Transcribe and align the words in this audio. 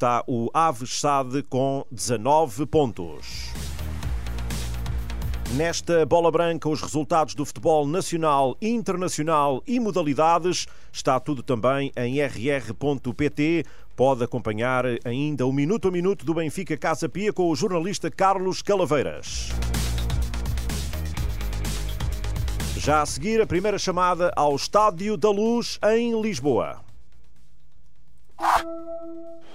está 0.00 0.24
o 0.26 0.48
Aves 0.54 0.98
Sade 0.98 1.42
com 1.42 1.84
19 1.90 2.64
pontos. 2.64 3.52
Nesta 5.54 6.06
bola 6.06 6.30
branca, 6.30 6.70
os 6.70 6.80
resultados 6.80 7.34
do 7.34 7.44
futebol 7.44 7.86
nacional, 7.86 8.56
internacional 8.62 9.62
e 9.66 9.78
modalidades. 9.78 10.66
Está 10.90 11.20
tudo 11.20 11.42
também 11.42 11.92
em 11.94 12.18
rr.pt. 12.18 13.66
Pode 13.94 14.24
acompanhar 14.24 14.86
ainda 15.04 15.46
o 15.46 15.52
minuto 15.52 15.88
a 15.88 15.90
minuto 15.90 16.24
do 16.24 16.32
Benfica 16.32 16.78
Casa 16.78 17.06
Pia 17.06 17.30
com 17.30 17.50
o 17.50 17.54
jornalista 17.54 18.10
Carlos 18.10 18.62
Calaveiras. 18.62 19.50
Já 22.78 23.02
a 23.02 23.06
seguir, 23.06 23.42
a 23.42 23.46
primeira 23.46 23.78
chamada 23.78 24.32
ao 24.34 24.56
Estádio 24.56 25.18
da 25.18 25.28
Luz 25.28 25.78
em 25.82 26.18
Lisboa. 26.22 26.89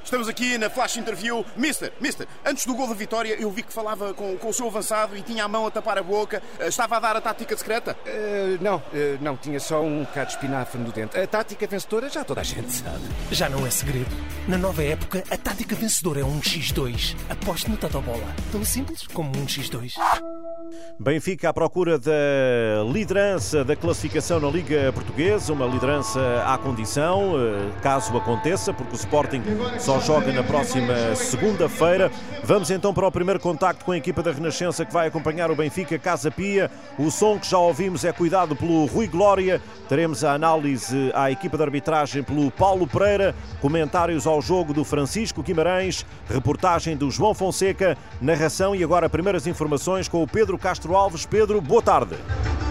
Estamos 0.05 0.29
aqui 0.29 0.55
na 0.59 0.69
flash 0.69 0.97
interview. 0.97 1.43
Mister, 1.57 1.91
Mister, 1.99 2.27
antes 2.45 2.63
do 2.63 2.75
gol 2.75 2.87
da 2.87 2.93
vitória, 2.93 3.35
eu 3.39 3.49
vi 3.49 3.63
que 3.63 3.73
falava 3.73 4.13
com, 4.13 4.37
com 4.37 4.49
o 4.49 4.53
seu 4.53 4.67
avançado 4.67 5.17
e 5.17 5.21
tinha 5.23 5.43
a 5.43 5.47
mão 5.47 5.65
a 5.65 5.71
tapar 5.71 5.97
a 5.97 6.03
boca. 6.03 6.43
Eh, 6.59 6.67
estava 6.67 6.97
a 6.97 6.99
dar 6.99 7.15
a 7.15 7.21
tática 7.21 7.57
secreta? 7.57 7.97
Uh, 8.05 8.63
não, 8.63 8.77
uh, 8.77 8.83
não, 9.19 9.35
tinha 9.35 9.59
só 9.59 9.81
um 9.81 10.03
bocado 10.03 10.27
de 10.27 10.33
espinafre 10.35 10.79
no 10.79 10.91
dente. 10.91 11.17
A 11.17 11.25
tática 11.25 11.65
vencedora 11.65 12.07
já 12.07 12.23
toda 12.23 12.41
a 12.41 12.43
gente 12.43 12.71
sabe. 12.71 13.01
Já 13.31 13.49
não 13.49 13.65
é 13.65 13.69
segredo. 13.71 14.15
Na 14.47 14.59
nova 14.59 14.83
época, 14.83 15.23
a 15.31 15.37
tática 15.37 15.75
vencedora 15.75 16.21
é 16.21 16.23
um 16.23 16.39
X2. 16.39 17.15
Aposte 17.27 17.69
no 17.69 17.75
Bola. 17.75 18.35
Tão 18.51 18.63
simples 18.63 19.07
como 19.07 19.31
um 19.31 19.47
X2. 19.47 19.93
Benfica 20.99 21.49
à 21.49 21.53
procura 21.53 21.97
da 21.97 22.11
liderança 22.91 23.63
da 23.63 23.75
classificação 23.75 24.39
na 24.39 24.49
Liga 24.49 24.91
Portuguesa, 24.93 25.51
uma 25.51 25.65
liderança 25.65 26.19
à 26.45 26.57
condição, 26.57 27.33
caso 27.81 28.15
aconteça, 28.17 28.73
porque 28.73 28.94
o 28.95 28.97
Sporting 28.97 29.43
só 29.77 29.99
joga 29.99 30.31
na 30.31 30.41
próxima 30.41 31.15
segunda-feira. 31.15 32.09
Vamos 32.43 32.71
então 32.71 32.93
para 32.93 33.05
o 33.05 33.11
primeiro 33.11 33.39
contacto 33.39 33.83
com 33.83 33.91
a 33.91 33.97
equipa 33.97 34.23
da 34.23 34.31
Renascença 34.31 34.85
que 34.85 34.93
vai 34.93 35.07
acompanhar 35.07 35.51
o 35.51 35.55
Benfica 35.55 35.99
Casa 35.99 36.31
Pia. 36.31 36.71
O 36.97 37.11
som 37.11 37.37
que 37.37 37.49
já 37.49 37.57
ouvimos 37.57 38.05
é 38.05 38.13
cuidado 38.13 38.55
pelo 38.55 38.85
Rui 38.85 39.07
Glória. 39.07 39.61
Teremos 39.89 40.23
a 40.23 40.33
análise 40.33 41.11
à 41.13 41.29
equipa 41.29 41.57
de 41.57 41.63
arbitragem 41.63 42.23
pelo 42.23 42.49
Paulo 42.49 42.87
Pereira, 42.87 43.35
comentários 43.61 44.25
ao 44.25 44.41
jogo 44.41 44.73
do 44.73 44.85
Francisco 44.85 45.43
Guimarães, 45.43 46.05
reportagem 46.29 46.95
do 46.95 47.11
João 47.11 47.33
Fonseca, 47.33 47.97
narração 48.21 48.75
e 48.75 48.83
agora 48.83 49.09
primeiras 49.09 49.45
informações 49.45 50.07
com 50.07 50.23
o 50.23 50.27
Pedro 50.27 50.57
Castro 50.57 50.95
Alves. 50.95 51.25
Pedro, 51.25 51.59
boa 51.59 51.81
tarde. 51.81 52.15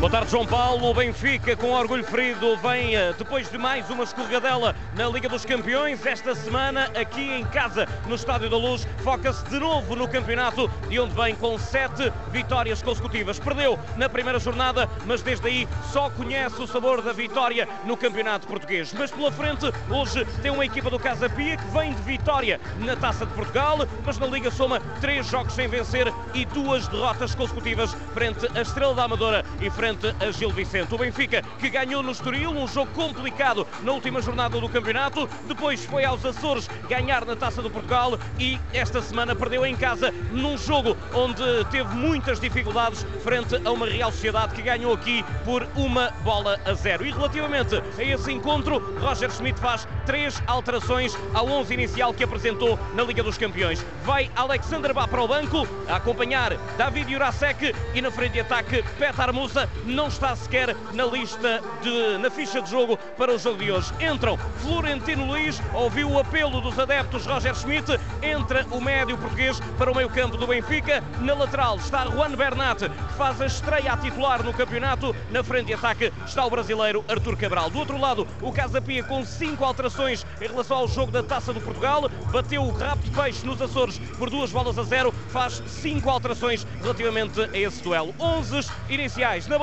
Boa 0.04 0.10
tarde, 0.10 0.32
João 0.32 0.44
Paulo. 0.44 0.90
O 0.90 0.92
Benfica, 0.92 1.56
com 1.56 1.70
orgulho 1.70 2.04
ferido, 2.04 2.58
vem 2.58 2.94
eh, 2.94 3.14
depois 3.16 3.50
de 3.50 3.56
mais 3.56 3.88
uma 3.88 4.04
escorregadela 4.04 4.76
na 4.94 5.08
Liga 5.08 5.30
dos 5.30 5.46
Campeões. 5.46 6.04
Esta 6.04 6.34
semana, 6.34 6.90
aqui 6.94 7.22
em 7.22 7.42
casa, 7.46 7.88
no 8.06 8.14
Estádio 8.14 8.50
da 8.50 8.58
Luz, 8.58 8.86
foca-se 8.98 9.42
de 9.46 9.58
novo 9.58 9.96
no 9.96 10.06
campeonato, 10.06 10.70
de 10.90 11.00
onde 11.00 11.14
vem 11.14 11.34
com 11.34 11.58
sete 11.58 12.12
vitórias 12.30 12.82
consecutivas. 12.82 13.38
Perdeu 13.38 13.78
na 13.96 14.06
primeira 14.06 14.38
jornada, 14.38 14.90
mas 15.06 15.22
desde 15.22 15.46
aí 15.46 15.66
só 15.90 16.10
conhece 16.10 16.60
o 16.60 16.66
sabor 16.66 17.00
da 17.00 17.14
vitória 17.14 17.66
no 17.86 17.96
campeonato 17.96 18.46
português. 18.46 18.92
Mas 18.92 19.10
pela 19.10 19.32
frente, 19.32 19.72
hoje 19.88 20.22
tem 20.42 20.50
uma 20.50 20.66
equipa 20.66 20.90
do 20.90 20.98
Casa 20.98 21.30
Pia 21.30 21.56
que 21.56 21.66
vem 21.68 21.94
de 21.94 22.02
vitória 22.02 22.60
na 22.78 22.94
Taça 22.94 23.24
de 23.24 23.32
Portugal, 23.32 23.78
mas 24.04 24.18
na 24.18 24.26
Liga 24.26 24.50
soma 24.50 24.80
três 25.00 25.26
jogos 25.26 25.54
sem 25.54 25.66
vencer 25.66 26.12
e 26.34 26.44
duas 26.44 26.86
derrotas 26.88 27.34
consecutivas 27.34 27.94
frente 28.12 28.46
à 28.54 28.60
Estrela 28.60 28.94
da 28.94 29.04
Amadora 29.04 29.42
e 29.62 29.70
frente 29.70 29.93
frente 29.94 30.14
a 30.20 30.30
Gil 30.30 30.50
Vicente. 30.50 30.94
O 30.94 30.98
Benfica 30.98 31.42
que 31.58 31.70
ganhou 31.70 32.02
no 32.02 32.10
Estoril, 32.10 32.50
um 32.50 32.66
jogo 32.66 32.90
complicado 32.92 33.66
na 33.82 33.92
última 33.92 34.20
jornada 34.20 34.60
do 34.60 34.68
campeonato, 34.68 35.28
depois 35.46 35.84
foi 35.84 36.04
aos 36.04 36.24
Açores 36.24 36.68
ganhar 36.88 37.24
na 37.24 37.36
Taça 37.36 37.62
do 37.62 37.70
Portugal 37.70 38.18
e 38.38 38.58
esta 38.72 39.00
semana 39.00 39.34
perdeu 39.34 39.64
em 39.64 39.76
casa 39.76 40.12
num 40.32 40.56
jogo 40.58 40.96
onde 41.14 41.42
teve 41.70 41.94
muitas 41.94 42.40
dificuldades 42.40 43.06
frente 43.22 43.60
a 43.64 43.70
uma 43.70 43.86
Real 43.86 44.10
Sociedade 44.10 44.54
que 44.54 44.62
ganhou 44.62 44.92
aqui 44.92 45.24
por 45.44 45.66
uma 45.76 46.10
bola 46.22 46.58
a 46.64 46.74
zero. 46.74 47.06
E 47.06 47.10
relativamente 47.10 47.76
a 47.76 48.02
esse 48.02 48.32
encontro, 48.32 48.78
Roger 49.00 49.30
Schmidt 49.30 49.60
faz 49.60 49.86
três 50.06 50.42
alterações 50.46 51.16
ao 51.32 51.48
11 51.48 51.74
inicial 51.74 52.12
que 52.12 52.24
apresentou 52.24 52.78
na 52.94 53.02
Liga 53.02 53.22
dos 53.22 53.38
Campeões. 53.38 53.84
Vai 54.04 54.30
Alexander 54.34 54.92
Bá 54.92 55.06
para 55.06 55.22
o 55.22 55.28
banco, 55.28 55.66
a 55.88 55.96
acompanhar 55.96 56.56
David 56.76 57.12
Jurasek 57.12 57.74
e 57.94 58.02
na 58.02 58.10
frente 58.10 58.32
de 58.32 58.40
ataque 58.40 58.82
Petar 58.98 59.32
Musa 59.32 59.68
não 59.84 60.08
está 60.08 60.34
sequer 60.36 60.76
na 60.92 61.04
lista, 61.04 61.62
de, 61.82 62.18
na 62.18 62.30
ficha 62.30 62.60
de 62.60 62.70
jogo 62.70 62.96
para 63.16 63.32
o 63.32 63.38
jogo 63.38 63.58
de 63.58 63.70
hoje. 63.70 63.92
Entram 64.00 64.38
Florentino 64.62 65.26
Luiz, 65.26 65.60
ouviu 65.72 66.10
o 66.10 66.18
apelo 66.18 66.60
dos 66.60 66.78
adeptos 66.78 67.26
Roger 67.26 67.54
Schmidt, 67.54 67.98
entra 68.22 68.66
o 68.70 68.80
médio 68.80 69.16
português 69.18 69.60
para 69.78 69.90
o 69.90 69.94
meio 69.94 70.08
campo 70.10 70.36
do 70.36 70.46
Benfica. 70.46 71.02
Na 71.20 71.34
lateral 71.34 71.76
está 71.76 72.06
Juan 72.06 72.32
Bernat, 72.32 72.88
que 72.88 73.14
faz 73.16 73.40
a 73.40 73.46
estreia 73.46 73.92
a 73.92 73.96
titular 73.96 74.42
no 74.42 74.52
campeonato. 74.52 75.14
Na 75.30 75.42
frente 75.42 75.66
de 75.66 75.74
ataque 75.74 76.12
está 76.26 76.44
o 76.44 76.50
brasileiro 76.50 77.04
Artur 77.08 77.36
Cabral. 77.36 77.70
Do 77.70 77.78
outro 77.78 77.98
lado, 77.98 78.26
o 78.40 78.52
Casa 78.52 78.80
Pia 78.80 79.02
com 79.04 79.24
cinco 79.24 79.64
alterações 79.64 80.24
em 80.40 80.46
relação 80.46 80.78
ao 80.78 80.88
jogo 80.88 81.12
da 81.12 81.22
Taça 81.22 81.52
do 81.52 81.60
Portugal. 81.60 82.10
Bateu 82.30 82.62
o 82.62 82.72
rápido 82.72 83.14
peixe 83.14 83.46
nos 83.46 83.60
Açores 83.60 83.98
por 84.18 84.30
duas 84.30 84.50
bolas 84.50 84.78
a 84.78 84.82
zero. 84.82 85.12
Faz 85.28 85.62
cinco 85.66 86.10
alterações 86.10 86.66
relativamente 86.80 87.40
a 87.40 87.58
esse 87.58 87.82
duelo. 87.82 88.14
Onze 88.18 88.68
iniciais 88.88 89.46
na 89.46 89.58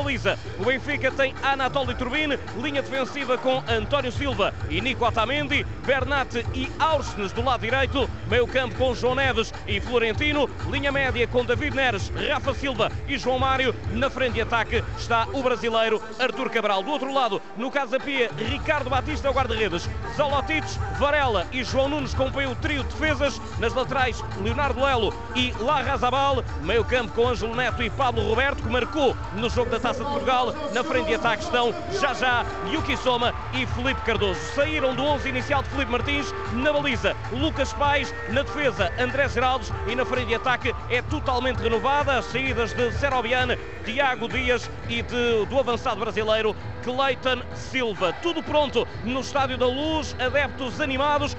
O 0.60 0.66
Benfica 0.66 1.12
tem 1.12 1.36
Anatoly 1.44 1.94
Turbine, 1.94 2.40
linha 2.58 2.82
defensiva 2.82 3.38
com 3.38 3.64
António 3.68 4.12
Silva 4.12 4.52
e 4.68 4.82
Nico 4.82 5.06
Otamendi, 5.06 5.64
Bernat 5.86 6.44
e 6.56 6.72
Aursnes 6.80 7.32
do 7.32 7.44
lado 7.44 7.62
direito, 7.62 8.10
meio 8.28 8.48
campo 8.48 8.76
com 8.76 8.96
João 8.96 9.14
Neves 9.14 9.54
e 9.68 9.80
Florentino, 9.80 10.50
linha 10.72 10.92
média 10.92 11.28
com 11.28 11.46
David 11.46 11.76
Neres, 11.76 12.12
Rafa 12.30 12.54
Silva 12.56 12.92
e 13.08 13.16
João 13.18 13.38
Mário. 13.38 13.76
Na 13.92 14.10
frente 14.10 14.34
de 14.34 14.42
ataque 14.42 14.84
está 14.98 15.28
o 15.32 15.44
brasileiro 15.44 16.02
Artur 16.20 16.50
Cabral. 16.50 16.82
Do 16.82 16.92
outro 16.92 17.14
lado, 17.14 17.40
no 17.56 17.70
Casa 17.70 18.00
Pia, 18.00 18.32
Ricardo 18.38 18.90
Batista, 18.90 19.30
o 19.30 19.34
guarda-redes, 19.34 19.88
Zolotites, 20.18 20.78
Varela 20.98 21.46
e 21.52 21.64
João 21.64 21.90
Nunes 21.90 22.16
compõem 22.16 22.48
o 22.48 22.56
trio 22.56 22.84
de 22.84 22.90
defesas. 22.90 23.40
Nas 23.60 23.74
laterais, 23.74 24.24
Leonardo 24.42 24.84
Lelo 24.84 25.14
e 25.36 25.54
Larrazabal, 25.60 26.44
meio 26.64 26.84
campo 26.84 27.14
com 27.14 27.28
Ângelo 27.28 27.56
Neto 27.56 27.84
e 27.84 27.90
Pablo 27.92 28.28
Roberto, 28.28 28.64
que 28.64 28.70
marcou 28.70 29.16
no 29.36 29.50
jogo 29.50 29.70
da 29.70 29.91
Taça 29.92 30.06
de 30.06 30.10
Portugal. 30.10 30.56
Na 30.74 30.84
frente 30.86 31.08
de 31.08 31.16
ataque 31.16 31.44
estão 31.44 31.74
já 32.00 32.14
já 32.14 32.46
Yuki 32.72 32.96
Soma 32.96 33.34
e 33.54 33.66
Felipe 33.66 34.00
Cardoso. 34.04 34.40
Saíram 34.56 34.96
do 34.96 35.04
11 35.04 35.28
inicial 35.28 35.62
de 35.62 35.70
Felipe 35.70 35.92
Martins 35.92 36.34
na 36.54 36.72
baliza. 36.72 37.14
Lucas 37.34 37.74
Pais 37.74 38.14
na 38.30 38.44
defesa, 38.44 38.90
André 38.98 39.28
Geraldes 39.28 39.70
e 39.88 39.94
na 39.94 40.06
frente 40.06 40.28
de 40.28 40.36
ataque 40.36 40.74
é 40.90 41.02
totalmente 41.02 41.58
renovada. 41.58 42.20
As 42.20 42.26
saídas 42.26 42.72
de 42.74 42.90
Serobiane, 42.94 43.58
Tiago 43.84 44.30
Dias 44.30 44.70
e 44.88 45.02
de, 45.02 45.46
do 45.46 45.60
avançado 45.60 46.00
brasileiro 46.00 46.56
Cleiton 46.84 47.42
Silva. 47.54 48.14
Tudo 48.22 48.42
pronto 48.44 48.88
no 49.04 49.22
Estádio 49.22 49.58
da 49.58 49.68
Luz, 49.68 50.16
adeptos 50.20 50.82
animados 50.82 51.36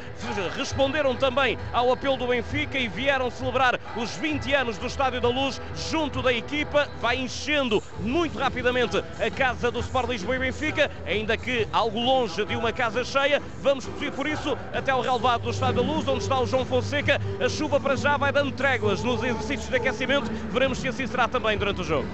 responderam 0.57 1.15
também 1.15 1.59
ao 1.73 1.93
apelo 1.93 2.17
do 2.17 2.27
Benfica 2.27 2.79
e 2.79 2.89
vieram 2.89 3.31
celebrar 3.31 3.79
os 3.97 4.17
20 4.17 4.55
anos 4.55 4.79
do 4.79 4.87
Estádio 4.87 5.21
da 5.21 5.29
Luz 5.29 5.61
junto 5.91 6.23
da 6.23 6.33
equipa. 6.33 6.89
Vai 7.01 7.17
enchendo 7.17 7.83
muito 8.01 8.39
rapidamente 8.39 8.99
a 8.99 9.31
casa 9.31 9.71
do 9.71 9.81
Sport 9.81 10.11
Lisboa 10.11 10.37
e 10.37 10.39
Benfica, 10.39 10.91
ainda 11.07 11.37
que 11.37 11.67
algo 11.73 11.99
longe 11.99 12.45
de 12.45 12.57
uma 12.57 12.73
casa 12.73 13.05
cheia. 13.05 13.43
Vamos 13.61 13.87
por 14.15 14.27
isso 14.27 14.57
até 14.73 14.95
o 14.95 15.01
relevado 15.01 15.43
do 15.43 15.51
Estádio 15.51 15.83
da 15.83 15.93
Luz, 15.93 16.07
onde 16.07 16.23
está 16.23 16.41
o 16.41 16.47
João 16.47 16.65
Fonseca. 16.65 17.21
A 17.45 17.49
chuva 17.49 17.81
para 17.81 17.97
já 17.97 18.17
vai 18.17 18.33
dando 18.33 18.53
tréguas 18.53 19.03
nos 19.03 19.23
exercícios 19.23 19.69
de 19.69 19.77
aquecimento. 19.77 20.31
Veremos 20.51 20.79
se 20.79 20.89
assim 20.89 21.07
será 21.07 21.29
também 21.29 21.57
durante 21.57 21.81
o 21.81 21.85
jogo. 21.85 22.09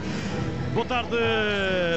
Boa 0.74 0.84
tarde, 0.86 1.16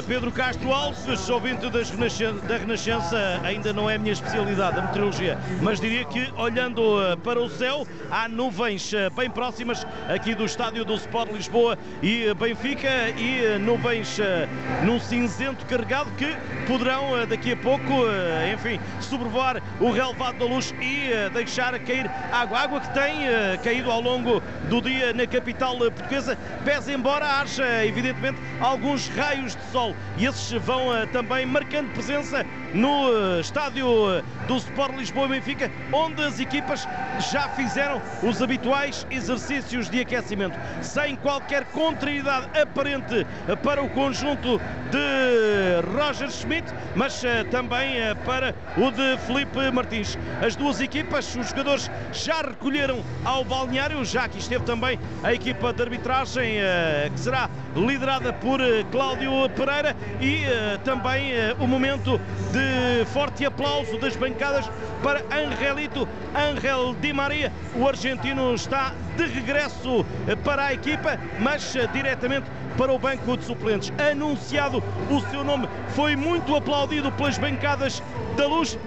Pedro 0.06 0.32
Castro 0.32 0.72
Alves, 0.72 1.28
ouvinte 1.28 1.68
da 1.70 2.56
Renascença. 2.56 3.40
Ainda 3.44 3.72
não 3.72 3.88
é 3.88 3.96
a 3.96 3.98
minha 3.98 4.12
especialidade, 4.12 4.78
a 4.78 4.82
meteorologia, 4.82 5.38
mas 5.60 5.78
diria 5.78 6.04
que, 6.04 6.32
olhando 6.36 7.00
eh, 7.02 7.16
para 7.16 7.40
o 7.40 7.48
céu, 7.48 7.86
há 8.10 8.28
nuvens 8.28 8.92
eh, 8.92 9.10
bem 9.10 9.30
próximas 9.30 9.86
aqui 10.08 10.34
do 10.34 10.44
estádio 10.44 10.84
do 10.84 10.94
Sport 10.94 11.32
Lisboa 11.32 11.78
e 12.02 12.26
eh, 12.26 12.34
Benfica 12.34 12.88
e 13.16 13.58
nuvens 13.58 14.18
num 14.84 14.98
cinzento 14.98 15.64
carregado 15.66 16.10
que 16.12 16.34
poderão 16.66 17.26
daqui 17.26 17.52
a 17.52 17.56
pouco, 17.56 17.84
enfim, 18.52 18.80
sobrevoar 19.00 19.62
o 19.80 19.90
relevado 19.90 20.38
da 20.38 20.44
luz 20.44 20.74
e 20.80 21.30
deixar 21.32 21.78
cair 21.80 22.10
água. 22.32 22.58
Água 22.58 22.80
que 22.80 22.94
tem 22.94 23.26
caído 23.62 23.90
ao 23.90 24.00
longo 24.00 24.42
do 24.68 24.80
dia 24.80 25.12
na 25.12 25.26
capital 25.26 25.76
portuguesa, 25.78 26.36
pese 26.64 26.92
embora 26.92 27.40
haja, 27.40 27.84
evidentemente, 27.84 28.38
alguns 28.62 29.08
raios 29.08 29.56
de 29.56 29.62
sol. 29.72 29.94
E 30.16 30.24
esses 30.24 30.50
vão 30.62 30.88
também 31.10 31.44
marcando 31.44 31.90
presença 31.90 32.46
no 32.74 33.38
estádio 33.40 34.22
do 34.46 34.56
Sport 34.56 34.96
Lisboa 34.96 35.28
Benfica, 35.28 35.70
onde 35.92 36.22
as 36.22 36.40
equipas 36.40 36.86
já 37.30 37.48
fizeram 37.50 38.00
os 38.22 38.42
habituais 38.42 39.06
exercícios 39.10 39.88
de 39.88 40.00
aquecimento, 40.00 40.58
sem 40.80 41.16
qualquer 41.16 41.64
contrariedade 41.66 42.48
aparente 42.58 43.26
para 43.62 43.82
o 43.82 43.88
conjunto 43.90 44.60
de 44.90 45.96
Roger 45.96 46.30
Schmidt, 46.30 46.72
mas 46.94 47.22
também 47.50 47.96
para 48.24 48.54
o 48.76 48.90
de 48.90 49.18
Felipe 49.26 49.70
Martins. 49.70 50.18
As 50.44 50.56
duas 50.56 50.80
equipas, 50.80 51.34
os 51.36 51.48
jogadores 51.50 51.90
já 52.12 52.42
recolheram 52.42 53.02
ao 53.24 53.44
balneário, 53.44 54.04
já 54.04 54.28
que 54.28 54.38
esteve 54.38 54.64
também 54.64 54.98
a 55.22 55.32
equipa 55.32 55.72
de 55.72 55.82
arbitragem, 55.82 56.58
eh, 56.58 57.10
que 57.12 57.20
será 57.20 57.48
liderada 57.74 58.32
por 58.32 58.60
eh, 58.60 58.84
Cláudio 58.90 59.48
Pereira, 59.50 59.96
e 60.20 60.44
eh, 60.44 60.78
também 60.84 61.32
o 61.58 61.66
momento 61.66 62.20
de 62.52 62.61
forte 63.06 63.44
aplauso 63.44 63.98
das 63.98 64.16
bancadas 64.16 64.70
para 65.02 65.22
Angelito 65.34 66.08
Angel 66.34 66.94
Di 67.00 67.12
Maria. 67.12 67.52
O 67.74 67.86
argentino 67.86 68.54
está 68.54 68.94
de 69.16 69.26
regresso 69.26 70.04
para 70.44 70.66
a 70.66 70.72
equipa, 70.72 71.18
mas 71.38 71.74
diretamente 71.92 72.46
para 72.76 72.92
o 72.92 72.98
banco 72.98 73.36
de 73.36 73.44
suplentes. 73.44 73.92
Anunciado 73.98 74.82
o 75.10 75.20
seu 75.30 75.44
nome, 75.44 75.68
foi 75.88 76.16
muito 76.16 76.54
aplaudido 76.56 77.12
pelas 77.12 77.38
bancadas 77.38 78.02
da 78.36 78.46
luz. 78.46 78.78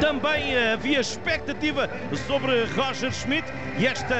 Também 0.00 0.56
havia 0.72 0.98
expectativa 1.00 1.88
sobre 2.26 2.64
Roger 2.74 3.12
Schmidt 3.12 3.46
e 3.78 3.86
esta 3.86 4.16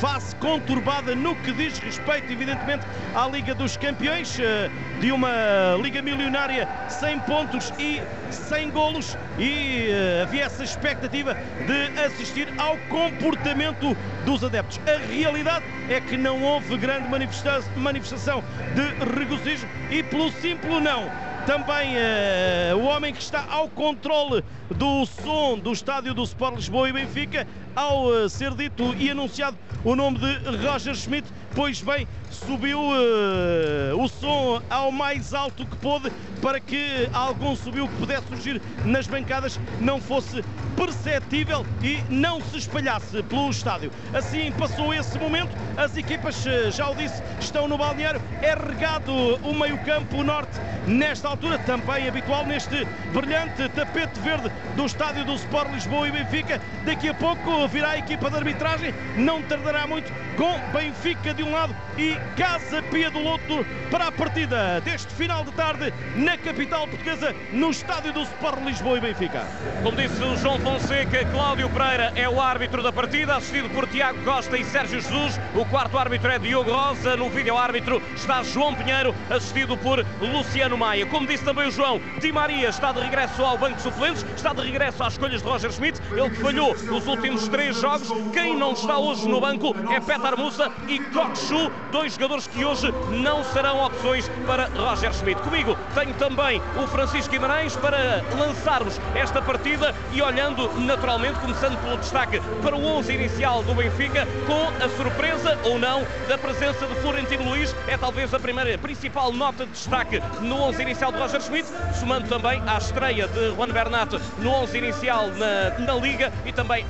fase 0.00 0.34
conturbada 0.36 1.14
no 1.14 1.36
que 1.36 1.52
diz 1.52 1.78
respeito, 1.78 2.32
evidentemente, 2.32 2.84
à 3.14 3.28
Liga 3.28 3.54
dos 3.54 3.76
Campeões, 3.76 4.38
eh, 4.40 4.68
de 5.00 5.12
uma 5.12 5.76
Liga 5.80 6.02
Milionária 6.02 6.68
sem 6.88 7.20
pontos 7.20 7.72
e 7.78 8.02
sem 8.30 8.70
golos, 8.70 9.16
e 9.38 9.88
eh, 9.90 10.22
havia 10.22 10.44
essa 10.44 10.64
expectativa 10.64 11.34
de 11.34 12.00
assistir 12.00 12.48
ao 12.58 12.76
comportamento 12.88 13.96
dos 14.24 14.42
adeptos. 14.42 14.80
A 14.86 14.98
realidade 15.12 15.64
é 15.88 16.00
que 16.00 16.16
não 16.16 16.42
houve 16.42 16.76
grande 16.76 17.08
manifestação 17.08 18.42
de 18.74 19.18
regozijo 19.18 19.68
e, 19.90 20.02
pelo 20.02 20.30
simples 20.32 20.82
não, 20.82 21.10
também 21.50 21.96
uh, 21.96 22.76
o 22.76 22.84
homem 22.84 23.12
que 23.12 23.20
está 23.20 23.44
ao 23.50 23.68
controle 23.68 24.44
do 24.70 25.04
som 25.04 25.58
do 25.58 25.72
estádio 25.72 26.14
do 26.14 26.22
Sport 26.22 26.54
Lisboa 26.54 26.88
e 26.88 26.92
Benfica, 26.92 27.44
ao 27.74 28.06
uh, 28.06 28.28
ser 28.28 28.54
dito 28.54 28.94
e 28.98 29.10
anunciado 29.10 29.56
o 29.84 29.96
nome 29.96 30.18
de 30.18 30.66
Roger 30.66 30.94
Schmidt, 30.94 31.26
pois 31.54 31.80
bem, 31.80 32.06
subiu 32.30 32.80
uh, 32.80 34.02
o 34.02 34.08
som 34.08 34.62
ao 34.68 34.92
mais 34.92 35.32
alto 35.32 35.64
que 35.66 35.76
pôde 35.76 36.12
para 36.42 36.60
que 36.60 37.08
algum 37.12 37.56
subiu 37.56 37.88
que 37.88 37.96
pudesse 37.96 38.26
surgir 38.28 38.62
nas 38.84 39.06
bancadas 39.06 39.58
não 39.80 40.00
fosse 40.00 40.44
perceptível 40.76 41.66
e 41.82 42.02
não 42.08 42.40
se 42.40 42.58
espalhasse 42.58 43.22
pelo 43.24 43.50
estádio. 43.50 43.90
Assim 44.14 44.52
passou 44.52 44.94
esse 44.94 45.18
momento, 45.18 45.50
as 45.76 45.96
equipas, 45.96 46.44
já 46.72 46.88
o 46.88 46.94
disse, 46.94 47.22
estão 47.38 47.68
no 47.68 47.76
balneário, 47.76 48.22
é 48.40 48.54
regado 48.54 49.12
o 49.12 49.54
meio-campo 49.54 50.22
norte 50.22 50.58
nesta 50.86 51.28
altura, 51.28 51.58
também 51.58 52.08
habitual 52.08 52.46
neste 52.46 52.86
brilhante 53.12 53.68
tapete 53.70 54.18
verde 54.20 54.50
do 54.76 54.86
estádio 54.86 55.24
do 55.24 55.34
Sport 55.34 55.70
Lisboa 55.72 56.08
e 56.08 56.12
Benfica. 56.12 56.60
Daqui 56.84 57.08
a 57.08 57.14
pouco 57.14 57.59
virá 57.68 57.90
a 57.90 57.98
equipa 57.98 58.30
de 58.30 58.36
arbitragem, 58.36 58.94
não 59.16 59.42
tardará 59.42 59.86
muito, 59.86 60.12
com 60.36 60.58
Benfica 60.72 61.34
de 61.34 61.42
um 61.42 61.52
lado 61.52 61.74
e 61.98 62.16
Casa 62.36 62.82
Pia 62.82 63.10
do 63.10 63.20
outro 63.20 63.66
para 63.90 64.06
a 64.06 64.12
partida 64.12 64.80
deste 64.80 65.12
final 65.14 65.44
de 65.44 65.52
tarde 65.52 65.92
na 66.16 66.36
capital 66.38 66.86
portuguesa, 66.86 67.34
no 67.52 67.70
estádio 67.70 68.12
do 68.12 68.22
Sport 68.22 68.62
Lisboa 68.64 68.98
e 68.98 69.00
Benfica. 69.00 69.44
Como 69.82 69.96
disse 69.96 70.22
o 70.22 70.36
João 70.36 70.58
Fonseca, 70.60 71.24
Cláudio 71.26 71.68
Pereira 71.70 72.12
é 72.14 72.28
o 72.28 72.40
árbitro 72.40 72.82
da 72.82 72.92
partida, 72.92 73.36
assistido 73.36 73.68
por 73.70 73.86
Tiago 73.88 74.22
Costa 74.24 74.56
e 74.56 74.64
Sérgio 74.64 75.00
Jesus. 75.00 75.40
O 75.54 75.64
quarto 75.66 75.98
árbitro 75.98 76.30
é 76.30 76.38
Diogo 76.38 76.70
Rosa, 76.70 77.16
no 77.16 77.28
vídeo 77.28 77.56
árbitro 77.56 78.02
está 78.14 78.42
João 78.42 78.74
Pinheiro, 78.74 79.14
assistido 79.28 79.76
por 79.76 80.04
Luciano 80.20 80.76
Maia. 80.78 81.06
Como 81.06 81.26
disse 81.26 81.44
também 81.44 81.68
o 81.68 81.70
João, 81.70 82.00
Di 82.20 82.32
Maria 82.32 82.68
está 82.68 82.92
de 82.92 83.00
regresso 83.00 83.42
ao 83.42 83.58
banco 83.58 83.76
de 83.76 83.82
suplentes, 83.82 84.24
está 84.36 84.52
de 84.52 84.62
regresso 84.62 85.02
às 85.02 85.12
escolhas 85.14 85.42
de 85.42 85.48
Roger 85.48 85.72
Schmidt, 85.72 86.00
ele 86.12 86.30
que 86.30 86.36
falhou 86.36 86.72
os 86.72 87.06
últimos 87.06 87.49
três 87.50 87.80
jogos. 87.80 88.08
Quem 88.32 88.56
não 88.56 88.72
está 88.72 88.98
hoje 88.98 89.28
no 89.28 89.40
banco 89.40 89.74
é 89.90 90.00
Petar 90.00 90.38
Musa 90.38 90.70
e 90.88 90.98
Kokshu, 90.98 91.70
dois 91.90 92.14
jogadores 92.14 92.46
que 92.46 92.64
hoje 92.64 92.92
não 93.10 93.42
serão 93.44 93.84
opções 93.84 94.30
para 94.46 94.68
Roger 94.76 95.12
Schmidt. 95.12 95.40
Comigo 95.42 95.76
tenho 95.94 96.14
também 96.14 96.62
o 96.82 96.86
Francisco 96.86 97.30
Guimarães 97.30 97.76
para 97.76 98.24
lançarmos 98.38 99.00
esta 99.14 99.42
partida 99.42 99.94
e 100.12 100.22
olhando 100.22 100.70
naturalmente, 100.80 101.38
começando 101.40 101.76
pelo 101.82 101.96
destaque 101.98 102.40
para 102.62 102.76
o 102.76 102.84
11 102.84 103.12
inicial 103.12 103.62
do 103.62 103.74
Benfica, 103.74 104.26
com 104.46 104.84
a 104.84 104.88
surpresa 104.88 105.58
ou 105.64 105.78
não 105.78 106.06
da 106.28 106.38
presença 106.38 106.86
de 106.86 106.94
Florentino 106.96 107.48
Luiz, 107.48 107.74
é 107.88 107.96
talvez 107.96 108.32
a 108.32 108.38
primeira 108.38 108.76
principal 108.78 109.32
nota 109.32 109.66
de 109.66 109.72
destaque 109.72 110.22
no 110.40 110.62
11 110.62 110.82
inicial 110.82 111.12
de 111.12 111.18
Roger 111.18 111.40
Schmidt, 111.40 111.68
somando 111.98 112.28
também 112.28 112.62
à 112.66 112.78
estreia 112.78 113.26
de 113.28 113.50
Juan 113.54 113.68
Bernat 113.68 114.14
no 114.38 114.50
11 114.50 114.78
inicial 114.78 115.28
na, 115.28 115.78
na 115.78 115.94
Liga 115.94 116.32
e 116.44 116.52
também 116.52 116.84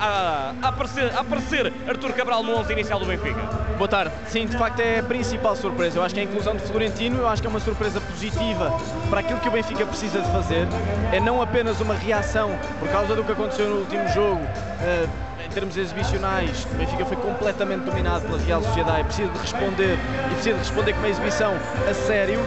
a, 0.62 0.68
aparecer, 0.68 1.12
a 1.14 1.20
aparecer 1.20 1.72
Artur 1.86 2.12
Cabral 2.12 2.42
no 2.42 2.56
11 2.56 2.72
inicial 2.72 2.98
do 2.98 3.06
Benfica. 3.06 3.40
Boa 3.76 3.88
tarde. 3.88 4.12
Sim, 4.28 4.46
de 4.46 4.56
facto 4.56 4.80
é 4.80 4.98
a 4.98 5.02
principal 5.02 5.56
surpresa. 5.56 5.98
Eu 5.98 6.02
acho 6.02 6.14
que 6.14 6.20
a 6.20 6.24
inclusão 6.24 6.56
de 6.56 6.62
Florentino, 6.62 7.18
eu 7.18 7.28
acho 7.28 7.40
que 7.40 7.46
é 7.46 7.50
uma 7.50 7.60
surpresa 7.60 8.00
positiva 8.00 8.72
para 9.08 9.20
aquilo 9.20 9.40
que 9.40 9.48
o 9.48 9.52
Benfica 9.52 9.86
precisa 9.86 10.20
de 10.20 10.30
fazer. 10.30 10.66
É 11.12 11.20
não 11.20 11.40
apenas 11.40 11.80
uma 11.80 11.94
reação 11.94 12.50
por 12.78 12.88
causa 12.88 13.14
do 13.14 13.24
que 13.24 13.32
aconteceu 13.32 13.68
no 13.68 13.76
último 13.76 14.06
jogo. 14.08 14.42
Uh, 14.42 15.30
em 15.44 15.48
termos 15.48 15.76
exibicionais, 15.76 16.66
o 16.70 16.76
Benfica 16.76 17.04
foi 17.06 17.16
completamente 17.16 17.84
dominado 17.84 18.26
pela 18.26 18.38
Real 18.38 18.62
Sociedade. 18.62 19.04
Precisa 19.04 19.28
de 19.32 19.38
responder 19.38 19.98
e 20.30 20.34
precisa 20.34 20.52
de 20.52 20.58
responder 20.58 20.92
com 20.92 20.98
uma 20.98 21.08
exibição 21.08 21.54
a 21.88 21.94
sério. 21.94 22.40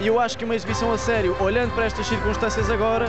E 0.00 0.06
eu 0.06 0.20
acho 0.20 0.36
que 0.36 0.44
uma 0.44 0.54
exibição 0.54 0.92
a 0.92 0.98
sério, 0.98 1.36
olhando 1.40 1.74
para 1.74 1.86
estas 1.86 2.06
circunstâncias 2.06 2.70
agora, 2.70 3.06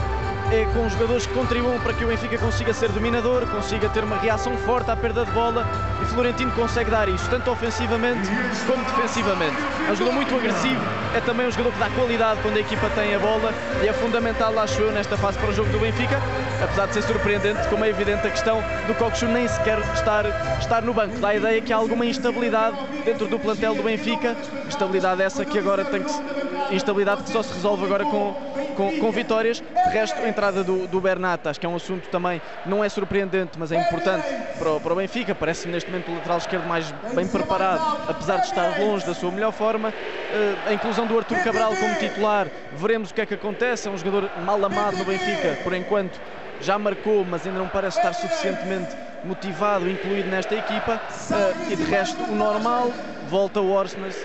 é 0.51 0.65
com 0.73 0.87
jogadores 0.89 1.25
que 1.25 1.33
contribuam 1.33 1.79
para 1.79 1.93
que 1.93 2.03
o 2.03 2.07
Benfica 2.07 2.37
consiga 2.37 2.73
ser 2.73 2.89
dominador, 2.91 3.45
consiga 3.47 3.89
ter 3.89 4.03
uma 4.03 4.17
reação 4.17 4.55
forte 4.57 4.91
à 4.91 4.95
perda 4.95 5.25
de 5.25 5.31
bola 5.31 5.65
Florentino 6.05 6.51
consegue 6.51 6.89
dar 6.89 7.07
isso, 7.07 7.29
tanto 7.29 7.49
ofensivamente 7.51 8.29
como 8.65 8.83
defensivamente. 8.85 9.55
É 9.87 9.91
um 9.91 9.95
jogador 9.95 10.15
muito 10.15 10.35
agressivo, 10.35 10.81
é 11.15 11.19
também 11.21 11.47
um 11.47 11.51
jogador 11.51 11.71
que 11.73 11.79
dá 11.79 11.89
qualidade 11.89 12.41
quando 12.41 12.57
a 12.57 12.59
equipa 12.59 12.89
tem 12.95 13.15
a 13.15 13.19
bola 13.19 13.53
e 13.83 13.87
é 13.87 13.93
fundamental, 13.93 14.57
acho 14.59 14.81
eu, 14.81 14.91
nesta 14.91 15.17
fase 15.17 15.37
para 15.37 15.49
o 15.49 15.53
jogo 15.53 15.69
do 15.69 15.79
Benfica, 15.79 16.19
apesar 16.63 16.87
de 16.87 16.93
ser 16.93 17.03
surpreendente, 17.03 17.67
como 17.67 17.83
é 17.85 17.89
evidente 17.89 18.25
a 18.27 18.29
questão 18.29 18.63
do 18.87 18.95
Coxu 18.95 19.25
nem 19.27 19.47
sequer 19.47 19.79
estar, 19.93 20.25
estar 20.59 20.81
no 20.81 20.93
banco. 20.93 21.19
Dá 21.19 21.29
a 21.29 21.35
ideia 21.35 21.61
que 21.61 21.71
há 21.71 21.77
alguma 21.77 22.05
instabilidade 22.05 22.77
dentro 23.03 23.27
do 23.27 23.39
plantel 23.39 23.75
do 23.75 23.83
Benfica, 23.83 24.35
instabilidade 24.67 25.21
essa 25.21 25.45
que 25.45 25.57
agora 25.57 25.85
tem 25.85 26.03
que 26.03 26.11
instabilidade 26.71 27.23
que 27.23 27.29
só 27.29 27.43
se 27.43 27.53
resolve 27.53 27.85
agora 27.85 28.03
com, 28.05 28.33
com, 28.75 28.99
com 28.99 29.11
vitórias. 29.11 29.59
De 29.59 29.89
resto, 29.89 30.21
a 30.21 30.27
entrada 30.27 30.63
do, 30.63 30.87
do 30.87 30.99
Bernat, 30.99 31.47
acho 31.47 31.59
que 31.59 31.65
é 31.65 31.69
um 31.69 31.75
assunto 31.75 32.07
também, 32.09 32.41
não 32.65 32.83
é 32.83 32.89
surpreendente, 32.89 33.51
mas 33.57 33.71
é 33.71 33.79
importante 33.79 34.25
para 34.57 34.71
o, 34.71 34.79
para 34.79 34.93
o 34.93 34.95
Benfica. 34.95 35.35
Parece-me 35.35 35.73
neste 35.73 35.89
momento 35.89 35.94
o 36.07 36.15
lateral 36.15 36.37
esquerdo 36.37 36.67
mais 36.67 36.91
bem 37.13 37.27
preparado, 37.27 38.09
apesar 38.09 38.37
de 38.37 38.47
estar 38.47 38.79
longe 38.79 39.05
da 39.05 39.13
sua 39.13 39.31
melhor 39.31 39.51
forma. 39.51 39.89
Uh, 39.89 40.69
a 40.69 40.73
inclusão 40.73 41.05
do 41.05 41.17
Artur 41.17 41.37
Cabral 41.43 41.75
como 41.75 41.95
titular, 41.95 42.47
veremos 42.73 43.11
o 43.11 43.13
que 43.13 43.21
é 43.21 43.25
que 43.25 43.33
acontece. 43.33 43.87
É 43.87 43.91
um 43.91 43.97
jogador 43.97 44.29
mal 44.43 44.63
amado 44.63 44.97
no 44.97 45.05
Benfica, 45.05 45.57
por 45.63 45.73
enquanto 45.73 46.19
já 46.61 46.77
marcou, 46.79 47.25
mas 47.25 47.45
ainda 47.45 47.59
não 47.59 47.67
parece 47.67 47.97
estar 47.97 48.13
suficientemente 48.13 48.95
motivado, 49.23 49.89
incluído 49.89 50.29
nesta 50.29 50.55
equipa. 50.55 51.01
Uh, 51.29 51.71
e 51.71 51.75
de 51.75 51.83
resto, 51.83 52.21
o 52.23 52.35
normal, 52.35 52.91
volta 53.29 53.59
o 53.59 53.71
Orsnes 53.71 54.15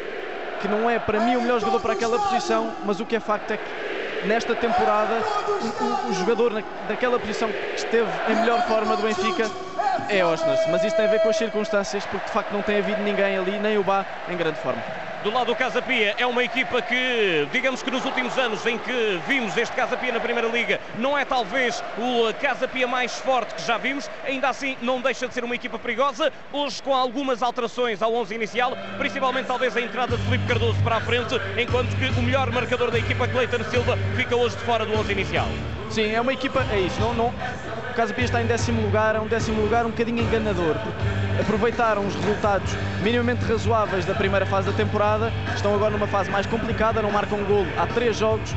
que 0.61 0.69
não 0.69 0.89
é 0.89 0.99
para 0.99 1.19
mim 1.21 1.37
o 1.37 1.43
melhor 1.43 1.59
jogador 1.59 1.81
para 1.81 1.95
aquela 1.95 2.19
posição, 2.19 2.73
mas 2.85 3.01
o 3.01 3.07
que 3.07 3.17
é 3.17 3.21
facto 3.21 3.51
é 3.51 3.57
que 3.57 4.27
nesta 4.27 4.55
temporada 4.55 5.23
o, 5.49 5.85
o, 5.85 6.11
o 6.11 6.15
jogador 6.15 6.53
na, 6.53 6.63
naquela 6.89 7.19
posição 7.19 7.49
que 7.49 7.77
esteve 7.77 8.11
em 8.29 8.37
melhor 8.37 8.63
forma 8.67 8.95
do 8.97 9.03
Benfica 9.03 9.51
é 10.09 10.25
Osnas, 10.25 10.61
mas 10.71 10.85
isso 10.85 10.97
tem 10.97 11.07
a 11.07 11.09
ver 11.09 11.21
com 11.21 11.29
as 11.29 11.37
circunstâncias, 11.37 12.05
porque 12.07 12.27
de 12.27 12.33
facto 12.33 12.53
não 12.53 12.63
tem 12.63 12.79
havido 12.79 13.03
ninguém 13.03 13.37
ali, 13.37 13.59
nem 13.59 13.79
o 13.79 13.83
Bá, 13.83 14.05
em 14.29 14.37
grande 14.37 14.59
forma. 14.59 14.83
Do 15.23 15.31
lado 15.31 15.49
do 15.49 15.55
Casa 15.55 15.83
Pia, 15.83 16.15
é 16.17 16.25
uma 16.25 16.43
equipa 16.43 16.81
que, 16.81 17.47
digamos 17.53 17.83
que 17.83 17.91
nos 17.91 18.07
últimos 18.07 18.39
anos 18.39 18.65
em 18.65 18.79
que 18.79 19.21
vimos 19.29 19.55
este 19.55 19.77
Casa 19.77 19.95
Pia 19.95 20.13
na 20.13 20.21
Primeira 20.21 20.49
Liga, 20.49 20.81
não 20.97 21.17
é 21.17 21.27
talvez 21.27 21.85
o 21.99 22.33
Casa 22.41 22.67
Pia 22.67 22.87
mais 22.87 23.19
forte 23.19 23.55
que 23.55 23.63
já 23.63 23.77
vimos, 23.77 24.09
ainda 24.25 24.49
assim 24.49 24.79
não 24.81 24.99
deixa 24.99 25.29
de 25.29 25.35
ser 25.35 25.45
uma 25.45 25.55
equipa 25.55 25.79
perigosa, 25.79 26.33
hoje 26.51 26.83
com 26.83 26.95
algumas 26.95 27.43
alterações 27.43 28.01
ao 28.01 28.15
11 28.15 28.35
inicial, 28.35 28.73
principalmente 28.97 29.47
talvez 29.47 29.77
a 29.77 29.81
entrada 29.83 30.17
de 30.17 30.23
Felipe 30.23 30.47
Cardoso 30.47 30.83
para 30.83 30.97
a 30.97 31.01
frente, 31.03 31.35
enquanto 31.59 31.95
que 31.97 32.19
o 32.19 32.23
melhor 32.23 32.51
marcador 32.51 32.91
da 32.91 32.99
equipa, 32.99 33.29
Cleiton 33.29 33.63
Silva, 33.65 33.99
fica 34.17 34.35
hoje 34.35 34.57
de 34.57 34.63
fora 34.65 34.87
do 34.87 34.99
11 34.99 35.13
inicial. 35.13 35.49
Sim, 35.91 36.15
é 36.15 36.21
uma 36.21 36.33
equipa, 36.33 36.65
é 36.73 36.79
isso, 36.79 36.99
não, 36.99 37.13
não, 37.13 37.35
Casa 38.01 38.15
Pia 38.15 38.25
está 38.25 38.41
em 38.41 38.47
décimo 38.47 38.81
lugar, 38.81 39.15
é 39.15 39.21
um 39.21 39.27
décimo 39.27 39.61
lugar 39.61 39.85
um 39.85 39.91
bocadinho 39.91 40.23
enganador, 40.23 40.75
porque 40.79 41.05
aproveitaram 41.39 42.07
os 42.07 42.15
resultados 42.15 42.75
minimamente 43.03 43.45
razoáveis 43.45 44.07
da 44.07 44.15
primeira 44.15 44.47
fase 44.47 44.71
da 44.71 44.73
temporada, 44.75 45.31
estão 45.55 45.75
agora 45.75 45.91
numa 45.91 46.07
fase 46.07 46.31
mais 46.31 46.47
complicada, 46.47 47.03
não 47.03 47.11
marcam 47.11 47.39
um 47.39 47.45
golo 47.45 47.67
há 47.77 47.87
três 47.87 48.17
jogos, 48.17 48.57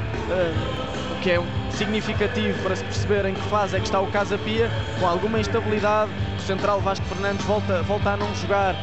o 1.12 1.20
que 1.20 1.30
é 1.30 1.44
significativo 1.72 2.58
para 2.64 2.74
se 2.74 2.86
perceber 2.86 3.26
em 3.26 3.34
que 3.34 3.42
fase 3.50 3.76
é 3.76 3.80
que 3.82 3.86
está 3.86 4.00
o 4.00 4.08
Casa 4.08 4.38
Pia, 4.38 4.72
com 4.98 5.06
alguma 5.06 5.38
instabilidade, 5.38 6.10
o 6.38 6.42
central 6.42 6.80
Vasco 6.80 7.06
Fernandes 7.08 7.46
volta, 7.46 7.82
volta 7.84 8.12
a 8.12 8.16
não 8.16 8.34
jogar, 8.36 8.74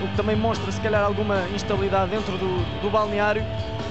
o 0.00 0.06
que 0.06 0.16
também 0.16 0.36
mostra 0.36 0.70
se 0.70 0.80
calhar 0.80 1.02
alguma 1.02 1.42
instabilidade 1.52 2.12
dentro 2.12 2.38
do, 2.38 2.80
do 2.80 2.88
balneário, 2.88 3.42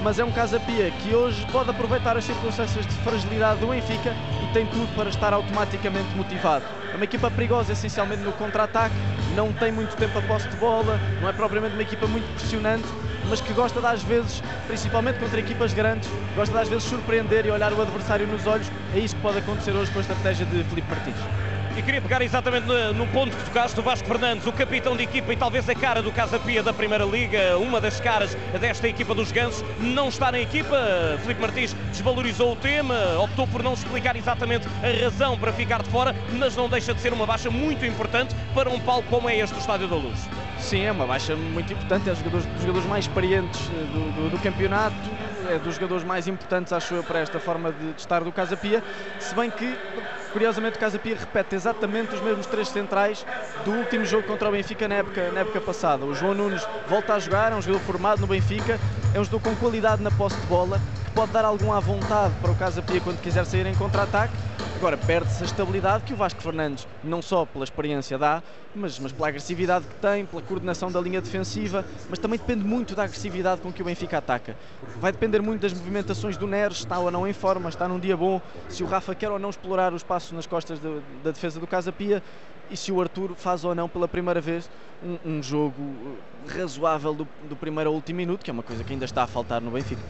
mas 0.03 0.19
é 0.19 0.25
um 0.25 0.31
Casa 0.31 0.59
Pia 0.59 0.91
que 0.91 1.15
hoje 1.15 1.45
pode 1.49 1.69
aproveitar 1.69 2.17
as 2.17 2.25
circunstâncias 2.25 2.85
de 2.85 2.93
fragilidade 2.95 3.61
do 3.61 3.67
Benfica 3.67 4.13
e 4.43 4.53
tem 4.53 4.67
tudo 4.67 4.93
para 4.95 5.09
estar 5.09 5.33
automaticamente 5.33 6.13
motivado. 6.15 6.65
É 6.91 6.95
uma 6.95 7.05
equipa 7.05 7.31
perigosa 7.31 7.71
essencialmente 7.71 8.21
no 8.21 8.33
contra-ataque, 8.33 8.93
não 9.33 9.53
tem 9.53 9.71
muito 9.71 9.95
tempo 9.95 10.19
a 10.19 10.21
posse 10.21 10.47
de 10.49 10.57
bola, 10.57 10.99
não 11.21 11.29
é 11.29 11.33
propriamente 11.33 11.73
uma 11.73 11.81
equipa 11.81 12.05
muito 12.05 12.25
pressionante, 12.35 12.85
mas 13.29 13.39
que 13.39 13.53
gosta 13.53 13.79
de 13.79 13.87
às 13.87 14.03
vezes, 14.03 14.43
principalmente 14.67 15.19
contra 15.19 15.39
equipas 15.39 15.73
grandes, 15.73 16.09
gosta 16.35 16.53
de 16.53 16.61
às 16.61 16.67
vezes 16.67 16.83
surpreender 16.83 17.45
e 17.45 17.51
olhar 17.51 17.71
o 17.71 17.81
adversário 17.81 18.27
nos 18.27 18.45
olhos. 18.45 18.69
É 18.93 18.99
isso 18.99 19.15
que 19.15 19.21
pode 19.21 19.37
acontecer 19.37 19.71
hoje 19.71 19.89
com 19.89 19.99
a 19.99 20.01
estratégia 20.01 20.45
de 20.45 20.63
Felipe 20.65 20.89
Martins. 20.89 21.42
E 21.75 21.81
queria 21.81 22.01
pegar 22.01 22.21
exatamente 22.21 22.67
no, 22.67 23.07
ponto 23.07 23.35
que 23.35 23.45
tocaste, 23.45 23.79
o 23.79 23.83
Vasco 23.83 24.07
Fernandes, 24.07 24.45
o 24.45 24.51
capitão 24.51 24.95
de 24.95 25.03
equipa 25.03 25.33
e 25.33 25.35
talvez 25.35 25.67
a 25.67 25.73
cara 25.73 26.03
do 26.03 26.11
Casa 26.11 26.37
Pia 26.37 26.61
da 26.61 26.71
Primeira 26.71 27.03
Liga, 27.03 27.57
uma 27.57 27.81
das 27.81 27.99
caras 27.99 28.37
desta 28.59 28.87
equipa 28.87 29.15
dos 29.15 29.31
Gansos, 29.31 29.65
não 29.79 30.09
está 30.09 30.31
na 30.31 30.39
equipa. 30.39 30.77
Felipe 31.23 31.41
Martins 31.41 31.75
desvalorizou 31.89 32.53
o 32.53 32.55
tema, 32.55 32.95
optou 33.17 33.47
por 33.47 33.63
não 33.63 33.73
explicar 33.73 34.15
exatamente 34.15 34.67
a 34.83 35.03
razão 35.03 35.35
para 35.35 35.51
ficar 35.51 35.81
de 35.81 35.89
fora, 35.89 36.15
mas 36.33 36.55
não 36.55 36.69
deixa 36.69 36.93
de 36.93 37.01
ser 37.01 37.11
uma 37.11 37.25
baixa 37.25 37.49
muito 37.49 37.83
importante 37.85 38.35
para 38.53 38.69
um 38.69 38.79
palco 38.79 39.09
como 39.09 39.27
é 39.27 39.37
este 39.39 39.55
do 39.55 39.59
Estádio 39.59 39.87
da 39.87 39.95
Luz. 39.95 40.29
Sim, 40.59 40.85
é 40.85 40.91
uma 40.91 41.07
baixa 41.07 41.35
muito 41.35 41.73
importante, 41.73 42.07
é 42.07 42.13
um 42.13 42.15
dos 42.15 42.61
jogadores 42.61 42.87
mais 42.87 43.05
experientes 43.05 43.59
do, 43.67 44.11
do, 44.15 44.29
do 44.29 44.39
campeonato, 44.39 44.95
é 45.49 45.57
dos 45.57 45.75
jogadores 45.75 46.03
mais 46.03 46.27
importantes, 46.27 46.71
acho 46.71 46.93
eu, 46.93 47.03
para 47.03 47.19
esta 47.19 47.39
forma 47.39 47.71
de, 47.71 47.93
de 47.93 47.99
estar 47.99 48.23
do 48.23 48.31
Casa 48.31 48.55
Pia, 48.55 48.83
se 49.19 49.35
bem 49.35 49.49
que, 49.49 49.77
curiosamente, 50.33 50.77
o 50.77 50.79
Casa 50.79 50.97
Pia 50.97 51.15
repete 51.15 51.55
exatamente 51.55 52.15
os 52.15 52.21
mesmos 52.21 52.47
três 52.47 52.67
centrais 52.67 53.23
do 53.63 53.71
último 53.71 54.03
jogo 54.03 54.27
contra 54.27 54.49
o 54.49 54.51
Benfica 54.51 54.87
na 54.87 54.95
época, 54.95 55.31
na 55.31 55.41
época 55.41 55.61
passada. 55.61 56.03
O 56.03 56.15
João 56.15 56.33
Nunes 56.33 56.67
volta 56.89 57.13
a 57.13 57.19
jogar, 57.19 57.51
é 57.51 57.55
um 57.55 57.61
jogador 57.61 57.85
formado 57.85 58.21
no 58.21 58.27
Benfica, 58.27 58.79
é 59.13 59.19
um 59.19 59.23
jogador 59.23 59.51
com 59.51 59.55
qualidade 59.55 60.01
na 60.01 60.09
posse 60.09 60.35
de 60.35 60.47
bola, 60.47 60.81
que 61.05 61.11
pode 61.11 61.31
dar 61.31 61.45
algum 61.45 61.71
à 61.71 61.79
vontade 61.79 62.33
para 62.41 62.51
o 62.51 62.55
Casa 62.55 62.81
Pia 62.81 62.99
quando 62.99 63.21
quiser 63.21 63.45
sair 63.45 63.67
em 63.67 63.75
contra-ataque. 63.75 64.33
Agora, 64.83 64.97
perde-se 64.97 65.41
a 65.41 65.45
estabilidade 65.45 66.03
que 66.03 66.11
o 66.11 66.17
Vasco 66.17 66.41
Fernandes, 66.41 66.85
não 67.01 67.21
só 67.21 67.45
pela 67.45 67.63
experiência 67.63 68.17
dá, 68.17 68.43
mas, 68.75 68.99
mas 68.99 69.13
pela 69.13 69.29
agressividade 69.29 69.87
que 69.87 69.95
tem, 69.95 70.25
pela 70.25 70.41
coordenação 70.41 70.91
da 70.91 70.99
linha 70.99 71.21
defensiva, 71.21 71.85
mas 72.09 72.19
também 72.19 72.37
depende 72.37 72.65
muito 72.65 72.93
da 72.93 73.03
agressividade 73.03 73.61
com 73.61 73.71
que 73.71 73.81
o 73.81 73.85
Benfica 73.85 74.17
ataca. 74.17 74.57
Vai 74.99 75.13
depender 75.13 75.41
muito 75.41 75.61
das 75.61 75.71
movimentações 75.71 76.35
do 76.35 76.45
Neres, 76.45 76.79
está 76.79 76.99
ou 76.99 77.09
não 77.09 77.25
em 77.25 77.31
forma, 77.31 77.69
está 77.69 77.87
num 77.87 77.97
dia 77.97 78.17
bom, 78.17 78.41
se 78.67 78.83
o 78.83 78.85
Rafa 78.85 79.15
quer 79.15 79.31
ou 79.31 79.39
não 79.39 79.51
explorar 79.51 79.93
os 79.93 80.03
passos 80.03 80.33
nas 80.33 80.45
costas 80.45 80.77
de, 80.79 80.99
da 81.23 81.31
defesa 81.31 81.61
do 81.61 81.65
Casa 81.65 81.93
Pia 81.93 82.21
e 82.69 82.75
se 82.75 82.91
o 82.91 82.99
Arthur 82.99 83.35
faz 83.37 83.63
ou 83.63 83.73
não 83.73 83.87
pela 83.87 84.09
primeira 84.09 84.41
vez 84.41 84.69
um, 85.01 85.37
um 85.37 85.41
jogo 85.41 86.17
razoável 86.45 87.13
do, 87.13 87.27
do 87.47 87.55
primeiro 87.55 87.89
ao 87.89 87.95
último 87.95 88.17
minuto, 88.17 88.43
que 88.43 88.51
é 88.51 88.53
uma 88.53 88.63
coisa 88.63 88.83
que 88.83 88.91
ainda 88.91 89.05
está 89.05 89.23
a 89.23 89.27
faltar 89.27 89.61
no 89.61 89.71
Benfica. 89.71 90.01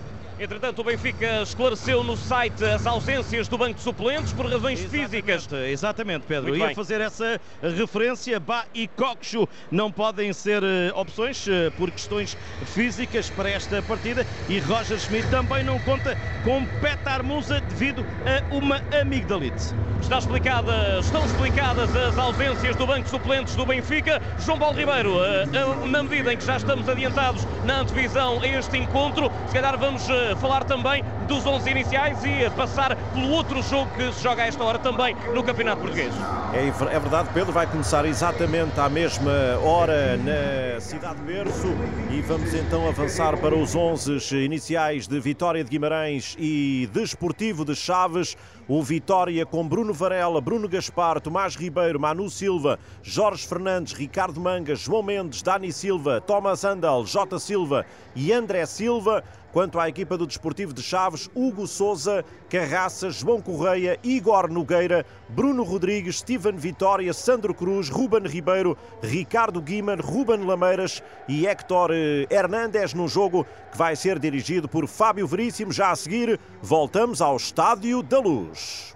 Entretanto, 0.43 0.79
o 0.79 0.83
Benfica 0.83 1.41
esclareceu 1.41 2.03
no 2.03 2.17
site 2.17 2.65
as 2.65 2.85
ausências 2.85 3.47
do 3.47 3.57
banco 3.57 3.75
de 3.75 3.81
suplentes 3.81 4.33
por 4.33 4.45
razões 4.45 4.77
exatamente, 4.77 5.09
físicas. 5.09 5.47
Exatamente, 5.69 6.25
Pedro. 6.27 6.50
Muito 6.50 6.59
Ia 6.59 6.65
bem. 6.65 6.75
fazer 6.75 7.00
essa 7.00 7.39
referência. 7.62 8.41
Bá 8.41 8.65
e 8.73 8.85
Coxo 8.89 9.47
não 9.71 9.89
podem 9.89 10.33
ser 10.33 10.62
eh, 10.62 10.91
opções 10.95 11.47
eh, 11.47 11.69
por 11.77 11.89
questões 11.89 12.35
físicas 12.65 13.29
para 13.29 13.51
esta 13.51 13.81
partida 13.83 14.27
e 14.50 14.59
Roger 14.59 15.00
Schmidt 15.00 15.29
também 15.29 15.63
não 15.63 15.79
conta 15.79 16.17
com 16.43 16.65
Petar 16.81 17.23
Musa 17.23 17.62
devido 17.62 18.05
a 18.25 18.53
uma 18.53 18.81
amigdalite. 19.00 19.73
Está 20.01 20.17
explicada, 20.17 21.00
estão 21.00 21.25
explicadas 21.25 21.95
as 21.95 22.17
ausências 22.17 22.75
do 22.75 22.85
banco 22.85 23.03
de 23.03 23.09
suplentes 23.09 23.55
do 23.55 23.65
Benfica. 23.65 24.21
João 24.39 24.59
Paulo 24.59 24.75
Ribeiro, 24.77 25.23
eh, 25.23 25.45
na 25.88 26.03
medida 26.03 26.33
em 26.33 26.38
que 26.38 26.43
já 26.43 26.57
estamos 26.57 26.89
adiantados 26.89 27.47
na 27.63 27.79
antevisão 27.79 28.41
a 28.41 28.45
este 28.45 28.77
encontro, 28.77 29.31
se 29.47 29.53
calhar 29.53 29.77
vamos 29.77 30.03
falar 30.35 30.63
também 30.63 31.03
dos 31.27 31.45
11 31.45 31.69
iniciais 31.69 32.17
e 32.23 32.49
passar 32.51 32.95
pelo 33.13 33.29
outro 33.29 33.61
jogo 33.61 33.89
que 33.95 34.11
se 34.13 34.23
joga 34.23 34.43
a 34.43 34.47
esta 34.47 34.63
hora 34.63 34.79
também 34.79 35.15
no 35.33 35.43
Campeonato 35.43 35.81
Português. 35.81 36.13
É, 36.53 36.67
é 36.67 36.99
verdade, 36.99 37.29
Pedro, 37.33 37.51
vai 37.51 37.67
começar 37.67 38.05
exatamente 38.05 38.79
à 38.79 38.89
mesma 38.89 39.31
hora 39.63 40.17
na 40.17 40.79
Cidade 40.79 41.15
de 41.15 41.23
Berço 41.23 41.67
e 42.11 42.21
vamos 42.21 42.53
então 42.53 42.87
avançar 42.87 43.37
para 43.37 43.55
os 43.55 43.75
11 43.75 44.35
iniciais 44.43 45.07
de 45.07 45.19
Vitória 45.19 45.63
de 45.63 45.69
Guimarães 45.69 46.35
e 46.39 46.89
Desportivo 46.93 47.65
de 47.65 47.75
Chaves. 47.75 48.37
O 48.65 48.82
Vitória 48.82 49.46
com 49.46 49.67
Bruno 49.67 49.93
Varela, 49.93 50.39
Bruno 50.39 50.70
Gaspar, 50.70 51.20
Tomás 51.20 51.53
Ribeiro, 51.53 52.00
Manu 52.00 52.29
Silva, 52.29 52.79
Jorge 53.01 53.46
Fernandes, 53.46 53.91
Ricardo 53.91 54.39
Mangas, 54.39 54.79
João 54.79 55.03
Mendes, 55.03 55.41
Dani 55.41 55.70
Silva, 55.74 56.22
Thomas 56.22 56.63
Andal, 56.63 57.05
Jota 57.05 57.39
Silva 57.39 57.86
e 58.15 58.32
André 58.32 58.65
Silva. 58.65 59.22
Quanto 59.51 59.79
à 59.79 59.88
equipa 59.89 60.17
do 60.17 60.25
Desportivo 60.25 60.74
de 60.74 60.82
Chaves, 60.82 61.29
Hugo 61.36 61.67
Souza, 61.67 62.24
Carraça, 62.50 63.12
João 63.12 63.41
Correia, 63.41 64.00
Igor 64.01 64.50
Nogueira, 64.50 65.05
Bruno 65.33 65.63
Rodrigues, 65.63 66.19
Steven 66.19 66.55
Vitória, 66.55 67.11
Sandro 67.11 67.53
Cruz, 67.53 67.89
Ruben 67.89 68.27
Ribeiro, 68.27 68.77
Ricardo 69.01 69.59
Guiman, 69.59 69.95
Ruben 69.95 70.45
Lameiras 70.45 71.01
e 71.27 71.47
Héctor 71.47 71.89
eh, 71.91 72.27
Hernández 72.29 72.93
no 72.93 73.07
jogo 73.07 73.45
que 73.71 73.77
vai 73.77 73.95
ser 73.95 74.19
dirigido 74.19 74.69
por 74.69 74.87
Fábio 74.87 75.25
Veríssimo. 75.25 75.71
Já 75.71 75.89
a 75.89 75.95
seguir, 75.95 76.39
voltamos 76.61 77.19
ao 77.19 77.35
Estádio 77.35 78.03
da 78.03 78.19
Luz. 78.19 78.93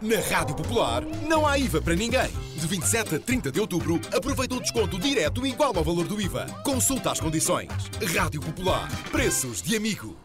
Na 0.00 0.20
Rádio 0.20 0.54
Popular 0.54 1.04
não 1.28 1.46
há 1.46 1.58
IVA 1.58 1.82
para 1.82 1.94
ninguém. 1.94 2.30
De 2.56 2.66
27 2.66 3.16
a 3.16 3.18
30 3.18 3.52
de 3.52 3.60
outubro, 3.60 4.00
aproveita 4.16 4.54
o 4.54 4.60
desconto 4.60 4.98
direto 4.98 5.46
igual 5.46 5.76
ao 5.76 5.84
valor 5.84 6.06
do 6.06 6.20
IVA. 6.20 6.46
Consulta 6.64 7.10
as 7.10 7.20
condições. 7.20 7.68
Rádio 8.16 8.40
Popular. 8.40 8.88
Preços 9.10 9.60
de 9.60 9.76
amigo. 9.76 10.16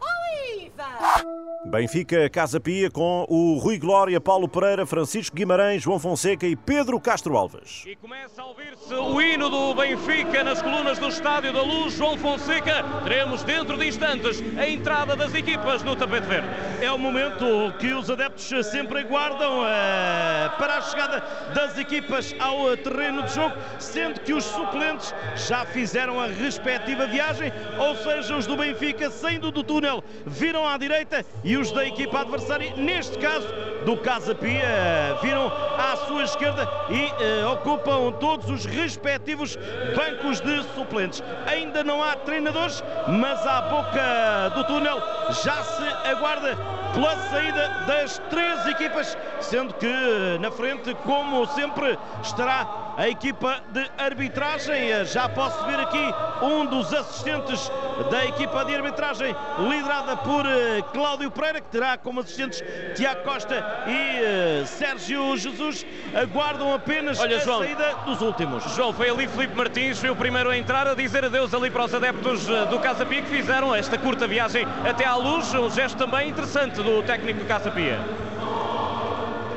Benfica 1.66 2.28
Casa 2.28 2.60
Pia 2.60 2.90
com 2.90 3.26
o 3.28 3.58
Rui 3.58 3.78
Glória, 3.78 4.20
Paulo 4.20 4.46
Pereira, 4.46 4.84
Francisco 4.84 5.34
Guimarães, 5.34 5.82
João 5.82 5.98
Fonseca 5.98 6.46
e 6.46 6.54
Pedro 6.54 7.00
Castro 7.00 7.36
Alves. 7.38 7.84
E 7.86 7.96
começa 7.96 8.42
a 8.42 8.44
ouvir-se 8.44 8.94
o 8.94 9.20
hino 9.20 9.48
do 9.48 9.74
Benfica 9.74 10.44
nas 10.44 10.60
colunas 10.60 10.98
do 10.98 11.08
Estádio 11.08 11.54
da 11.54 11.62
Luz. 11.62 11.94
João 11.94 12.18
Fonseca, 12.18 12.84
teremos 13.02 13.42
dentro 13.42 13.78
de 13.78 13.88
instantes 13.88 14.42
a 14.58 14.68
entrada 14.68 15.16
das 15.16 15.34
equipas 15.34 15.82
no 15.82 15.96
tapete 15.96 16.26
verde. 16.26 16.48
É 16.82 16.92
o 16.92 16.98
momento 16.98 17.44
que 17.78 17.94
os 17.94 18.10
adeptos 18.10 18.66
sempre 18.66 19.00
aguardam 19.00 19.64
eh, 19.66 20.50
para 20.58 20.76
a 20.76 20.82
chegada 20.82 21.20
das 21.54 21.78
equipas 21.78 22.34
ao 22.38 22.72
eh, 22.72 22.76
terreno 22.76 23.22
de 23.22 23.34
jogo, 23.34 23.56
sendo 23.78 24.20
que 24.20 24.34
os 24.34 24.44
suplentes 24.44 25.14
já 25.34 25.64
fizeram 25.64 26.20
a 26.20 26.26
respectiva 26.26 27.06
viagem, 27.06 27.50
ou 27.78 27.96
seja, 27.96 28.36
os 28.36 28.46
do 28.46 28.56
Benfica 28.56 29.10
saindo 29.10 29.50
do 29.50 29.64
túnel 29.64 30.04
viram 30.26 30.68
à 30.68 30.73
direita 30.78 31.24
e 31.42 31.56
os 31.56 31.70
da 31.72 31.84
equipa 31.84 32.20
adversária, 32.20 32.74
neste 32.76 33.18
caso 33.18 33.46
do 33.84 33.96
Casa 33.98 34.34
Pia, 34.34 35.18
viram 35.22 35.52
à 35.78 35.96
sua 35.96 36.24
esquerda 36.24 36.68
e 36.88 37.04
eh, 37.22 37.46
ocupam 37.46 38.12
todos 38.12 38.48
os 38.48 38.64
respectivos 38.64 39.56
bancos 39.94 40.40
de 40.40 40.62
suplentes. 40.74 41.22
Ainda 41.46 41.84
não 41.84 42.02
há 42.02 42.16
treinadores, 42.16 42.82
mas 43.08 43.46
à 43.46 43.62
boca 43.62 44.48
do 44.54 44.64
túnel 44.64 45.02
já 45.44 45.62
se 45.62 46.08
aguarda 46.08 46.56
pela 46.94 47.16
saída 47.28 47.68
das 47.86 48.18
três 48.30 48.66
equipas, 48.66 49.16
sendo 49.40 49.74
que 49.74 50.38
na 50.40 50.50
frente, 50.50 50.94
como 51.04 51.46
sempre, 51.46 51.98
estará 52.22 52.83
a 52.96 53.08
equipa 53.08 53.60
de 53.72 53.90
arbitragem. 53.98 55.04
Já 55.04 55.28
posso 55.28 55.64
ver 55.66 55.78
aqui 55.80 56.14
um 56.42 56.66
dos 56.66 56.92
assistentes 56.92 57.70
da 58.10 58.24
equipa 58.24 58.64
de 58.64 58.74
arbitragem, 58.74 59.34
liderada 59.68 60.16
por 60.16 60.44
eh, 60.46 60.82
Cláudio 60.92 61.30
Pereira, 61.30 61.60
que 61.60 61.68
terá 61.68 61.96
como 61.96 62.20
assistentes 62.20 62.62
Tiago 62.94 63.22
Costa 63.22 63.84
e 63.86 63.90
eh, 63.90 64.62
Sérgio 64.66 65.36
Jesus. 65.36 65.86
Aguardam 66.14 66.74
apenas 66.74 67.18
Olha, 67.20 67.36
a 67.36 67.40
João. 67.40 67.60
saída 67.60 67.94
dos 68.04 68.20
últimos. 68.20 68.64
João, 68.74 68.92
foi 68.92 69.10
ali 69.10 69.28
Felipe 69.28 69.54
Martins, 69.56 69.98
foi 69.98 70.10
o 70.10 70.16
primeiro 70.16 70.50
a 70.50 70.56
entrar, 70.56 70.86
a 70.86 70.94
dizer 70.94 71.24
adeus 71.24 71.52
ali 71.54 71.70
para 71.70 71.84
os 71.84 71.94
adeptos 71.94 72.48
eh, 72.48 72.66
do 72.66 72.78
Casa 72.80 73.04
Pia 73.06 73.22
que 73.22 73.28
fizeram 73.28 73.74
esta 73.74 73.98
curta 73.98 74.26
viagem 74.26 74.66
até 74.88 75.04
à 75.04 75.16
luz. 75.16 75.52
Um 75.54 75.70
gesto 75.70 75.96
também 75.96 76.28
interessante 76.28 76.82
do 76.82 77.02
técnico 77.02 77.40
do 77.40 77.46
Casa 77.46 77.70
Pia. 77.70 77.98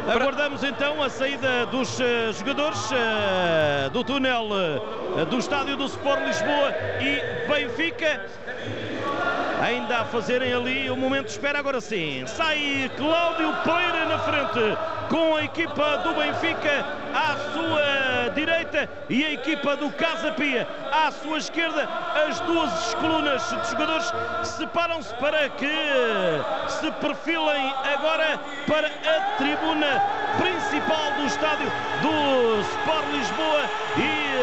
Aguardamos 0.07 0.63
então 0.63 1.03
a 1.03 1.09
saída 1.09 1.65
dos 1.65 1.99
eh, 1.99 2.31
jogadores 2.31 2.79
eh, 2.93 3.89
do 3.89 4.05
túnel 4.05 4.47
eh, 5.17 5.25
do 5.25 5.37
estádio 5.37 5.75
do 5.75 5.85
Sport 5.85 6.21
Lisboa 6.25 6.73
e 7.01 7.47
Benfica. 7.47 8.25
ainda 9.61 9.99
a 9.99 10.05
fazerem 10.05 10.53
ali 10.53 10.89
o 10.89 10.95
momento 10.95 11.25
de 11.25 11.31
espera. 11.31 11.59
Agora 11.59 11.81
sim, 11.81 12.23
sai 12.25 12.89
Cláudio 12.95 13.53
Pereira 13.65 14.05
na 14.05 14.19
frente 14.19 14.77
com 15.09 15.35
a 15.35 15.43
equipa 15.43 15.97
do 15.97 16.13
Benfica 16.13 16.85
à 17.13 17.35
sua 17.53 18.29
direita 18.33 18.89
e 19.09 19.25
a 19.25 19.33
equipa 19.33 19.75
do 19.75 19.89
Casa 19.91 20.31
Pia 20.33 20.67
à 20.91 21.11
sua 21.11 21.37
esquerda. 21.37 21.87
As 22.27 22.39
duas 22.41 22.93
colunas 22.95 23.41
de 23.49 23.71
jogadores 23.71 24.11
separam-se 24.43 25.13
para 25.15 25.49
que 25.49 25.69
se 26.67 26.91
perfilem 26.91 27.73
agora 27.93 28.39
para 28.67 28.87
a 28.87 29.37
tribuna 29.37 30.01
principal 30.37 31.11
do 31.17 31.25
estádio 31.25 31.71
do 32.01 32.61
Sport 32.61 33.05
Lisboa 33.13 33.63
e 33.97 34.36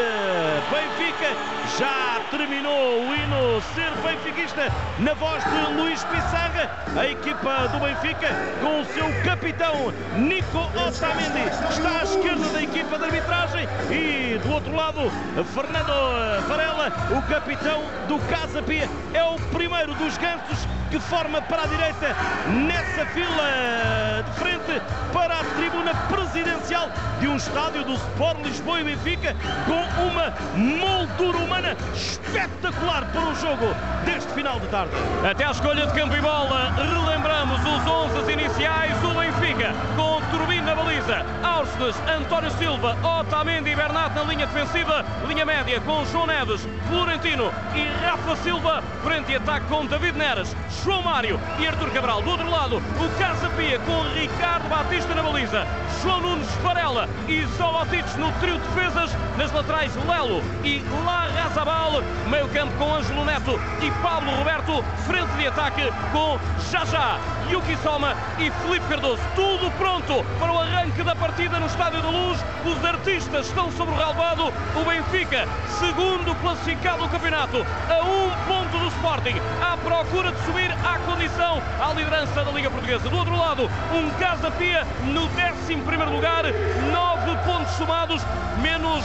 Benfica 0.69 1.29
já 1.77 2.21
terminou 2.31 3.01
o 3.01 3.15
hino 3.15 3.61
ser 3.73 3.91
benfiquista 4.01 4.71
na 4.99 5.13
voz 5.13 5.43
de 5.43 5.73
Luís 5.73 6.03
Pissarra. 6.05 6.69
A 6.97 7.05
equipa 7.05 7.67
do 7.67 7.79
Benfica 7.79 8.29
com 8.61 8.81
o 8.81 8.85
seu 8.85 9.05
capitão 9.23 9.93
Nico 10.17 10.57
Otamendi 10.57 11.49
está 11.69 11.99
à 11.99 12.03
esquerda 12.03 12.49
da 12.49 12.63
equipa 12.63 12.97
de 12.97 13.03
arbitragem 13.05 13.67
e 13.91 14.39
do 14.39 14.53
outro 14.53 14.75
lado 14.75 15.11
Fernando 15.53 16.47
Varela, 16.47 16.91
o 17.15 17.21
capitão 17.29 17.83
do 18.07 18.17
Casa 18.27 18.61
Pia, 18.63 18.89
é 19.13 19.23
o 19.23 19.35
primeiro 19.51 19.93
dos 19.95 20.17
gansos 20.17 20.67
que 20.95 20.99
forma 21.01 21.41
para 21.41 21.63
a 21.63 21.65
direita 21.65 22.15
nessa 22.47 23.05
fila 23.07 24.23
de 24.25 24.39
frente 24.39 24.81
para 25.11 25.41
a 25.41 25.43
tribuna 25.43 25.93
presidencial 26.07 26.89
de 27.19 27.27
um 27.27 27.35
estádio 27.35 27.83
do 27.83 27.95
Sport 27.95 28.37
Lisboa 28.41 28.79
e 28.79 28.83
Benfica 28.85 29.35
com 29.65 30.03
uma 30.03 30.33
moldura 30.55 31.37
humana 31.39 31.75
espetacular 31.93 33.11
para 33.11 33.27
o 33.29 33.35
jogo 33.35 33.75
deste 34.05 34.31
final 34.31 34.57
de 34.57 34.67
tarde. 34.67 34.93
Até 35.29 35.43
a 35.43 35.51
escolha 35.51 35.85
de 35.85 35.93
campo 35.93 36.15
e 36.15 36.21
bola, 36.21 36.71
relembramos 36.77 37.59
os 37.59 38.21
11 38.21 38.31
iniciais 38.31 38.97
do 38.99 39.09
Benfica 39.09 39.73
com 39.97 40.21
Turbino 40.31 40.64
baliza, 40.75 41.25
Áursnes, 41.41 41.95
António 42.07 42.51
Silva, 42.51 42.97
Otamendi 43.01 43.71
e 43.71 43.75
Bernat 43.75 44.13
na 44.13 44.23
linha 44.23 44.45
defensiva, 44.45 45.05
linha 45.27 45.45
média 45.45 45.79
com 45.81 46.05
João 46.05 46.27
Neves, 46.27 46.67
Florentino 46.87 47.51
e 47.73 48.05
Rafa 48.05 48.35
Silva, 48.37 48.83
frente 49.03 49.31
e 49.31 49.35
ataque 49.35 49.65
com 49.67 49.85
David 49.85 50.17
Neres, 50.17 50.55
João 50.83 51.01
Mário 51.01 51.39
e 51.59 51.67
Artur 51.67 51.89
Cabral. 51.91 52.21
Do 52.21 52.31
outro 52.31 52.49
lado, 52.49 52.77
o 52.77 53.19
Casa 53.19 53.49
Pia 53.51 53.79
com 53.79 54.01
Ricardo 54.19 54.67
Batista 54.67 55.15
na 55.15 55.23
baliza, 55.23 55.65
João 56.01 56.21
Nunes 56.21 56.47
Varela 56.61 57.09
e 57.27 57.45
Zolotic 57.57 58.05
no 58.17 58.31
trio 58.33 58.59
de 58.59 58.67
defesas, 58.67 59.11
nas 59.37 59.51
laterais 59.51 59.95
Lelo 60.07 60.41
e 60.63 60.83
Larrazabal, 61.05 62.01
meio 62.29 62.47
campo 62.49 62.73
com 62.77 62.93
Ângelo 62.93 63.25
Neto 63.25 63.59
e 63.81 63.91
Pablo 64.01 64.29
Roberto, 64.35 64.83
frente 65.07 65.31
de 65.37 65.47
ataque 65.47 65.91
com 66.11 66.37
Jajá, 66.71 67.17
Yuki 67.49 67.77
Soma 67.77 68.15
e 68.39 68.49
Felipe 68.51 68.87
Cardoso. 68.87 69.21
Tudo 69.35 69.71
pronto 69.77 70.23
para 70.39 70.51
o 70.51 70.59
arranque 70.59 71.03
da 71.03 71.15
partida 71.15 71.59
no 71.59 71.67
Estádio 71.67 72.01
da 72.01 72.09
Luz. 72.09 72.43
Os 72.65 72.85
artistas 72.85 73.47
estão 73.47 73.71
sobre 73.71 73.93
o 73.93 73.97
relvado. 73.97 74.53
O 74.75 74.83
Benfica, 74.83 75.47
segundo 75.79 76.35
classificado 76.41 77.03
do 77.03 77.09
campeonato, 77.09 77.65
a 77.89 78.03
um 78.03 78.29
ponto 78.47 78.77
do 78.77 78.87
Sporting, 78.87 79.35
à 79.61 79.77
procura 79.77 80.31
de 80.31 80.45
subir 80.45 80.71
à 80.71 80.97
condição 80.99 81.61
à 81.79 81.93
liderança 81.93 82.43
da 82.43 82.51
Liga 82.51 82.69
Portuguesa. 82.69 83.09
Do 83.09 83.17
outro 83.17 83.35
lado, 83.37 83.69
um 83.93 84.09
Casa 84.19 84.49
Pia 84.51 84.85
no 85.03 85.25
11 85.25 85.75
primeiro 85.85 86.11
lugar, 86.11 86.43
nove 86.91 87.35
pontos 87.45 87.73
somados, 87.75 88.21
menos 88.61 89.03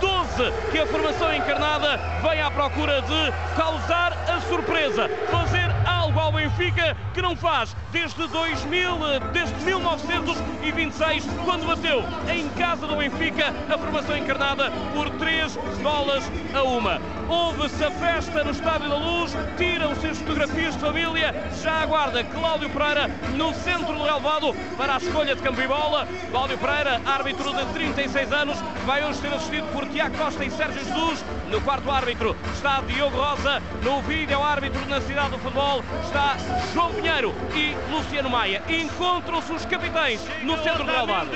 12 0.00 0.52
que 0.70 0.78
a 0.78 0.86
formação 0.86 1.32
encarnada 1.32 1.98
vem 2.22 2.40
à 2.40 2.50
procura 2.50 3.02
de 3.02 3.32
causar 3.56 4.12
a 4.28 4.40
surpresa, 4.42 5.08
fazer 5.30 5.69
algo 6.10 6.18
ao 6.18 6.32
Benfica 6.32 6.96
que 7.14 7.22
não 7.22 7.36
faz 7.36 7.76
desde 7.92 8.26
2000, 8.26 8.96
desde 9.32 9.54
1926, 9.64 11.24
quando 11.44 11.66
bateu 11.66 12.04
em 12.32 12.48
casa 12.50 12.86
do 12.86 12.96
Benfica 12.96 13.54
a 13.72 13.78
formação 13.78 14.16
encarnada 14.16 14.70
por 14.94 15.08
três 15.10 15.56
bolas 15.82 16.24
a 16.54 16.62
uma. 16.62 17.00
Houve-se 17.28 17.84
a 17.84 17.90
festa 17.92 18.42
no 18.42 18.50
Estádio 18.50 18.88
da 18.88 18.96
Luz, 18.96 19.36
tiram-se 19.56 20.06
as 20.08 20.18
fotografias 20.18 20.74
de 20.74 20.80
família, 20.80 21.32
já 21.62 21.82
aguarda 21.82 22.24
Cláudio 22.24 22.70
Pereira 22.70 23.08
no 23.36 23.54
centro 23.54 23.94
do 23.94 24.02
relevado 24.02 24.54
para 24.76 24.94
a 24.94 24.98
escolha 24.98 25.36
de 25.36 25.42
campo 25.42 25.60
e 25.60 25.66
bola. 25.66 26.08
Cláudio 26.30 26.58
Pereira, 26.58 27.00
árbitro 27.06 27.52
de 27.52 27.64
36 27.66 28.32
anos, 28.32 28.58
vai 28.84 29.04
hoje 29.04 29.20
ser 29.20 29.32
assistido 29.32 29.72
por 29.72 29.86
Tiago 29.86 30.16
Costa 30.16 30.44
e 30.44 30.50
Sérgio 30.50 30.84
Jesus. 30.84 31.24
No 31.50 31.60
quarto 31.60 31.90
árbitro 31.90 32.36
está 32.54 32.80
Diogo 32.80 33.16
Rosa, 33.16 33.62
no 33.82 34.00
vídeo 34.02 34.42
árbitro 34.42 34.84
na 34.86 35.00
cidade 35.00 35.30
do 35.30 35.38
futebol 35.38 35.82
está 36.04 36.36
João 36.72 36.92
Pinheiro 36.92 37.34
e 37.54 37.74
Luciano 37.92 38.30
Maia. 38.30 38.62
Encontram-se 38.68 39.52
os 39.52 39.64
capitães 39.66 40.20
no 40.42 40.56
centro 40.62 40.84
do 40.84 40.90
relevado. 40.90 41.30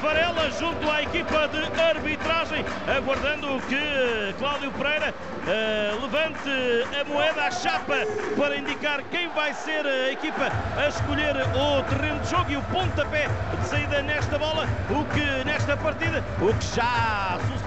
Varela 0.00 0.50
junto 0.52 0.90
à 0.90 1.02
equipa 1.02 1.46
de 1.48 1.80
arbitragem, 1.80 2.64
aguardando 2.96 3.60
que 3.68 4.34
Cláudio 4.38 4.72
Pereira 4.72 5.12
uh, 5.12 6.00
levante 6.00 6.98
a 6.98 7.04
moeda 7.04 7.44
à 7.44 7.50
chapa 7.50 7.96
para 8.34 8.56
indicar 8.56 9.02
quem 9.10 9.28
vai 9.30 9.52
ser 9.52 9.84
a 9.84 10.10
equipa 10.10 10.50
a 10.78 10.88
escolher 10.88 11.36
o 11.36 11.82
terreno 11.82 12.18
de 12.20 12.30
jogo 12.30 12.50
e 12.50 12.56
o 12.56 12.62
pontapé 12.62 13.28
de 13.60 13.68
saída 13.68 14.00
nesta 14.02 14.38
bola, 14.38 14.66
o 14.88 15.04
que 15.12 15.44
nesta 15.44 15.76
partida, 15.76 16.24
o 16.40 16.54
que 16.54 16.76
já 16.76 17.38
sucedeu, 17.48 17.59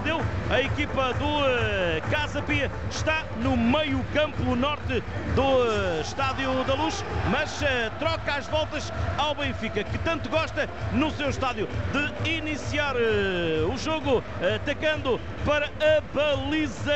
a 0.49 0.61
equipa 0.61 1.13
do 1.13 1.25
uh, 1.25 2.11
Casa 2.11 2.41
Pia 2.41 2.69
está 2.89 3.23
no 3.41 3.55
meio 3.55 4.03
campo 4.13 4.55
norte 4.55 5.01
do 5.35 5.41
uh, 5.41 6.01
Estádio 6.01 6.63
da 6.65 6.73
Luz, 6.73 7.03
mas 7.31 7.61
troca 7.99 8.35
as 8.35 8.47
voltas 8.47 8.91
ao 9.17 9.33
Benfica, 9.33 9.83
que 9.83 9.97
tanto 9.99 10.29
gosta 10.29 10.69
no 10.91 11.09
seu 11.11 11.29
estádio 11.29 11.67
de 11.91 12.29
iniciar 12.29 12.95
uh, 12.95 13.73
o 13.73 13.77
jogo 13.77 14.23
atacando 14.55 15.19
para 15.45 15.67
a 15.67 16.01
baliza 16.13 16.93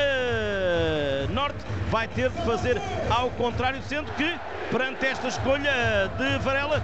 norte. 1.30 1.58
Vai 1.90 2.06
ter 2.08 2.28
de 2.28 2.42
fazer 2.42 2.80
ao 3.08 3.30
contrário, 3.30 3.80
sendo 3.82 4.10
que 4.12 4.38
perante 4.70 5.06
esta 5.06 5.28
escolha 5.28 6.10
de 6.18 6.38
Varela 6.38 6.82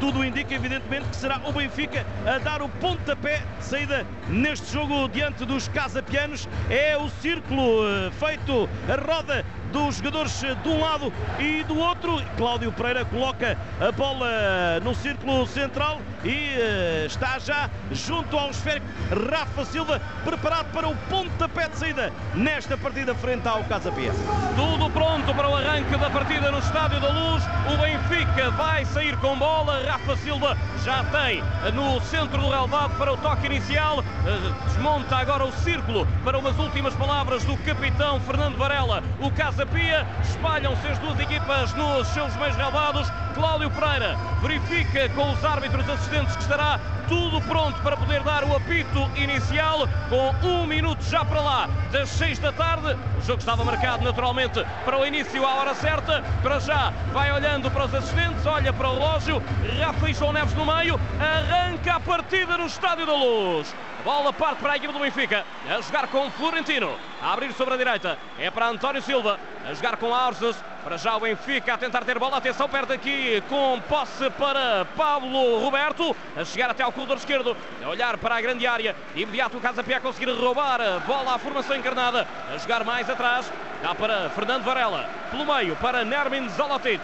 tudo 0.00 0.24
indica, 0.24 0.54
evidentemente, 0.54 1.08
que 1.10 1.16
será 1.16 1.40
o 1.44 1.52
Benfica 1.52 2.06
a 2.26 2.38
dar 2.38 2.62
o 2.62 2.68
pontapé 2.68 3.42
de 3.58 3.64
saída 3.64 4.06
neste 4.28 4.72
jogo 4.72 5.06
diante 5.08 5.44
dos 5.44 5.68
casapianos. 5.68 6.48
É 6.70 6.96
o 6.96 7.08
círculo 7.20 7.82
uh, 7.82 8.10
feito, 8.12 8.68
a 8.88 8.96
roda 8.96 9.44
dos 9.70 9.96
jogadores 9.96 10.40
de 10.40 10.68
um 10.68 10.80
lado 10.80 11.12
e 11.38 11.62
do 11.64 11.78
outro. 11.78 12.20
Cláudio 12.36 12.72
Pereira 12.72 13.04
coloca 13.04 13.56
a 13.80 13.92
bola 13.92 14.80
no 14.82 14.94
círculo 14.94 15.46
central 15.46 16.00
e 16.24 16.56
uh, 16.58 17.06
está 17.06 17.38
já 17.38 17.70
junto 17.90 18.36
ao 18.36 18.50
esférico 18.50 18.86
Rafa 19.30 19.64
Silva, 19.64 20.00
preparado 20.24 20.70
para 20.72 20.88
o 20.88 20.96
pontapé 21.08 21.68
de 21.68 21.78
saída 21.78 22.12
nesta 22.34 22.76
partida 22.76 23.14
frente 23.14 23.48
ao 23.48 23.64
Casa 23.64 23.90
Pia. 23.92 24.12
Tudo 24.56 24.90
pronto 24.90 25.34
para 25.34 25.48
o 25.48 25.56
arranque 25.56 25.96
da 25.96 26.10
partida 26.10 26.50
no 26.50 26.58
Estádio 26.58 27.00
da 27.00 27.08
Luz. 27.08 27.42
O 27.72 27.76
Benfica 27.80 28.50
vai 28.50 28.84
sair 28.84 29.16
com 29.18 29.36
bola. 29.36 29.82
Rafa 29.86 30.16
Silva 30.16 30.56
já 30.84 31.04
tem 31.04 31.42
no 31.72 32.00
centro 32.02 32.40
do 32.40 32.48
relevado 32.48 32.96
para 32.96 33.12
o 33.12 33.16
toque 33.16 33.46
inicial. 33.46 34.04
Eh, 34.26 34.52
desmonta 34.66 35.16
agora 35.16 35.44
o 35.44 35.52
círculo 35.52 36.06
para 36.24 36.38
umas 36.38 36.58
últimas 36.58 36.94
palavras 36.94 37.44
do 37.44 37.56
capitão 37.58 38.20
Fernando 38.20 38.56
Varela. 38.56 39.02
O 39.20 39.30
Casa 39.30 39.59
Pia 39.66 40.06
espalham-se 40.22 40.86
as 40.86 40.98
duas 40.98 41.18
equipas 41.20 41.74
nos 41.74 42.06
seus 42.08 42.34
meios 42.36 42.56
relevados. 42.56 43.10
Cláudio 43.34 43.70
Pereira 43.70 44.16
verifica 44.40 45.08
com 45.10 45.30
os 45.30 45.44
árbitros 45.44 45.88
assistentes 45.88 46.34
que 46.36 46.42
estará 46.42 46.80
tudo 47.08 47.40
pronto 47.42 47.80
para 47.82 47.96
poder 47.96 48.22
dar 48.22 48.44
o 48.44 48.54
apito 48.54 49.10
inicial 49.16 49.88
com 50.08 50.48
um 50.48 50.66
minuto 50.66 51.02
já 51.04 51.24
para 51.24 51.40
lá 51.40 51.68
das 51.90 52.08
seis 52.08 52.38
da 52.38 52.52
tarde. 52.52 52.96
O 53.18 53.22
jogo 53.22 53.40
estava 53.40 53.64
marcado 53.64 54.04
naturalmente 54.04 54.64
para 54.84 54.98
o 54.98 55.04
início 55.04 55.44
à 55.44 55.54
hora 55.56 55.74
certa. 55.74 56.22
Para 56.42 56.60
já 56.60 56.92
vai 57.12 57.32
olhando 57.32 57.70
para 57.70 57.86
os 57.86 57.94
assistentes, 57.94 58.46
olha 58.46 58.72
para 58.72 58.88
o 58.88 58.94
relógio. 58.94 59.42
Rafa 59.80 60.08
e 60.08 60.14
João 60.14 60.32
Neves 60.32 60.54
no 60.54 60.64
meio. 60.64 61.00
Arranca 61.20 61.94
a 61.94 62.00
partida 62.00 62.56
no 62.56 62.66
Estádio 62.66 63.06
da 63.06 63.14
Luz. 63.14 63.74
Bola 64.04 64.32
parte 64.32 64.60
para 64.60 64.72
a 64.72 64.76
equipe 64.76 64.92
do 64.92 64.98
Benfica. 64.98 65.44
A 65.68 65.80
jogar 65.80 66.06
com 66.08 66.30
Florentino. 66.30 66.96
A 67.22 67.32
abrir 67.32 67.52
sobre 67.52 67.74
a 67.74 67.76
direita. 67.76 68.18
É 68.38 68.50
para 68.50 68.68
António 68.68 69.02
Silva. 69.02 69.38
A 69.68 69.74
jogar 69.74 69.96
com 69.96 70.14
Arces. 70.14 70.56
Para 70.82 70.96
já 70.96 71.16
o 71.16 71.20
Benfica 71.20 71.74
a 71.74 71.78
tentar 71.78 72.04
ter 72.04 72.18
bola. 72.18 72.38
Atenção 72.38 72.68
perto 72.68 72.92
aqui 72.92 73.42
com 73.48 73.80
posse 73.88 74.30
para 74.30 74.86
Pablo 74.96 75.58
Roberto. 75.58 76.16
A 76.36 76.44
chegar 76.44 76.70
até 76.70 76.82
ao 76.82 76.92
corredor 76.92 77.16
esquerdo. 77.16 77.56
A 77.84 77.88
olhar 77.88 78.16
para 78.18 78.36
a 78.36 78.40
grande 78.40 78.66
área. 78.66 78.96
Imediato 79.14 79.58
o 79.58 79.60
Casa 79.60 79.84
Pia 79.84 79.98
a 79.98 80.00
conseguir 80.00 80.30
roubar 80.30 80.80
a 80.80 80.98
bola 81.00 81.34
à 81.34 81.38
formação 81.38 81.76
encarnada. 81.76 82.26
A 82.52 82.56
jogar 82.58 82.84
mais 82.84 83.08
atrás. 83.08 83.52
Dá 83.82 83.94
para 83.94 84.30
Fernando 84.30 84.64
Varela. 84.64 85.08
Pelo 85.30 85.46
meio 85.46 85.76
para 85.76 86.04
Nermin 86.04 86.48
Zolotic. 86.50 87.00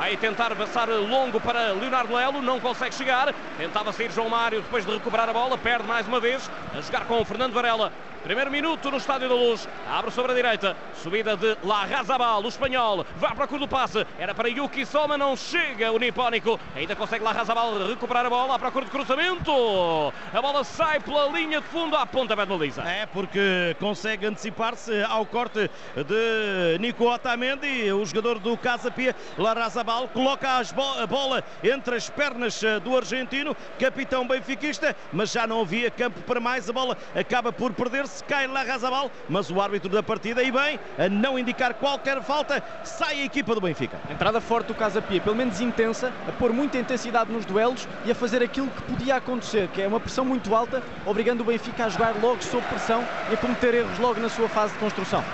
vai 0.00 0.16
tentar 0.16 0.54
passar 0.56 0.88
longo 0.88 1.38
para 1.40 1.72
Leonardo 1.72 2.14
Lelo, 2.14 2.40
não 2.40 2.58
consegue 2.58 2.94
chegar, 2.94 3.34
tentava 3.58 3.92
sair 3.92 4.10
João 4.10 4.30
Mário 4.30 4.62
depois 4.62 4.86
de 4.86 4.92
recuperar 4.92 5.28
a 5.28 5.32
bola, 5.32 5.58
perde 5.58 5.86
mais 5.86 6.08
uma 6.08 6.18
vez, 6.18 6.50
a 6.74 6.80
jogar 6.80 7.04
com 7.04 7.20
o 7.20 7.24
Fernando 7.24 7.52
Varela, 7.52 7.92
Primeiro 8.22 8.50
minuto 8.50 8.90
no 8.90 8.98
Estádio 8.98 9.30
da 9.30 9.34
Luz. 9.34 9.66
Abre 9.88 10.10
sobre 10.10 10.32
a 10.32 10.34
direita. 10.34 10.76
Subida 11.02 11.38
de 11.38 11.56
Larrazabal, 11.64 12.44
o 12.44 12.48
espanhol. 12.48 13.06
Vai 13.16 13.34
para 13.34 13.54
o 13.54 13.58
do 13.58 13.66
passe. 13.66 14.06
Era 14.18 14.34
para 14.34 14.48
Yuki 14.48 14.84
Soma, 14.84 15.16
não 15.16 15.34
chega 15.34 15.90
o 15.90 15.98
nipónico. 15.98 16.60
Ainda 16.76 16.94
consegue 16.94 17.24
Larrazabal 17.24 17.86
recuperar 17.88 18.26
a 18.26 18.30
bola 18.30 18.56
à 18.56 18.58
procura 18.58 18.84
de 18.84 18.90
cruzamento. 18.90 19.50
A 20.34 20.42
bola 20.42 20.62
sai 20.64 21.00
pela 21.00 21.28
linha 21.28 21.62
de 21.62 21.66
fundo 21.68 21.96
à 21.96 22.06
ponta 22.06 22.36
de 22.36 22.44
baliza. 22.44 22.82
É, 22.82 23.06
porque 23.06 23.74
consegue 23.80 24.26
antecipar-se 24.26 25.02
ao 25.04 25.24
corte 25.24 25.70
de 25.96 26.78
Nico 26.78 27.10
Otamendi, 27.10 27.90
o 27.90 28.04
jogador 28.04 28.38
do 28.38 28.54
Casa 28.58 28.90
Pia. 28.90 29.16
Larrazabal 29.38 30.08
coloca 30.08 30.46
a 30.58 31.06
bola 31.06 31.42
entre 31.64 31.96
as 31.96 32.10
pernas 32.10 32.62
eh, 32.62 32.78
do 32.80 32.94
argentino, 32.96 33.56
capitão 33.78 34.28
benfiquista, 34.28 34.94
mas 35.10 35.32
já 35.32 35.46
não 35.46 35.62
havia 35.62 35.90
campo 35.90 36.20
para 36.20 36.38
mais. 36.38 36.68
A 36.68 36.72
bola 36.72 36.98
acaba 37.14 37.50
por 37.50 37.72
perder 37.72 38.09
se 38.10 38.24
cai 38.24 38.46
Larrazabal, 38.46 39.10
mas 39.28 39.50
o 39.50 39.60
árbitro 39.60 39.88
da 39.88 40.02
partida, 40.02 40.42
e 40.42 40.50
bem, 40.50 40.78
a 40.98 41.08
não 41.08 41.38
indicar 41.38 41.74
qualquer 41.74 42.22
falta, 42.22 42.62
sai 42.84 43.20
a 43.20 43.24
equipa 43.24 43.54
do 43.54 43.60
Benfica. 43.60 43.98
Entrada 44.10 44.40
forte 44.40 44.68
do 44.68 44.74
Casa 44.74 45.00
Pia, 45.00 45.20
pelo 45.20 45.36
menos 45.36 45.60
intensa, 45.60 46.12
a 46.28 46.32
pôr 46.32 46.52
muita 46.52 46.78
intensidade 46.78 47.32
nos 47.32 47.44
duelos 47.44 47.88
e 48.04 48.10
a 48.10 48.14
fazer 48.14 48.42
aquilo 48.42 48.68
que 48.68 48.82
podia 48.82 49.16
acontecer, 49.16 49.68
que 49.68 49.80
é 49.80 49.88
uma 49.88 50.00
pressão 50.00 50.24
muito 50.24 50.54
alta, 50.54 50.82
obrigando 51.06 51.42
o 51.42 51.46
Benfica 51.46 51.86
a 51.86 51.88
jogar 51.88 52.14
logo 52.20 52.42
sob 52.42 52.66
pressão 52.66 53.06
e 53.30 53.34
a 53.34 53.36
cometer 53.36 53.74
erros 53.74 53.98
logo 53.98 54.20
na 54.20 54.28
sua 54.28 54.48
fase 54.48 54.72
de 54.72 54.78
construção. 54.78 55.24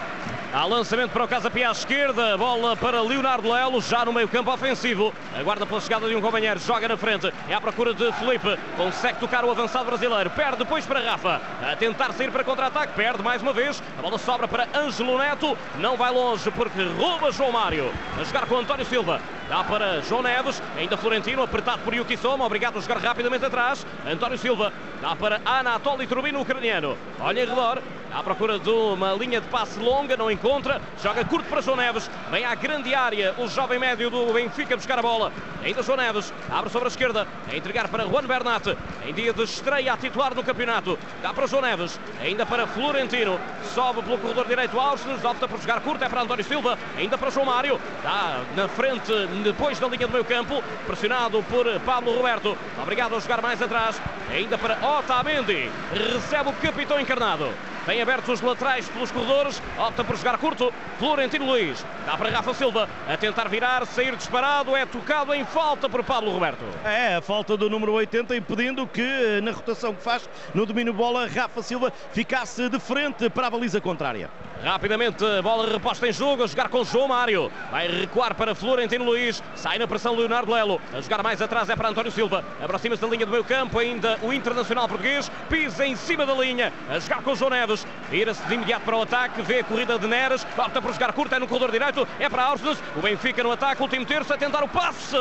Há 0.56 0.64
lançamento 0.64 1.10
para 1.10 1.22
o 1.22 1.28
Casa 1.28 1.50
Pia 1.50 1.68
à 1.68 1.70
esquerda, 1.70 2.34
bola 2.38 2.74
para 2.74 3.02
Leonardo 3.02 3.52
Lelo, 3.52 3.78
já 3.82 4.06
no 4.06 4.12
meio 4.14 4.26
campo 4.26 4.50
ofensivo. 4.50 5.12
Aguarda 5.38 5.66
pela 5.66 5.82
chegada 5.82 6.08
de 6.08 6.16
um 6.16 6.20
companheiro, 6.22 6.58
joga 6.58 6.88
na 6.88 6.96
frente, 6.96 7.30
é 7.46 7.52
à 7.52 7.60
procura 7.60 7.92
de 7.92 8.10
Felipe, 8.12 8.58
consegue 8.74 9.20
tocar 9.20 9.44
o 9.44 9.50
avançado 9.50 9.84
brasileiro, 9.84 10.30
perde 10.30 10.56
depois 10.56 10.86
para 10.86 11.10
Rafa, 11.10 11.42
a 11.60 11.76
tentar 11.76 12.10
sair 12.14 12.30
para 12.30 12.42
contra-ataque, 12.42 12.94
perde 12.94 13.22
mais 13.22 13.42
uma 13.42 13.52
vez, 13.52 13.82
a 13.98 14.00
bola 14.00 14.16
sobra 14.16 14.48
para 14.48 14.66
Ângelo 14.74 15.18
Neto, 15.18 15.58
não 15.78 15.94
vai 15.94 16.10
longe 16.10 16.50
porque 16.50 16.82
rouba 16.98 17.30
João 17.30 17.52
Mário, 17.52 17.92
a 18.18 18.24
jogar 18.24 18.46
com 18.46 18.56
António 18.56 18.86
Silva, 18.86 19.20
dá 19.48 19.62
para 19.64 20.00
João 20.02 20.22
Neves, 20.22 20.62
ainda 20.76 20.96
Florentino, 20.96 21.42
apertado 21.42 21.82
por 21.82 21.94
Yuki 21.94 22.16
Soma, 22.16 22.44
obrigado 22.44 22.78
a 22.78 22.80
jogar 22.80 22.98
rapidamente 22.98 23.44
atrás, 23.44 23.86
António 24.06 24.38
Silva, 24.38 24.72
dá 25.00 25.14
para 25.14 25.40
Anatoly 25.44 26.06
Turbino, 26.06 26.40
ucraniano, 26.40 26.96
olha 27.20 27.42
em 27.42 27.46
redor, 27.46 27.80
à 28.12 28.22
procura 28.22 28.58
de 28.58 28.70
uma 28.70 29.12
linha 29.12 29.40
de 29.40 29.48
passe 29.48 29.78
longa, 29.78 30.16
não 30.16 30.30
encontra, 30.30 30.80
joga 31.02 31.24
curto 31.24 31.48
para 31.48 31.60
João 31.60 31.76
Neves, 31.76 32.10
vem 32.30 32.44
à 32.44 32.54
grande 32.54 32.94
área 32.94 33.34
o 33.38 33.48
jovem 33.48 33.78
médio 33.78 34.10
do 34.10 34.32
Benfica 34.32 34.76
buscar 34.76 34.98
a 34.98 35.02
bola, 35.02 35.32
ainda 35.64 35.82
João 35.82 35.98
Neves, 35.98 36.32
abre 36.50 36.70
sobre 36.70 36.86
a 36.86 36.90
esquerda, 36.90 37.26
a 37.50 37.56
entregar 37.56 37.88
para 37.88 38.06
Juan 38.06 38.24
Bernat, 38.24 38.76
em 39.06 39.12
dia 39.12 39.32
de 39.32 39.42
estreia 39.42 39.92
a 39.92 39.96
titular 39.96 40.34
no 40.34 40.42
campeonato, 40.42 40.98
dá 41.22 41.32
para 41.32 41.46
João 41.46 41.62
Neves, 41.62 42.00
ainda 42.20 42.46
para 42.46 42.66
Florentino, 42.66 43.38
sobe 43.74 44.02
pelo 44.02 44.18
corredor 44.18 44.46
direito 44.46 44.78
Ausnes, 44.78 45.24
opta 45.24 45.46
por 45.46 45.60
jogar 45.60 45.80
curto, 45.80 46.02
é 46.04 46.08
para 46.08 46.22
António 46.22 46.44
Silva, 46.44 46.78
ainda 46.96 47.18
para 47.18 47.30
João 47.30 47.46
Mário, 47.46 47.80
dá 48.02 48.40
na 48.56 48.68
frente, 48.68 49.12
depois 49.42 49.78
da 49.78 49.88
linha 49.88 50.06
do 50.06 50.12
meio 50.12 50.24
campo, 50.24 50.62
pressionado 50.86 51.42
por 51.44 51.66
Pablo 51.80 52.14
Roberto, 52.14 52.56
obrigado 52.80 53.14
a 53.14 53.20
jogar 53.20 53.42
mais 53.42 53.60
atrás, 53.60 54.00
ainda 54.30 54.56
para 54.58 54.78
Otamendi, 54.98 55.70
recebe 55.92 56.50
o 56.50 56.52
capitão 56.54 57.00
encarnado. 57.00 57.50
Tem 57.86 58.02
abertos 58.02 58.28
os 58.28 58.40
laterais 58.40 58.88
pelos 58.88 59.12
corredores, 59.12 59.62
opta 59.78 60.02
por 60.02 60.16
jogar 60.16 60.38
curto. 60.38 60.74
Florentino 60.98 61.46
Luiz 61.46 61.86
dá 62.04 62.16
para 62.16 62.30
Rafa 62.30 62.52
Silva 62.52 62.88
a 63.08 63.16
tentar 63.16 63.48
virar, 63.48 63.86
sair 63.86 64.16
disparado, 64.16 64.74
é 64.74 64.84
tocado 64.84 65.32
em 65.32 65.44
falta 65.44 65.88
por 65.88 66.02
Pablo 66.02 66.32
Roberto. 66.32 66.64
É, 66.84 67.14
a 67.14 67.22
falta 67.22 67.56
do 67.56 67.70
número 67.70 67.92
80 67.92 68.34
impedindo 68.34 68.88
que 68.88 69.40
na 69.40 69.52
rotação 69.52 69.94
que 69.94 70.02
faz 70.02 70.28
no 70.52 70.66
domínio 70.66 70.92
bola, 70.92 71.28
Rafa 71.28 71.62
Silva 71.62 71.92
ficasse 72.12 72.68
de 72.68 72.80
frente 72.80 73.30
para 73.30 73.46
a 73.46 73.50
baliza 73.50 73.80
contrária. 73.80 74.28
Rapidamente, 74.64 75.22
bola 75.42 75.70
reposta 75.70 76.08
em 76.08 76.12
jogo, 76.12 76.42
a 76.42 76.46
jogar 76.46 76.68
com 76.68 76.82
João 76.82 77.08
Mário. 77.08 77.52
Vai 77.70 77.86
recuar 77.88 78.34
para 78.34 78.54
Florentino 78.54 79.04
Luiz. 79.04 79.25
Sai 79.54 79.78
na 79.78 79.86
pressão 79.86 80.14
Leonardo 80.14 80.52
Lelo. 80.52 80.80
A 80.92 81.00
jogar 81.00 81.22
mais 81.22 81.40
atrás 81.42 81.68
é 81.68 81.76
para 81.76 81.88
António 81.88 82.10
Silva. 82.12 82.44
Aproxima-se 82.62 83.02
da 83.02 83.08
linha 83.08 83.26
do 83.26 83.32
meio 83.32 83.44
campo. 83.44 83.78
Ainda 83.78 84.18
o 84.22 84.32
internacional 84.32 84.88
português. 84.88 85.30
Pisa 85.48 85.86
em 85.86 85.96
cima 85.96 86.24
da 86.24 86.34
linha. 86.34 86.72
A 86.88 86.98
jogar 86.98 87.22
com 87.22 87.34
João 87.34 87.50
Neves. 87.50 87.86
Vira-se 88.10 88.42
de 88.46 88.54
imediato 88.54 88.84
para 88.84 88.96
o 88.96 89.02
ataque. 89.02 89.42
Vê 89.42 89.60
a 89.60 89.64
corrida 89.64 89.98
de 89.98 90.06
Neres. 90.06 90.46
Opta 90.56 90.80
por 90.80 90.92
jogar 90.92 91.12
curto. 91.12 91.34
É 91.34 91.38
no 91.38 91.46
corredor 91.46 91.70
direito. 91.70 92.06
É 92.18 92.28
para 92.28 92.44
Ausnes. 92.44 92.78
O 92.96 93.00
Benfica 93.00 93.42
no 93.42 93.52
ataque. 93.52 93.82
Último 93.82 94.04
terço 94.04 94.32
a 94.32 94.36
tentar 94.36 94.62
o 94.62 94.68
passe. 94.68 95.16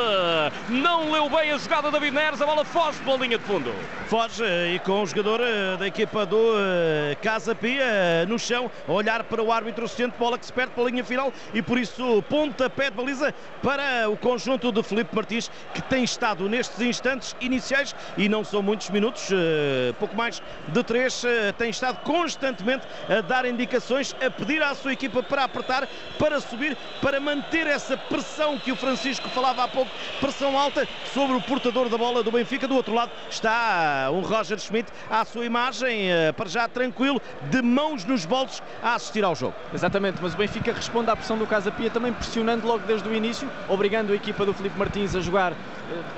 Não 0.68 1.10
leu 1.10 1.28
bem 1.28 1.50
a 1.50 1.58
jogada 1.58 1.90
David 1.90 2.14
Neres. 2.14 2.40
A 2.40 2.46
bola 2.46 2.64
foge 2.64 2.98
pela 3.00 3.16
linha 3.16 3.38
de 3.38 3.44
fundo. 3.44 3.74
Foge 4.06 4.44
e 4.44 4.78
com 4.80 5.02
o 5.02 5.06
jogador 5.06 5.40
eh, 5.40 5.76
da 5.76 5.86
equipa 5.86 6.24
do 6.26 6.54
eh, 6.56 7.16
Casa 7.22 7.54
Pia 7.54 7.82
eh, 7.82 8.26
no 8.26 8.38
chão. 8.38 8.70
A 8.86 8.92
olhar 8.92 9.24
para 9.24 9.42
o 9.42 9.50
árbitro 9.50 9.84
assistente, 9.84 10.14
bola 10.18 10.38
que 10.38 10.46
se 10.46 10.52
perde 10.52 10.72
pela 10.72 10.90
linha 10.90 11.04
final 11.04 11.32
e 11.52 11.62
por 11.62 11.78
isso 11.78 12.22
pontapé 12.28 12.90
de 12.90 12.96
baliza 12.96 13.34
para 13.62 13.82
o 14.04 14.16
conjunto 14.16 14.70
de 14.70 14.82
Felipe 14.82 15.14
Martins 15.14 15.50
que 15.72 15.82
tem 15.82 16.04
estado 16.04 16.48
nestes 16.48 16.80
instantes 16.80 17.34
iniciais 17.40 17.94
e 18.16 18.28
não 18.28 18.44
são 18.44 18.62
muitos 18.62 18.90
minutos, 18.90 19.28
eh, 19.32 19.94
pouco 19.98 20.16
mais 20.16 20.42
de 20.68 20.82
três, 20.82 21.24
eh, 21.24 21.52
tem 21.52 21.70
estado 21.70 22.02
constantemente 22.02 22.86
a 23.08 23.20
dar 23.20 23.46
indicações, 23.46 24.14
a 24.24 24.30
pedir 24.30 24.62
à 24.62 24.74
sua 24.74 24.92
equipa 24.92 25.22
para 25.22 25.44
apertar, 25.44 25.88
para 26.18 26.40
subir, 26.40 26.76
para 27.00 27.20
manter 27.20 27.66
essa 27.66 27.96
pressão 27.96 28.58
que 28.58 28.72
o 28.72 28.76
Francisco 28.76 29.28
falava 29.30 29.64
há 29.64 29.68
pouco, 29.68 29.90
pressão 30.20 30.58
alta 30.58 30.86
sobre 31.12 31.36
o 31.36 31.40
portador 31.40 31.88
da 31.88 31.96
bola 31.96 32.22
do 32.22 32.30
Benfica. 32.30 32.66
Do 32.66 32.76
outro 32.76 32.94
lado 32.94 33.10
está 33.30 34.10
um 34.12 34.20
Roger 34.20 34.58
Schmidt 34.58 34.90
à 35.10 35.24
sua 35.24 35.44
imagem, 35.44 36.10
eh, 36.10 36.32
para 36.32 36.48
já 36.48 36.68
tranquilo, 36.68 37.20
de 37.50 37.62
mãos 37.62 38.04
nos 38.04 38.24
bolsos 38.24 38.62
a 38.82 38.94
assistir 38.94 39.24
ao 39.24 39.34
jogo. 39.34 39.54
Exatamente, 39.72 40.18
mas 40.20 40.34
o 40.34 40.36
Benfica 40.36 40.72
responde 40.72 41.10
à 41.10 41.16
pressão 41.16 41.38
do 41.38 41.46
Casa 41.46 41.70
Pia 41.70 41.90
também 41.90 42.12
pressionando 42.12 42.66
logo 42.66 42.86
desde 42.86 43.08
o 43.08 43.14
início, 43.14 43.50
obrigando 43.86 44.12
a 44.12 44.16
equipa 44.16 44.44
do 44.44 44.52
Felipe 44.52 44.76
Martins 44.76 45.14
a 45.14 45.20
jogar, 45.20 45.52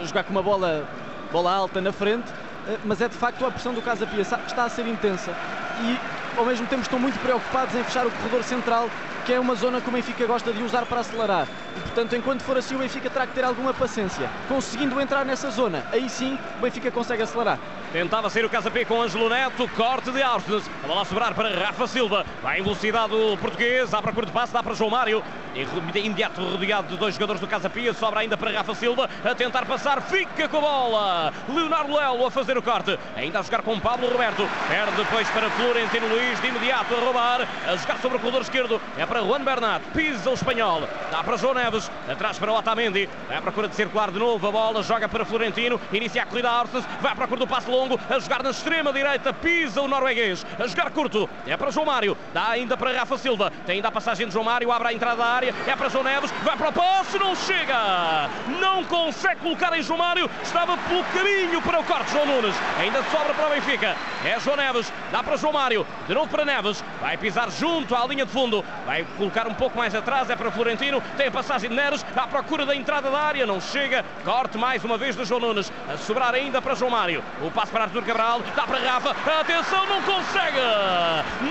a 0.00 0.02
jogar 0.02 0.24
com 0.24 0.30
uma 0.30 0.42
bola, 0.42 0.88
bola 1.30 1.52
alta 1.52 1.82
na 1.82 1.92
frente, 1.92 2.24
eh, 2.66 2.78
mas 2.82 2.98
é 3.02 3.08
de 3.08 3.14
facto 3.14 3.44
a 3.44 3.50
pressão 3.50 3.74
do 3.74 3.82
Casa 3.82 4.06
Pia 4.06 4.22
está 4.22 4.64
a 4.64 4.70
ser 4.70 4.86
intensa 4.86 5.36
e 5.82 5.98
ao 6.38 6.46
mesmo 6.46 6.66
tempo 6.66 6.80
estão 6.80 6.98
muito 6.98 7.20
preocupados 7.20 7.74
em 7.74 7.84
fechar 7.84 8.06
o 8.06 8.10
corredor 8.10 8.42
central, 8.42 8.88
que 9.26 9.34
é 9.34 9.38
uma 9.38 9.54
zona 9.54 9.82
que 9.82 9.88
o 9.90 9.92
Benfica 9.92 10.24
gosta 10.24 10.50
de 10.50 10.62
usar 10.62 10.86
para 10.86 11.00
acelerar. 11.00 11.46
E, 11.76 11.80
portanto, 11.80 12.16
enquanto 12.16 12.40
for 12.40 12.56
assim, 12.56 12.74
o 12.74 12.78
Benfica 12.78 13.10
terá 13.10 13.26
que 13.26 13.34
ter 13.34 13.44
alguma 13.44 13.74
paciência. 13.74 14.30
Conseguindo 14.48 14.98
entrar 14.98 15.26
nessa 15.26 15.50
zona, 15.50 15.84
aí 15.92 16.08
sim 16.08 16.38
o 16.56 16.62
Benfica 16.62 16.90
consegue 16.90 17.22
acelerar. 17.22 17.58
Tentava 17.92 18.28
sair 18.28 18.44
o 18.44 18.50
Casapé 18.50 18.84
com 18.84 19.00
Ângelo 19.00 19.30
Neto, 19.30 19.66
corte 19.74 20.10
de 20.10 20.22
Ausnes. 20.22 20.68
A 20.84 20.86
bola 20.86 21.02
a 21.02 21.04
sobrar 21.06 21.34
para 21.34 21.48
Rafa 21.48 21.86
Silva. 21.86 22.26
Vai 22.42 22.60
em 22.60 22.62
velocidade 22.62 23.14
o 23.14 23.36
português, 23.38 23.90
dá 23.90 24.02
para 24.02 24.12
curto 24.12 24.30
passe, 24.30 24.52
dá 24.52 24.62
para 24.62 24.74
João 24.74 24.90
Mário. 24.90 25.24
Imediato 25.54 26.40
rodeado 26.42 26.88
de 26.88 26.96
dois 26.96 27.14
jogadores 27.14 27.40
do 27.40 27.48
Casa 27.48 27.70
Pia, 27.70 27.92
sobra 27.94 28.20
ainda 28.20 28.36
para 28.36 28.52
Rafa 28.52 28.74
Silva, 28.74 29.08
a 29.24 29.34
tentar 29.34 29.64
passar, 29.64 30.02
fica 30.02 30.46
com 30.48 30.58
a 30.58 30.60
bola. 30.60 31.32
Leonardo 31.48 31.96
Lelo 31.96 32.26
a 32.26 32.30
fazer 32.30 32.56
o 32.56 32.62
corte, 32.62 32.96
ainda 33.16 33.40
a 33.40 33.42
jogar 33.42 33.62
com 33.62 33.80
Pablo 33.80 34.08
Roberto. 34.08 34.46
Perde 34.68 34.94
depois 34.96 35.28
para 35.30 35.50
Florentino 35.50 36.06
Luiz, 36.08 36.40
de 36.40 36.48
imediato 36.48 36.94
a 36.94 37.00
roubar, 37.00 37.48
a 37.66 37.74
jogar 37.74 37.98
sobre 37.98 38.18
o 38.18 38.20
corredor 38.20 38.42
esquerdo. 38.42 38.80
É 38.96 39.06
para 39.06 39.20
Juan 39.22 39.40
Bernat, 39.40 39.82
pisa 39.94 40.30
o 40.30 40.34
espanhol, 40.34 40.82
dá 41.10 41.24
para 41.24 41.36
João 41.38 41.54
Neves, 41.54 41.90
atrás 42.08 42.38
para 42.38 42.52
Otamendi. 42.52 43.08
Vai 43.26 43.38
à 43.38 43.42
procura 43.42 43.66
de 43.66 43.74
circular 43.74 44.10
de 44.10 44.18
novo 44.18 44.46
a 44.46 44.52
bola, 44.52 44.82
joga 44.82 45.08
para 45.08 45.24
Florentino, 45.24 45.80
inicia 45.90 46.22
a 46.22 46.26
corrida 46.26 46.50
a 46.50 46.60
Arces, 46.60 46.84
vai 47.00 47.12
à 47.12 47.16
procura 47.16 47.40
do 47.40 47.46
passe 47.46 47.68
longo, 47.78 48.00
a 48.10 48.18
jogar 48.18 48.42
na 48.42 48.50
extrema 48.50 48.92
direita, 48.92 49.32
pisa 49.32 49.80
o 49.80 49.88
norueguês, 49.88 50.44
a 50.58 50.66
jogar 50.66 50.90
curto, 50.90 51.28
é 51.46 51.56
para 51.56 51.70
João 51.70 51.86
Mário, 51.86 52.16
dá 52.34 52.48
ainda 52.48 52.76
para 52.76 52.92
Rafa 52.92 53.16
Silva, 53.18 53.52
tem 53.66 53.76
ainda 53.76 53.88
a 53.88 53.92
passagem 53.92 54.26
de 54.26 54.32
João 54.32 54.44
Mário, 54.44 54.72
abre 54.72 54.88
a 54.88 54.92
entrada 54.92 55.16
da 55.16 55.26
área, 55.26 55.54
é 55.66 55.76
para 55.76 55.88
João 55.88 56.04
Neves, 56.04 56.30
vai 56.42 56.56
para 56.56 56.68
o 56.68 56.72
passe, 56.72 57.18
não 57.18 57.34
chega, 57.36 58.28
não 58.60 58.84
consegue 58.84 59.40
colocar 59.40 59.76
em 59.78 59.82
João 59.82 59.98
Mário, 59.98 60.28
estava 60.42 60.76
pelo 60.76 61.04
caminho 61.04 61.62
para 61.62 61.80
o 61.80 61.84
corte, 61.84 62.10
João 62.10 62.26
Nunes, 62.26 62.54
ainda 62.78 63.02
sobra 63.04 63.34
para 63.34 63.46
o 63.46 63.50
Benfica, 63.50 63.96
é 64.24 64.40
João 64.40 64.56
Neves, 64.56 64.92
dá 65.12 65.22
para 65.22 65.36
João 65.36 65.52
Mário, 65.52 65.86
de 66.06 66.14
novo 66.14 66.28
para 66.28 66.44
Neves, 66.44 66.82
vai 67.00 67.16
pisar 67.16 67.50
junto 67.50 67.94
à 67.94 68.06
linha 68.06 68.26
de 68.26 68.32
fundo, 68.32 68.64
vai 68.84 69.06
colocar 69.16 69.46
um 69.46 69.54
pouco 69.54 69.78
mais 69.78 69.94
atrás, 69.94 70.28
é 70.30 70.36
para 70.36 70.50
Florentino, 70.50 71.02
tem 71.16 71.28
a 71.28 71.30
passagem 71.30 71.70
de 71.70 71.76
Neres, 71.76 72.04
à 72.16 72.26
procura 72.26 72.66
da 72.66 72.74
entrada 72.74 73.10
da 73.10 73.18
área, 73.18 73.46
não 73.46 73.60
chega, 73.60 74.04
corte 74.24 74.58
mais 74.58 74.84
uma 74.84 74.98
vez 74.98 75.16
de 75.16 75.24
João 75.24 75.40
Nunes, 75.40 75.72
a 75.88 75.96
sobrar 75.96 76.34
ainda 76.34 76.60
para 76.60 76.74
João 76.74 76.90
Mário, 76.90 77.22
o 77.42 77.50
passe 77.50 77.67
para 77.70 77.84
Arthur 77.84 78.04
Cabral, 78.04 78.42
dá 78.54 78.66
para 78.66 78.78
Rafa, 78.78 79.10
atenção, 79.40 79.86
não 79.86 80.02
consegue, 80.02 80.58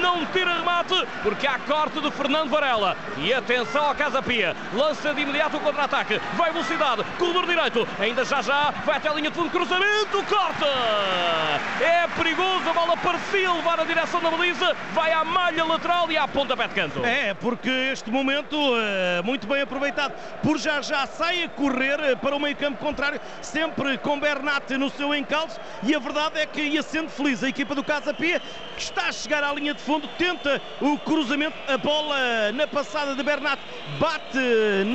não 0.01 0.25
tira 0.27 0.53
remate, 0.53 1.07
porque 1.23 1.45
há 1.47 1.59
corte 1.59 1.99
de 1.99 2.11
Fernando 2.11 2.49
Varela, 2.49 2.95
e 3.17 3.33
atenção 3.33 3.85
ao 3.85 3.95
Casa 3.95 4.21
Pia, 4.21 4.55
lança 4.73 5.13
de 5.13 5.21
imediato 5.21 5.57
o 5.57 5.59
contra-ataque, 5.59 6.19
vai 6.35 6.51
velocidade, 6.51 7.03
corredor 7.17 7.45
direito, 7.45 7.87
ainda 7.99 8.23
já 8.25 8.41
já, 8.41 8.71
vai 8.85 8.97
até 8.97 9.09
a 9.09 9.13
linha 9.13 9.29
de 9.29 9.35
fundo, 9.35 9.49
cruzamento, 9.49 10.23
corte, 10.23 10.65
é 11.81 12.06
perigoso, 12.17 12.67
a 12.67 12.73
bola 12.73 12.97
parecia 12.97 13.53
levar 13.53 13.79
a 13.79 13.83
direção 13.83 14.19
da 14.19 14.31
baliza, 14.31 14.75
vai 14.93 15.11
à 15.11 15.23
malha 15.23 15.63
lateral 15.63 16.11
e 16.11 16.17
à 16.17 16.27
pontapé 16.27 16.67
de 16.67 16.73
canto. 16.73 17.05
É, 17.05 17.33
porque 17.35 17.69
este 17.69 18.09
momento, 18.09 18.55
uh, 18.55 19.23
muito 19.23 19.45
bem 19.45 19.61
aproveitado, 19.61 20.13
por 20.41 20.57
já 20.57 20.81
já 20.81 21.05
sai 21.05 21.43
a 21.43 21.49
correr 21.49 21.99
uh, 21.99 22.17
para 22.17 22.35
o 22.35 22.39
meio 22.39 22.55
campo 22.55 22.79
contrário, 22.83 23.21
sempre 23.41 23.97
com 23.99 24.19
Bernat 24.19 24.71
no 24.77 24.89
seu 24.89 25.13
encalço, 25.13 25.59
e 25.83 25.93
a 25.93 25.99
verdade 25.99 26.39
é 26.39 26.45
que 26.45 26.61
ia 26.61 26.81
sendo 26.81 27.09
feliz 27.09 27.43
a 27.43 27.49
equipa 27.49 27.75
do 27.75 27.83
Casa 27.83 28.13
Pia, 28.13 28.39
que 28.75 28.81
está 28.81 29.07
a 29.07 29.11
chegar 29.11 29.43
à 29.43 29.53
linha 29.53 29.75
de 29.75 29.81
fundo, 29.81 30.07
tenta 30.17 30.59
o 30.81 30.97
cruzamento, 30.97 31.55
a 31.67 31.77
bola 31.77 32.51
na 32.51 32.65
passada 32.67 33.13
de 33.15 33.21
Bernat, 33.21 33.59
bate 33.99 34.39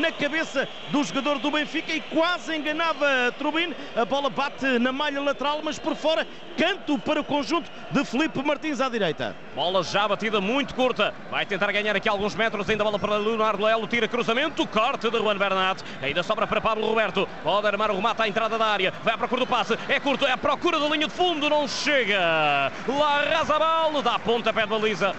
na 0.00 0.10
cabeça 0.10 0.68
do 0.90 1.04
jogador 1.04 1.38
do 1.38 1.50
Benfica 1.50 1.92
e 1.92 2.00
quase 2.00 2.56
enganava 2.56 3.32
Trubin, 3.38 3.74
a 3.94 4.04
bola 4.04 4.28
bate 4.28 4.66
na 4.80 4.90
malha 4.90 5.20
lateral, 5.20 5.60
mas 5.62 5.78
por 5.78 5.94
fora, 5.94 6.26
canto 6.56 6.98
para 6.98 7.11
o 7.20 7.24
conjunto 7.24 7.70
de 7.90 8.04
Felipe 8.04 8.42
Martins 8.42 8.80
à 8.80 8.88
direita. 8.88 9.36
Bola 9.54 9.82
já 9.82 10.06
batida 10.08 10.40
muito 10.40 10.74
curta, 10.74 11.14
vai 11.30 11.44
tentar 11.44 11.70
ganhar 11.72 11.94
aqui 11.94 12.08
alguns 12.08 12.34
metros, 12.34 12.68
ainda 12.68 12.84
bola 12.84 12.98
para 12.98 13.16
Leonardo 13.16 13.64
Lelo, 13.64 13.86
tira 13.86 14.08
cruzamento, 14.08 14.66
corte 14.66 15.10
de 15.10 15.18
Juan 15.18 15.36
Bernat, 15.36 15.82
ainda 16.00 16.22
sobra 16.22 16.46
para 16.46 16.60
Pablo 16.60 16.86
Roberto, 16.86 17.28
pode 17.42 17.66
armar 17.66 17.90
o 17.90 17.96
remate 17.96 18.22
à 18.22 18.28
entrada 18.28 18.58
da 18.58 18.66
área, 18.66 18.92
vai 19.02 19.14
à 19.14 19.18
procura 19.18 19.40
do 19.42 19.46
passe, 19.46 19.78
é 19.88 20.00
curto, 20.00 20.26
é 20.26 20.32
à 20.32 20.38
procura 20.38 20.78
da 20.78 20.88
linha 20.88 21.06
de 21.06 21.12
fundo, 21.12 21.48
não 21.48 21.68
chega, 21.68 22.72
lá 22.88 23.22
Razabal, 23.30 24.02
dá 24.02 24.18
ponta 24.18 24.52
pé 24.52 24.62
de 24.62 24.68
baliza, 24.68 25.14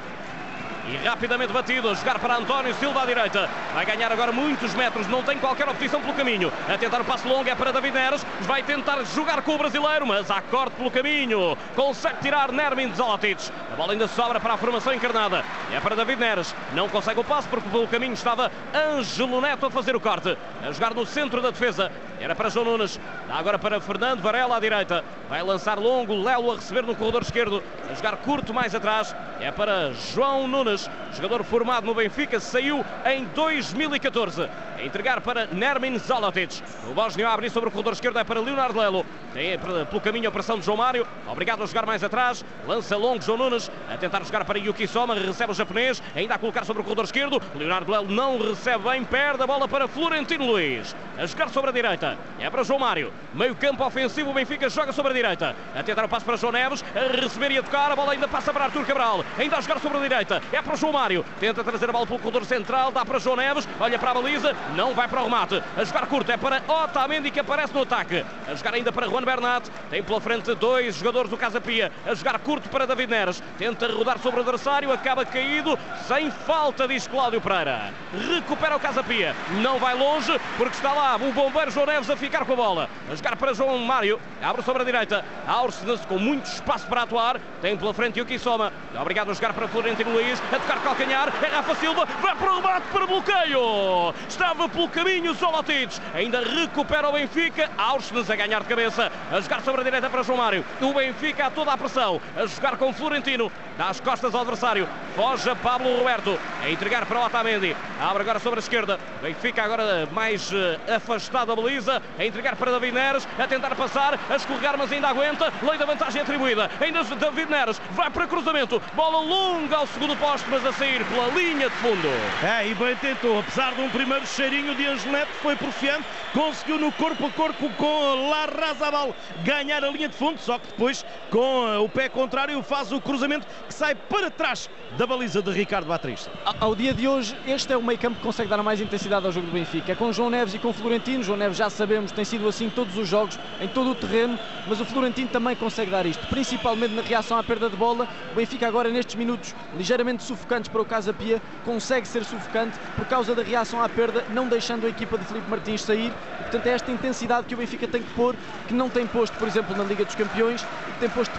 e 0.88 0.98
rapidamente 0.98 1.54
batido, 1.54 1.89
a 1.89 1.93
jogar 1.93 2.19
para 2.19 2.36
António 2.36 2.74
Silva 2.76 3.04
à 3.04 3.06
direita. 3.06 3.50
Vai 3.74 3.86
ganhar 3.86 4.12
agora 4.12 4.32
muitos 4.32 4.74
metros, 4.74 5.08
não 5.08 5.24
tem 5.24 5.38
qualquer 5.38 5.67
oposição 5.67 6.02
pelo 6.02 6.13
caminho. 6.13 6.52
A 6.67 6.78
tentar 6.78 7.02
o 7.02 7.06
passo 7.06 7.28
longo 7.28 7.50
é 7.50 7.56
para 7.56 7.72
David 7.72 7.93
Neres, 7.93 8.26
vai 8.41 8.63
tentar 8.63 9.02
jogar 9.04 9.41
com 9.41 9.56
o 9.56 9.58
brasileiro, 9.58 10.06
mas 10.06 10.30
há 10.30 10.41
corte 10.41 10.76
pelo 10.76 10.91
caminho. 10.91 11.58
Consegue 11.76 12.17
tirar 12.22 12.52
Nermin 12.52 12.93
Zolotic. 12.93 13.39
A 13.72 13.76
bola 13.76 13.93
ainda 13.93 14.08
sobra 14.08 14.39
para 14.39 14.56
a 14.56 14.58
formação 14.58 14.93
encarnada. 14.93 15.43
É 15.72 15.80
para 15.80 15.96
David 15.96 16.19
Neres, 16.19 16.54
não 16.74 16.89
consegue 16.89 17.19
o 17.19 17.24
passo 17.24 17.48
porque 17.48 17.69
pelo 17.69 17.88
caminho 17.88 18.13
estava 18.13 18.52
Ângelo 18.74 19.39
Neto 19.39 19.65
a 19.65 19.72
fazer 19.72 19.96
o 19.96 20.00
corte. 20.00 20.38
A 20.62 20.72
jogar 20.72 20.93
no 20.93 21.06
centro 21.06 21.41
da 21.41 21.52
defesa, 21.52 21.91
era 22.19 22.36
para 22.36 22.50
João 22.50 22.65
Nunes. 22.65 23.00
Dá 23.28 23.36
agora 23.36 23.58
para 23.58 23.80
Fernando 23.80 24.22
Varela 24.22 24.58
à 24.58 24.60
direita. 24.60 25.04
Vai 25.30 25.41
lançar 25.41 25.78
longo, 25.78 26.22
Lelo 26.22 26.52
a 26.52 26.56
receber 26.56 26.84
no 26.84 26.96
corredor 26.96 27.22
esquerdo. 27.22 27.63
A 27.89 27.93
jogar 27.93 28.17
curto 28.17 28.54
mais 28.54 28.76
atrás, 28.76 29.15
é 29.39 29.52
para 29.52 29.91
João 30.13 30.48
Nunes 30.48 30.73
jogador 31.14 31.44
formado 31.44 31.86
no 31.86 31.94
Benfica, 31.94 32.40
saiu 32.40 32.84
em 33.06 33.26
2014. 33.36 34.50
A 34.78 34.84
entregar 34.84 35.22
para 35.22 35.48
Nermin 35.48 35.98
Zalotic. 36.00 36.62
O 36.90 36.94
Bósnio 36.94 37.28
abre 37.28 37.50
sobre 37.50 37.70
o 37.70 37.72
corredor 37.72 37.94
esquerdo, 37.94 38.20
é 38.20 38.24
para 38.24 38.40
Leonardo 38.40 38.80
Lelo. 38.80 39.06
Tem 39.34 39.58
pelo 39.58 40.02
caminho 40.02 40.30
a 40.30 40.32
pressão 40.32 40.60
de 40.60 40.66
João 40.66 40.78
Mário, 40.78 41.08
obrigado 41.28 41.64
a 41.64 41.66
jogar 41.66 41.86
mais 41.86 42.04
atrás. 42.04 42.46
Lança 42.68 42.96
longo 42.96 43.22
João 43.22 43.38
Nunes, 43.38 43.72
a 43.90 43.98
tentar 43.98 44.24
jogar 44.24 44.46
para 44.46 44.60
Yuki 44.60 44.88
Soma, 44.88 45.16
recebe 45.16 45.52
o 45.52 45.56
japonês, 45.56 46.02
ainda 46.16 46.36
a 46.36 46.38
colocar 46.38 46.66
sobre 46.66 46.82
o 46.82 46.84
corredor 46.84 47.06
esquerdo. 47.06 47.42
Leonardo 47.56 47.92
Lelo 47.92 48.12
não 48.12 48.38
recebe 48.38 48.90
bem, 48.90 49.04
perde 49.04 49.42
a 49.44 49.48
bola 49.48 49.68
para 49.68 49.88
Florentino 49.88 50.46
Luiz. 50.46 50.96
A 51.18 51.26
jogar 51.26 51.50
sobre 51.50 51.70
a 51.70 51.74
direita, 51.74 52.18
é 52.40 52.50
para 52.50 52.64
João 52.64 52.80
Mário. 52.80 53.14
Meio 53.34 53.56
campo 53.56 53.84
ofensivo, 53.86 54.32
o 54.32 54.34
Benfica 54.34 54.70
joga 54.70 54.92
sobre 54.92 55.12
a 55.12 55.16
direita. 55.16 55.56
A 55.76 55.84
tentar 55.84 56.06
o 56.06 56.10
passo 56.10 56.26
para 56.26 56.38
João 56.38 56.52
Neves, 56.52 56.84
a 56.96 57.22
receber 57.22 57.52
e 57.52 57.58
a 57.58 57.64
tocar, 57.64 57.92
a 57.92 57.96
bola 57.96 58.14
ainda 58.14 58.28
passa 58.28 58.52
para 58.52 58.66
Artur 58.66 58.86
Cabral. 58.86 59.24
Ainda 59.38 59.58
a 59.58 59.62
jogar 59.62 59.80
sobre 59.80 59.98
a 59.98 60.02
direita, 60.02 60.42
é 60.52 60.62
para 60.63 60.76
João 60.76 60.93
Mário. 60.93 61.26
Tenta 61.39 61.63
trazer 61.63 61.89
a 61.89 61.93
bola 61.93 62.08
pelo 62.08 62.19
corredor 62.19 62.45
central, 62.45 62.91
dá 62.91 63.06
para 63.06 63.19
João 63.19 63.36
Neves, 63.36 63.67
olha 63.80 63.99
para 63.99 64.12
a 64.12 64.13
baliza, 64.15 64.56
não 64.76 64.93
vai 64.93 65.08
para 65.08 65.21
o 65.21 65.26
remate. 65.26 65.62
A 65.78 65.84
jogar 65.84 66.08
curto 66.08 66.32
é 66.32 66.38
para 66.38 66.62
Otamendi 66.67 67.30
que 67.30 67.39
aparece 67.39 67.73
no 67.73 67.82
ataque. 67.82 68.26
A 68.47 68.56
jogar 68.56 68.73
ainda 68.73 68.91
para 68.91 69.08
Juan 69.08 69.23
Bernat. 69.23 69.69
Tem 69.89 70.02
pela 70.02 70.21
frente 70.21 70.54
dois 70.56 70.95
jogadores 70.95 71.30
do 71.30 71.38
Casa 71.38 71.60
Pia. 71.60 71.91
A 72.06 72.13
jogar 72.13 72.39
curto 72.39 72.69
para 72.69 72.88
David 72.88 73.10
Neres. 73.10 73.43
Tenta 73.58 73.88
rodar 73.91 74.17
sobre 74.19 74.39
o 74.39 74.43
adversário, 74.43 74.91
acaba 74.91 75.26
caído, 75.26 75.78
sem 76.08 76.32
falta, 76.32 76.88
diz 76.88 77.08
Cláudio 77.08 77.41
Pereira. 77.41 77.93
Recupera 78.13 78.76
o 78.76 78.80
Casa 78.80 79.04
Pia. 79.04 79.36
Não 79.62 79.80
vai 79.80 79.95
longe, 79.95 80.39
porque 80.58 80.76
está 80.76 80.93
lá 80.93 81.15
o 81.15 81.32
bombeiro 81.32 81.71
João 81.71 81.86
Neves 81.86 82.10
a 82.10 82.15
ficar 82.15 82.45
com 82.45 82.54
a 82.54 82.56
bola. 82.56 82.89
A 83.12 83.15
jogar 83.15 83.36
para 83.36 83.54
João 83.54 83.78
Mário. 83.80 84.19
Abre 84.41 84.62
sobre 84.63 84.82
a 84.82 84.86
direita. 84.86 85.26
Aursenas 85.47 86.06
com 86.06 86.17
muito 86.17 86.45
espaço 86.45 86.88
para 86.88 87.04
atuar. 87.04 87.39
Tem 87.62 87.76
pela 87.78 87.93
frente 87.93 88.19
Yuki 88.19 88.39
Soma. 88.39 88.71
Obrigado 88.99 89.32
a 89.32 89.34
jogar 89.34 89.54
para 89.54 89.67
Florentino 89.67 90.12
Luiz. 90.12 90.41
A 90.54 90.60
tocar 90.60 90.84
calcanhar. 90.84 91.34
É 91.42 91.48
Rafa 91.48 91.74
Silva. 91.76 92.06
Vai 92.22 92.36
para 92.36 92.52
o 92.52 92.56
remate 92.58 92.88
para 92.92 93.08
bloqueio. 93.08 94.13
Estava 94.30 94.70
pelo 94.70 94.88
caminho 94.88 95.34
Solotich. 95.34 96.00
Ainda 96.13 96.42
recupera 96.42 97.10
o 97.10 97.13
Benfica. 97.13 97.72
Aursnes 97.76 98.30
a 98.30 98.36
ganhar 98.36 98.62
de 98.62 98.68
cabeça. 98.68 99.12
A 99.32 99.42
jogar 99.42 99.62
sobre 99.62 99.82
a 99.82 99.84
direita 99.84 100.12
para 100.12 100.22
João 100.22 100.38
Mário. 100.38 100.63
O 100.80 100.94
Benfica 100.94 101.48
a 101.48 101.50
toda 101.50 101.74
a 101.74 101.78
pressão. 101.78 102.22
A 102.38 102.46
jogar 102.46 102.78
com 102.78 102.94
Florentino. 102.94 103.52
Dá 103.78 103.90
as 103.90 104.00
costas 104.00 104.34
ao 104.36 104.42
adversário. 104.42 104.88
Foge 105.16 105.50
a 105.50 105.56
Pablo 105.56 105.98
Roberto. 105.98 106.40
A 106.62 106.70
entregar 106.70 107.06
para 107.06 107.20
o 107.20 107.26
Otamendi. 107.26 107.76
Abre 108.00 108.22
agora 108.22 108.40
sobre 108.40 108.60
a 108.60 108.62
esquerda. 108.62 109.00
Benfica 109.22 109.64
agora 109.64 110.08
mais 110.12 110.52
uh, 110.52 110.80
afastado 110.96 111.48
da 111.48 111.62
baliza. 111.62 112.02
A 112.18 112.26
entregar 112.26 112.56
para 112.56 112.72
David 112.72 112.94
Neres. 112.94 113.28
A 113.38 113.48
tentar 113.48 113.76
passar. 113.76 114.20
A 114.30 114.36
escorregar, 114.36 114.78
mas 114.78 114.92
ainda 114.92 115.08
aguenta. 115.08 115.52
Lei 115.64 115.78
da 115.78 115.86
vantagem 115.86 116.22
atribuída. 116.22 116.70
Ainda 116.80 117.04
David 117.04 117.50
Neres. 117.50 117.82
Vai 117.92 118.12
para 118.12 118.28
cruzamento. 118.28 118.82
Bola 118.94 119.20
longa 119.20 119.78
ao 119.78 119.88
segundo 119.88 120.16
posto, 120.18 120.48
mas 120.52 120.64
a 120.66 120.72
sair 120.74 121.04
pela 121.06 121.28
linha 121.30 121.70
de 121.70 121.76
fundo. 121.78 122.08
É, 122.44 122.68
e 122.68 122.76
bem 122.76 122.96
tentou. 122.98 123.40
Apesar 123.40 123.74
de 123.74 123.82
um 123.82 123.90
primeiro 123.90 124.26
cheirinho 124.28 124.76
de 124.76 124.86
Angelete, 124.86 125.32
foi 125.42 125.56
porfiante. 125.56 126.06
Conseguiu 126.32 126.78
no 126.78 126.92
corpo 126.92 127.26
a 127.26 127.32
corpo 127.32 127.70
com 127.72 128.30
Larrazabal 128.30 129.16
ganhar 129.44 129.84
a 129.84 129.90
linha 129.90 130.10
de 130.10 130.16
fundo. 130.16 130.40
Só 130.40 130.60
que 130.60 130.68
depois, 130.68 131.04
com 131.32 131.84
o 131.84 131.90
pé 131.90 132.08
contrário, 132.08 132.62
faz 132.62 132.92
o 132.92 133.02
cruzamento 133.02 133.48
sai 133.74 133.96
para 133.96 134.30
trás 134.30 134.70
da 134.98 135.08
baliza 135.08 135.42
de 135.42 135.52
Ricardo 135.52 135.88
Batista. 135.88 136.32
Ao 136.60 136.76
dia 136.76 136.94
de 136.94 137.08
hoje, 137.08 137.36
este 137.48 137.74
é 137.74 137.78
o 137.78 137.82
meio 137.82 137.98
campo 137.98 138.18
que 138.18 138.22
consegue 138.22 138.48
dar 138.48 138.62
mais 138.62 138.80
intensidade 138.80 139.26
ao 139.26 139.32
jogo 139.32 139.48
do 139.48 139.54
Benfica. 139.54 139.92
É 139.92 139.96
com 139.96 140.14
João 140.14 140.30
Neves 140.30 140.54
e 140.54 140.60
com 140.60 140.72
Florentino. 140.72 141.24
João 141.24 141.38
Neves 141.38 141.58
já 141.58 141.70
sabemos, 141.70 142.12
tem 142.12 142.24
sido 142.24 142.48
assim 142.48 142.70
todos 142.70 142.96
os 142.96 143.08
jogos, 143.08 143.40
em 143.60 143.68
todo 143.68 143.90
o 143.90 143.96
terreno, 143.96 144.38
mas 144.68 144.80
o 144.80 144.86
Florentino 144.86 145.28
também 145.30 145.56
consegue 145.56 145.90
dar 145.90 146.06
isto, 146.06 146.26
principalmente 146.28 146.94
na 146.94 147.02
reação 147.02 147.38
à 147.38 147.44
perda 147.44 147.68
de 147.68 147.76
bola. 147.76 148.08
O 148.32 148.36
Benfica 148.36 148.68
agora 148.68 148.90
nestes 148.90 149.16
minutos 149.16 149.56
ligeiramente 149.76 150.22
sufocantes 150.24 150.70
para 150.70 150.82
o 150.82 150.86
Casa 150.86 151.12
Pia, 151.12 151.42
consegue 151.66 152.08
ser 152.08 152.24
sufocante 152.24 152.78
por 152.96 153.06
causa 153.06 153.34
da 153.34 153.42
reação 153.42 153.82
à 153.84 153.90
perda, 153.90 154.24
não 154.30 154.48
deixando 154.48 154.86
a 154.86 154.90
equipa 154.90 155.18
de 155.18 155.26
Felipe 155.26 155.50
Martins 155.50 155.82
sair. 155.82 156.14
E, 156.40 156.44
portanto, 156.44 156.68
é 156.68 156.70
esta 156.70 156.92
intensidade 156.92 157.48
que 157.48 157.56
o 157.56 157.58
Benfica 157.58 157.88
tem 157.88 158.04
que 158.04 158.14
pôr, 158.14 158.36
que 158.68 158.74
não 158.74 158.90
tem 158.90 159.08
posto, 159.08 159.36
por 159.38 159.48
exemplo, 159.48 159.76
na 159.76 159.84
Liga 159.84 160.06
dos 160.06 160.14
Campeões, 160.14 160.62
que 160.62 161.00
tem 161.00 161.10
posto 161.10 161.34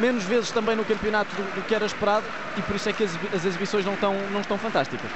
menos 0.00 0.24
vezes 0.24 0.50
também 0.50 0.76
no 0.76 0.84
campeonato 0.84 1.34
do, 1.36 1.42
do 1.54 1.62
que 1.62 1.74
era 1.74 1.86
esperado 1.86 2.24
e 2.56 2.62
por 2.62 2.76
isso 2.76 2.88
é 2.88 2.92
que 2.92 3.04
as, 3.04 3.10
as 3.34 3.44
exibições 3.44 3.84
não 3.84 3.94
estão, 3.94 4.14
não 4.30 4.40
estão 4.40 4.58
fantásticas. 4.58 5.10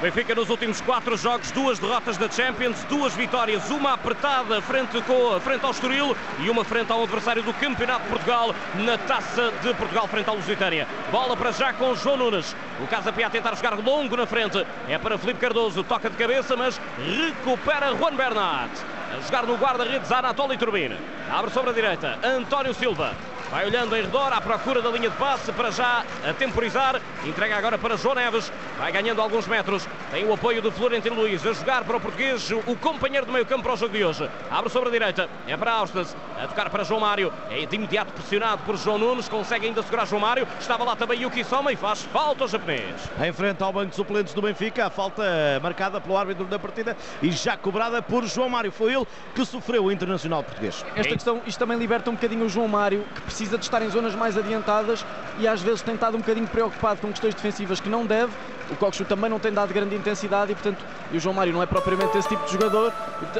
Benfica 0.00 0.34
nos 0.34 0.50
últimos 0.50 0.80
quatro 0.80 1.16
jogos, 1.16 1.50
duas 1.52 1.78
derrotas 1.78 2.18
da 2.18 2.28
Champions, 2.28 2.84
duas 2.90 3.14
vitórias, 3.14 3.70
uma 3.70 3.94
apertada 3.94 4.60
frente, 4.60 5.00
com, 5.02 5.40
frente 5.40 5.64
ao 5.64 5.70
Estoril 5.70 6.16
e 6.40 6.50
uma 6.50 6.64
frente 6.64 6.92
ao 6.92 7.04
adversário 7.04 7.42
do 7.42 7.54
Campeonato 7.54 8.02
de 8.02 8.10
Portugal 8.10 8.54
na 8.74 8.98
Taça 8.98 9.52
de 9.62 9.72
Portugal 9.72 10.06
frente 10.08 10.28
ao 10.28 10.36
Lusitânia. 10.36 10.86
Bola 11.10 11.36
para 11.36 11.52
já 11.52 11.72
com 11.72 11.94
João 11.94 12.18
Nunes. 12.18 12.54
O 12.82 12.86
Casa 12.86 13.12
Pia 13.12 13.28
a 13.28 13.30
tentar 13.30 13.54
jogar 13.54 13.78
longo 13.78 14.16
na 14.16 14.26
frente. 14.26 14.66
É 14.88 14.98
para 14.98 15.16
Felipe 15.16 15.40
Cardoso, 15.40 15.82
toca 15.84 16.10
de 16.10 16.16
cabeça, 16.16 16.54
mas 16.54 16.78
recupera 16.98 17.96
Juan 17.96 18.14
Bernat. 18.14 18.70
A 19.16 19.20
jogar 19.20 19.46
no 19.46 19.54
guarda-redes 19.54 20.12
Anatoly 20.12 20.58
Turbine. 20.58 20.98
Abre 21.30 21.50
sobre 21.50 21.70
a 21.70 21.72
direita, 21.72 22.18
António 22.22 22.74
Silva. 22.74 23.14
Vai 23.54 23.66
olhando 23.66 23.96
em 23.96 24.02
redor 24.02 24.32
à 24.32 24.40
procura 24.40 24.82
da 24.82 24.90
linha 24.90 25.08
de 25.08 25.16
passe 25.16 25.52
para 25.52 25.70
já 25.70 26.04
a 26.28 26.32
temporizar. 26.32 27.00
Entrega 27.24 27.56
agora 27.56 27.78
para 27.78 27.96
João 27.96 28.16
Neves. 28.16 28.52
Vai 28.76 28.90
ganhando 28.90 29.22
alguns 29.22 29.46
metros. 29.46 29.86
Tem 30.10 30.24
o 30.24 30.32
apoio 30.32 30.60
de 30.60 30.72
Florentino 30.72 31.14
Luiz 31.14 31.46
a 31.46 31.52
jogar 31.52 31.84
para 31.84 31.96
o 31.96 32.00
português, 32.00 32.50
o 32.50 32.74
companheiro 32.74 33.24
do 33.24 33.32
meio 33.32 33.46
campo 33.46 33.62
para 33.62 33.74
o 33.74 33.76
jogo 33.76 33.96
de 33.96 34.04
hoje. 34.04 34.28
Abre 34.50 34.68
sobre 34.70 34.88
a 34.88 34.92
direita. 34.92 35.30
É 35.46 35.56
para 35.56 35.70
Austas. 35.70 36.16
A 36.36 36.48
tocar 36.48 36.68
para 36.68 36.82
João 36.82 36.98
Mário. 36.98 37.32
É 37.48 37.64
de 37.64 37.76
imediato 37.76 38.12
pressionado 38.12 38.60
por 38.66 38.76
João 38.76 38.98
Nunes. 38.98 39.28
Consegue 39.28 39.68
ainda 39.68 39.84
segurar 39.84 40.04
João 40.04 40.20
Mário. 40.20 40.48
Estava 40.58 40.82
lá 40.82 40.96
também 40.96 41.22
Yuki 41.22 41.44
Soma 41.44 41.70
e 41.70 41.76
faz 41.76 42.02
falta 42.02 42.42
ao 42.42 42.48
japonês. 42.48 43.08
Em 43.24 43.32
frente 43.32 43.62
ao 43.62 43.72
banco 43.72 43.90
de 43.90 43.94
suplentes 43.94 44.34
do 44.34 44.42
Benfica. 44.42 44.86
A 44.86 44.90
falta 44.90 45.22
marcada 45.62 46.00
pelo 46.00 46.16
árbitro 46.16 46.44
da 46.46 46.58
partida 46.58 46.96
e 47.22 47.30
já 47.30 47.56
cobrada 47.56 48.02
por 48.02 48.26
João 48.26 48.48
Mário. 48.48 48.72
Foi 48.72 48.92
ele 48.92 49.06
que 49.32 49.46
sofreu 49.46 49.84
o 49.84 49.92
internacional 49.92 50.42
português. 50.42 50.84
Esta 50.96 51.12
questão, 51.12 51.40
isto 51.46 51.56
também 51.56 51.78
liberta 51.78 52.10
um 52.10 52.14
bocadinho 52.14 52.46
o 52.46 52.48
João 52.48 52.66
Mário, 52.66 53.04
que 53.14 53.20
precisa 53.20 53.43
de 53.50 53.56
estar 53.56 53.82
em 53.82 53.90
zonas 53.90 54.14
mais 54.14 54.36
adiantadas 54.36 55.04
e 55.38 55.46
às 55.46 55.60
vezes 55.60 55.82
tem 55.82 55.94
estado 55.94 56.16
um 56.16 56.20
bocadinho 56.20 56.46
preocupado 56.46 57.00
com 57.00 57.08
questões 57.08 57.34
defensivas 57.34 57.80
que 57.80 57.88
não 57.88 58.06
deve. 58.06 58.32
O 58.70 58.76
Coxo 58.76 59.04
também 59.04 59.28
não 59.28 59.38
tem 59.38 59.52
dado 59.52 59.72
grande 59.72 59.94
intensidade 59.94 60.52
e, 60.52 60.54
portanto, 60.54 60.84
e 61.12 61.16
o 61.16 61.20
João 61.20 61.34
Mário 61.34 61.52
não 61.52 61.62
é 61.62 61.66
propriamente 61.66 62.16
esse 62.16 62.28
tipo 62.28 62.44
de 62.46 62.52
jogador. 62.52 62.92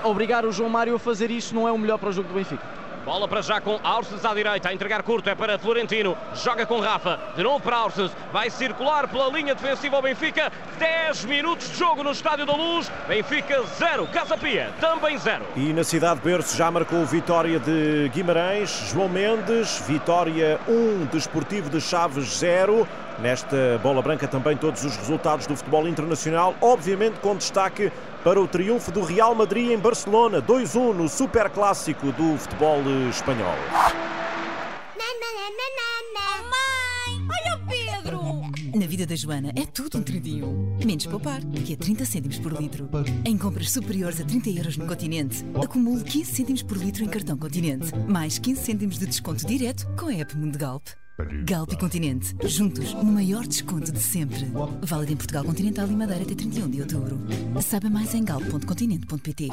Obrigar 0.02 0.44
o 0.44 0.52
João 0.52 0.68
Mário 0.68 0.94
a 0.94 0.98
fazer 0.98 1.30
isso 1.30 1.54
não 1.54 1.66
é 1.66 1.72
o 1.72 1.78
melhor 1.78 1.98
para 1.98 2.10
o 2.10 2.12
jogo 2.12 2.28
do 2.28 2.34
Benfica. 2.34 2.83
Bola 3.04 3.28
para 3.28 3.42
já 3.42 3.60
com 3.60 3.78
Aursens 3.84 4.24
à 4.24 4.32
direita, 4.32 4.70
a 4.70 4.72
entregar 4.72 5.02
curto, 5.02 5.28
é 5.28 5.34
para 5.34 5.58
Florentino. 5.58 6.16
Joga 6.34 6.64
com 6.64 6.80
Rafa, 6.80 7.20
de 7.36 7.42
novo 7.42 7.60
para 7.60 7.76
Aursens. 7.76 8.10
Vai 8.32 8.48
circular 8.48 9.06
pela 9.08 9.28
linha 9.28 9.54
defensiva 9.54 9.96
ao 9.96 10.02
Benfica. 10.02 10.50
10 10.78 11.26
minutos 11.26 11.70
de 11.70 11.78
jogo 11.78 12.02
no 12.02 12.12
Estádio 12.12 12.46
da 12.46 12.54
Luz. 12.54 12.90
Benfica 13.06 13.62
0, 13.62 14.06
Casa 14.06 14.38
Pia 14.38 14.72
também 14.80 15.18
0. 15.18 15.44
E 15.54 15.74
na 15.74 15.84
cidade 15.84 16.20
de 16.20 16.24
Berço 16.24 16.56
já 16.56 16.70
marcou 16.70 17.04
vitória 17.04 17.60
de 17.60 18.08
Guimarães, 18.08 18.90
João 18.90 19.10
Mendes, 19.10 19.84
vitória 19.86 20.58
1, 20.66 21.04
Desportivo 21.12 21.68
de 21.68 21.82
Chaves 21.82 22.38
0. 22.38 22.88
Nesta 23.18 23.78
bola 23.82 24.00
branca 24.00 24.26
também 24.26 24.56
todos 24.56 24.82
os 24.82 24.96
resultados 24.96 25.46
do 25.46 25.54
futebol 25.54 25.86
internacional, 25.86 26.54
obviamente 26.60 27.20
com 27.20 27.36
destaque 27.36 27.92
para 28.24 28.40
o 28.40 28.48
triunfo 28.48 28.90
do 28.90 29.02
Real 29.02 29.34
Madrid 29.34 29.70
em 29.70 29.78
Barcelona, 29.78 30.40
2-1 30.40 30.94
no 30.94 31.08
super 31.10 31.50
clássico 31.50 32.10
do 32.12 32.38
futebol 32.38 32.80
espanhol. 33.10 33.54
Na 38.74 38.86
vida 38.86 39.06
da 39.06 39.14
Joana 39.14 39.52
é 39.54 39.66
tudo 39.66 39.98
um 39.98 40.02
tridinho. 40.02 40.74
Menos 40.84 41.06
poupar, 41.06 41.40
que 41.64 41.74
é 41.74 41.76
30 41.76 42.04
cêntimos 42.06 42.38
por 42.38 42.52
litro. 42.60 42.88
Em 43.24 43.36
compras 43.36 43.70
superiores 43.70 44.20
a 44.20 44.24
30 44.24 44.50
euros 44.50 44.76
no 44.78 44.86
continente, 44.86 45.44
acumule 45.62 46.02
15 46.02 46.24
cêntimos 46.24 46.62
por 46.62 46.78
litro 46.78 47.04
em 47.04 47.08
cartão 47.08 47.36
continente. 47.36 47.94
Mais 48.08 48.38
15 48.38 48.60
cêntimos 48.60 48.98
de 48.98 49.06
desconto 49.06 49.46
direto 49.46 49.86
com 49.96 50.06
a 50.06 50.14
app 50.14 50.36
Mundegalp. 50.36 50.82
Galp 51.44 51.72
e 51.72 51.76
Continente, 51.76 52.34
juntos 52.44 52.92
no 52.92 53.04
maior 53.04 53.46
desconto 53.46 53.92
de 53.92 54.00
sempre. 54.00 54.50
Válido 54.82 55.12
em 55.12 55.16
Portugal 55.16 55.44
Continental 55.44 55.86
e 55.86 55.94
Madeira 55.94 56.24
até 56.24 56.34
31 56.34 56.68
de 56.68 56.80
outubro. 56.80 57.20
Saiba 57.62 57.88
mais 57.88 58.12
em 58.14 58.24
galp.continente.pt. 58.24 59.48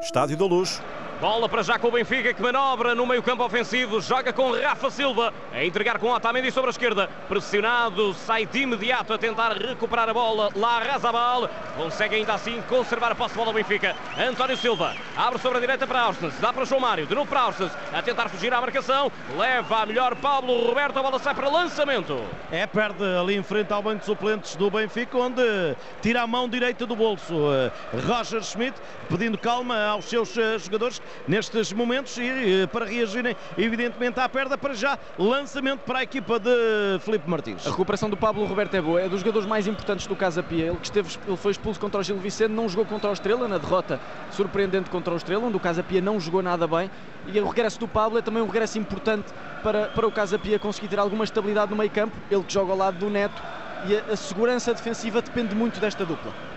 Estádio 0.00 0.38
da 0.38 0.46
Luz. 0.46 0.80
Bola 1.22 1.48
para 1.48 1.62
já 1.62 1.78
com 1.78 1.86
o 1.86 1.92
Benfica 1.92 2.34
que 2.34 2.42
manobra 2.42 2.96
no 2.96 3.06
meio-campo 3.06 3.44
ofensivo, 3.44 4.00
joga 4.00 4.32
com 4.32 4.50
Rafa 4.50 4.90
Silva, 4.90 5.32
a 5.52 5.64
entregar 5.64 5.96
com 6.00 6.08
Otamendi 6.08 6.50
sobre 6.50 6.70
a 6.70 6.72
esquerda, 6.72 7.08
pressionado, 7.28 8.12
sai 8.12 8.44
de 8.44 8.62
imediato 8.62 9.12
a 9.12 9.18
tentar 9.18 9.52
recuperar 9.52 10.08
a 10.08 10.12
bola. 10.12 10.48
Lá 10.56 10.80
Razabal 10.80 11.48
consegue 11.76 12.16
ainda 12.16 12.34
assim 12.34 12.60
conservar 12.62 13.12
a 13.12 13.14
posse 13.14 13.34
de 13.34 13.38
bola 13.38 13.52
do 13.52 13.54
Benfica. 13.54 13.94
António 14.18 14.56
Silva 14.56 14.96
abre 15.16 15.38
sobre 15.38 15.58
a 15.58 15.60
direita 15.60 15.86
para 15.86 16.06
Arsens, 16.06 16.34
dá 16.40 16.52
para 16.52 16.64
João 16.64 16.80
Mário, 16.80 17.06
de 17.06 17.14
novo 17.14 17.28
para 17.28 17.42
Arsens, 17.42 17.70
a 17.92 18.02
tentar 18.02 18.28
fugir 18.28 18.52
à 18.52 18.60
marcação, 18.60 19.12
leva 19.38 19.82
a 19.82 19.86
melhor 19.86 20.16
Pablo 20.16 20.66
Roberto, 20.66 20.98
a 20.98 21.02
bola 21.04 21.20
sai 21.20 21.36
para 21.36 21.48
lançamento. 21.48 22.20
É, 22.50 22.66
perde 22.66 23.04
ali 23.04 23.36
em 23.36 23.44
frente 23.44 23.72
ao 23.72 23.80
banco 23.80 24.00
de 24.00 24.06
suplentes 24.06 24.56
do 24.56 24.68
Benfica, 24.68 25.16
onde 25.16 25.40
tira 26.00 26.22
a 26.22 26.26
mão 26.26 26.48
direita 26.48 26.84
do 26.84 26.96
bolso. 26.96 27.32
Roger 28.08 28.42
Schmidt 28.42 28.76
pedindo 29.08 29.38
calma 29.38 29.86
aos 29.86 30.06
seus 30.06 30.34
jogadores 30.58 31.00
nestes 31.26 31.72
momentos 31.72 32.16
e 32.18 32.66
para 32.72 32.84
reagirem 32.84 33.36
evidentemente 33.56 34.18
à 34.20 34.28
perda 34.28 34.56
para 34.56 34.74
já 34.74 34.98
lançamento 35.18 35.80
para 35.80 36.00
a 36.00 36.02
equipa 36.02 36.38
de 36.38 36.50
Felipe 37.00 37.28
Martins. 37.28 37.66
A 37.66 37.70
recuperação 37.70 38.08
do 38.10 38.16
Pablo 38.16 38.44
Roberto 38.44 38.74
é 38.74 38.80
boa, 38.80 39.00
é 39.00 39.08
dos 39.08 39.20
jogadores 39.20 39.46
mais 39.46 39.66
importantes 39.66 40.06
do 40.06 40.16
Casa 40.16 40.42
Pia. 40.42 40.66
Ele 40.66 40.76
que 40.76 40.86
esteve, 40.86 41.16
ele 41.26 41.36
foi 41.36 41.52
expulso 41.52 41.78
contra 41.78 42.00
o 42.00 42.02
Gil 42.02 42.16
Vicente, 42.18 42.50
não 42.50 42.68
jogou 42.68 42.84
contra 42.84 43.10
o 43.10 43.12
Estrela 43.12 43.46
na 43.48 43.58
derrota 43.58 44.00
surpreendente 44.30 44.90
contra 44.90 45.12
o 45.12 45.16
Estrela, 45.16 45.46
onde 45.46 45.56
o 45.56 45.60
Casa 45.60 45.82
Pia 45.82 46.00
não 46.00 46.18
jogou 46.18 46.42
nada 46.42 46.66
bem. 46.66 46.90
E 47.26 47.38
o 47.40 47.46
regresso 47.46 47.78
do 47.78 47.88
Pablo 47.88 48.18
é 48.18 48.22
também 48.22 48.42
um 48.42 48.46
regresso 48.46 48.78
importante 48.78 49.32
para, 49.62 49.88
para 49.88 50.06
o 50.06 50.12
Casa 50.12 50.38
Pia 50.38 50.58
conseguir 50.58 50.88
ter 50.88 50.98
alguma 50.98 51.24
estabilidade 51.24 51.70
no 51.70 51.76
meio-campo. 51.76 52.16
Ele 52.30 52.42
que 52.42 52.52
joga 52.52 52.72
ao 52.72 52.78
lado 52.78 52.98
do 52.98 53.10
Neto 53.10 53.40
e 53.86 53.96
a, 53.96 54.12
a 54.12 54.16
segurança 54.16 54.72
defensiva 54.72 55.22
depende 55.22 55.54
muito 55.54 55.80
desta 55.80 56.04
dupla. 56.04 56.51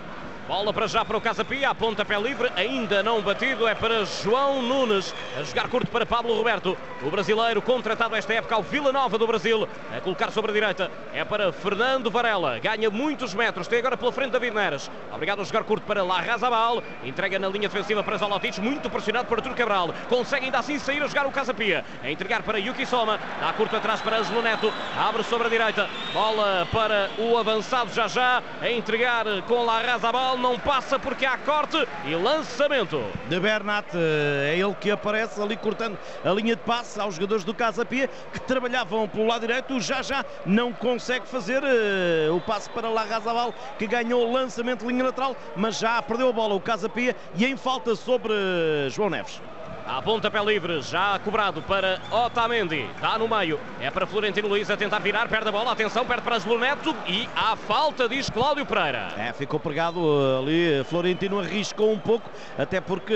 Bola 0.46 0.72
para 0.72 0.86
já 0.86 1.04
para 1.04 1.16
o 1.16 1.20
Casa 1.20 1.44
Pia, 1.44 1.70
a 1.70 1.74
pontapé 1.74 2.16
livre, 2.20 2.52
ainda 2.54 3.02
não 3.02 3.20
batido, 3.20 3.66
é 3.66 3.74
para 3.74 4.04
João 4.04 4.62
Nunes, 4.62 5.12
a 5.36 5.42
jogar 5.42 5.68
curto 5.68 5.90
para 5.90 6.06
Pablo 6.06 6.36
Roberto, 6.36 6.78
o 7.02 7.10
brasileiro 7.10 7.60
contratado 7.60 8.14
esta 8.14 8.32
época 8.32 8.54
ao 8.54 8.62
Vila 8.62 8.92
Nova 8.92 9.18
do 9.18 9.26
Brasil, 9.26 9.68
a 9.92 10.00
colocar 10.00 10.30
sobre 10.30 10.52
a 10.52 10.54
direita, 10.54 10.88
é 11.12 11.24
para 11.24 11.52
Fernando 11.52 12.12
Varela, 12.12 12.60
ganha 12.60 12.88
muitos 12.90 13.34
metros, 13.34 13.66
tem 13.66 13.80
agora 13.80 13.96
pela 13.96 14.12
frente 14.12 14.30
David 14.30 14.54
Neres, 14.54 14.88
obrigado 15.12 15.40
a 15.40 15.44
jogar 15.44 15.64
curto 15.64 15.84
para 15.84 16.04
Larrazabal, 16.04 16.80
entrega 17.02 17.40
na 17.40 17.48
linha 17.48 17.68
defensiva 17.68 18.04
para 18.04 18.16
Zalotic, 18.16 18.60
muito 18.60 18.88
pressionado 18.88 19.26
por 19.26 19.38
Artur 19.38 19.52
Cabral, 19.52 19.92
consegue 20.08 20.44
ainda 20.44 20.60
assim 20.60 20.78
sair 20.78 21.02
a 21.02 21.08
jogar 21.08 21.26
o 21.26 21.32
Casa 21.32 21.52
Pia, 21.52 21.84
a 22.04 22.08
entregar 22.08 22.44
para 22.44 22.60
Yuki 22.60 22.86
Soma, 22.86 23.18
dá 23.40 23.52
curto 23.52 23.74
atrás 23.74 24.00
para 24.00 24.18
Angelo 24.18 24.42
Neto, 24.42 24.72
abre 24.96 25.24
sobre 25.24 25.48
a 25.48 25.50
direita, 25.50 25.90
bola 26.12 26.68
para 26.70 27.10
o 27.18 27.36
avançado 27.36 27.92
já 27.92 28.06
já, 28.06 28.40
a 28.62 28.70
entregar 28.70 29.24
com 29.48 29.64
Larrazabal, 29.64 30.35
não 30.38 30.58
passa 30.58 30.98
porque 30.98 31.24
há 31.24 31.36
corte 31.38 31.76
e 32.04 32.14
lançamento. 32.14 33.02
De 33.28 33.38
Bernat, 33.40 33.86
é 33.94 34.56
ele 34.58 34.74
que 34.74 34.90
aparece 34.90 35.40
ali 35.40 35.56
cortando 35.56 35.98
a 36.24 36.30
linha 36.30 36.56
de 36.56 36.62
passe 36.62 37.00
aos 37.00 37.14
jogadores 37.14 37.44
do 37.44 37.54
Casa 37.54 37.84
Pia 37.84 38.08
que 38.32 38.40
trabalhavam 38.40 39.08
pelo 39.08 39.26
lado 39.26 39.40
direito. 39.40 39.80
Já 39.80 40.02
já 40.02 40.24
não 40.44 40.72
consegue 40.72 41.26
fazer 41.26 41.62
uh, 41.62 42.34
o 42.34 42.40
passe 42.40 42.68
para 42.70 42.88
Larrazabal 42.88 43.54
que 43.78 43.86
ganhou 43.86 44.28
o 44.28 44.32
lançamento 44.32 44.80
de 44.80 44.92
linha 44.92 45.04
lateral, 45.04 45.36
mas 45.56 45.78
já 45.78 46.00
perdeu 46.02 46.28
a 46.28 46.32
bola 46.32 46.54
o 46.54 46.60
Casa 46.60 46.88
Pia 46.88 47.16
e 47.34 47.44
em 47.44 47.56
falta 47.56 47.94
sobre 47.94 48.32
uh, 48.32 48.90
João 48.90 49.10
Neves. 49.10 49.40
A 49.88 50.02
pontapé 50.02 50.42
livre, 50.42 50.82
já 50.82 51.16
cobrado 51.20 51.62
para 51.62 52.00
Otamendi. 52.10 52.90
Está 52.96 53.16
no 53.16 53.28
meio. 53.28 53.60
É 53.80 53.88
para 53.88 54.04
Florentino 54.04 54.48
Luiz 54.48 54.68
a 54.68 54.76
tentar 54.76 54.98
virar, 54.98 55.28
perde 55.28 55.48
a 55.48 55.52
bola. 55.52 55.70
Atenção, 55.70 56.04
perde 56.04 56.22
para 56.22 56.34
Angelo 56.34 56.58
Neto. 56.58 56.92
E 57.06 57.28
há 57.36 57.54
falta, 57.54 58.08
diz 58.08 58.28
Cláudio 58.28 58.66
Pereira. 58.66 59.12
É, 59.16 59.32
ficou 59.32 59.60
pregado 59.60 60.00
ali. 60.40 60.82
Florentino 60.86 61.38
arriscou 61.38 61.92
um 61.92 62.00
pouco, 62.00 62.28
até 62.58 62.80
porque 62.80 63.14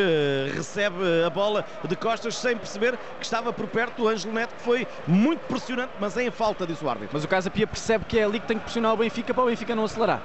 recebe 0.54 1.24
a 1.26 1.30
bola 1.30 1.64
de 1.82 1.96
costas 1.96 2.36
sem 2.36 2.56
perceber 2.56 2.96
que 3.18 3.24
estava 3.24 3.52
por 3.52 3.66
perto. 3.66 4.04
O 4.04 4.08
Angelo 4.08 4.32
Neto 4.32 4.54
que 4.54 4.62
foi 4.62 4.86
muito 5.08 5.40
pressionante, 5.40 5.90
mas 5.98 6.16
em 6.16 6.30
falta, 6.30 6.64
disse 6.64 6.84
o 6.84 6.88
árbitro. 6.88 7.10
Mas 7.12 7.24
o 7.24 7.28
Casa 7.28 7.50
Pia 7.50 7.66
percebe 7.66 8.04
que 8.04 8.16
é 8.16 8.22
ali 8.22 8.38
que 8.38 8.46
tem 8.46 8.56
que 8.56 8.62
pressionar 8.62 8.94
o 8.94 8.96
Benfica 8.96 9.34
para 9.34 9.42
o 9.42 9.46
Benfica 9.46 9.74
não 9.74 9.84
acelerar. 9.86 10.22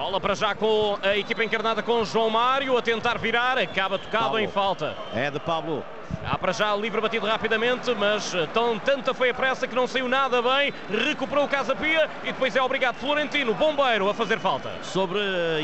Bola 0.00 0.18
para 0.18 0.34
já 0.34 0.54
com 0.54 0.98
a 1.02 1.14
equipa 1.14 1.44
encarnada 1.44 1.82
com 1.82 2.02
João 2.06 2.30
Mário 2.30 2.74
a 2.74 2.80
tentar 2.80 3.18
virar, 3.18 3.58
acaba 3.58 3.98
tocado 3.98 4.24
Pablo. 4.24 4.40
em 4.40 4.48
falta. 4.48 4.96
É 5.14 5.30
de 5.30 5.38
Pablo. 5.38 5.84
Há 6.24 6.38
para 6.38 6.52
já 6.52 6.74
livre 6.74 7.02
batido 7.02 7.26
rapidamente, 7.26 7.94
mas 7.94 8.32
tão, 8.54 8.78
tanta 8.78 9.12
foi 9.12 9.28
a 9.28 9.34
pressa 9.34 9.68
que 9.68 9.74
não 9.74 9.86
saiu 9.86 10.08
nada 10.08 10.40
bem. 10.40 10.72
Recuperou 10.88 11.44
o 11.44 11.48
Casa 11.48 11.76
Pia 11.76 12.08
e 12.22 12.32
depois 12.32 12.56
é 12.56 12.62
obrigado 12.62 12.94
Florentino, 12.94 13.52
bombeiro, 13.52 14.08
a 14.08 14.14
fazer 14.14 14.38
falta. 14.38 14.70
Sobre 14.82 15.20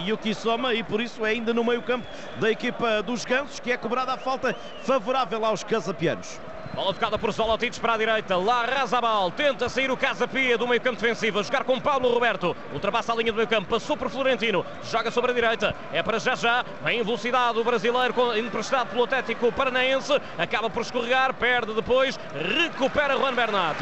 Yuki 0.07 0.35
Soma 0.35 0.75
e 0.75 0.83
por 0.83 1.01
isso 1.01 1.25
é 1.25 1.31
ainda 1.31 1.55
no 1.55 1.65
meio 1.65 1.81
campo 1.81 2.07
da 2.39 2.51
equipa 2.51 3.03
dos 3.03 3.25
Gansos 3.25 3.59
que 3.59 3.73
é 3.73 3.79
cobrada 3.79 4.13
a 4.13 4.19
falta 4.19 4.55
favorável 4.83 5.47
aos 5.47 5.65
casapianos. 5.65 6.39
Bola 6.77 6.93
tocada 6.93 7.19
por 7.19 7.33
Zolotic 7.33 7.81
para 7.81 7.95
a 7.95 7.97
direita. 7.97 8.37
Lá 8.37 8.67
Razabal 8.67 9.31
tenta 9.31 9.67
sair 9.67 9.91
o 9.91 9.97
Casa 9.97 10.29
Pia 10.29 10.59
do 10.59 10.69
meio 10.69 10.79
campo 10.79 11.01
defensivo. 11.01 11.39
A 11.39 11.43
jogar 11.43 11.65
com 11.65 11.81
Paulo 11.81 12.13
Roberto. 12.13 12.55
Ultrapassa 12.71 13.15
a 13.15 13.17
linha 13.17 13.33
do 13.33 13.37
meio 13.37 13.49
campo. 13.49 13.67
Passou 13.67 13.97
por 13.97 14.11
Florentino. 14.11 14.63
Joga 14.85 15.11
sobre 15.11 15.31
a 15.31 15.35
direita. 15.35 15.75
É 15.91 16.03
para 16.03 16.19
já 16.19 16.35
já. 16.35 16.67
Em 16.87 17.03
velocidade 17.03 17.59
o 17.59 17.65
brasileiro 17.65 18.15
emprestado 18.37 18.89
pelo 18.89 19.05
Atlético 19.05 19.51
Paranaense. 19.51 20.21
Acaba 20.37 20.69
por 20.69 20.83
escorregar. 20.83 21.33
Perde 21.33 21.73
depois. 21.73 22.21
Recupera 22.35 23.17
Juan 23.17 23.33
Bernat. 23.33 23.79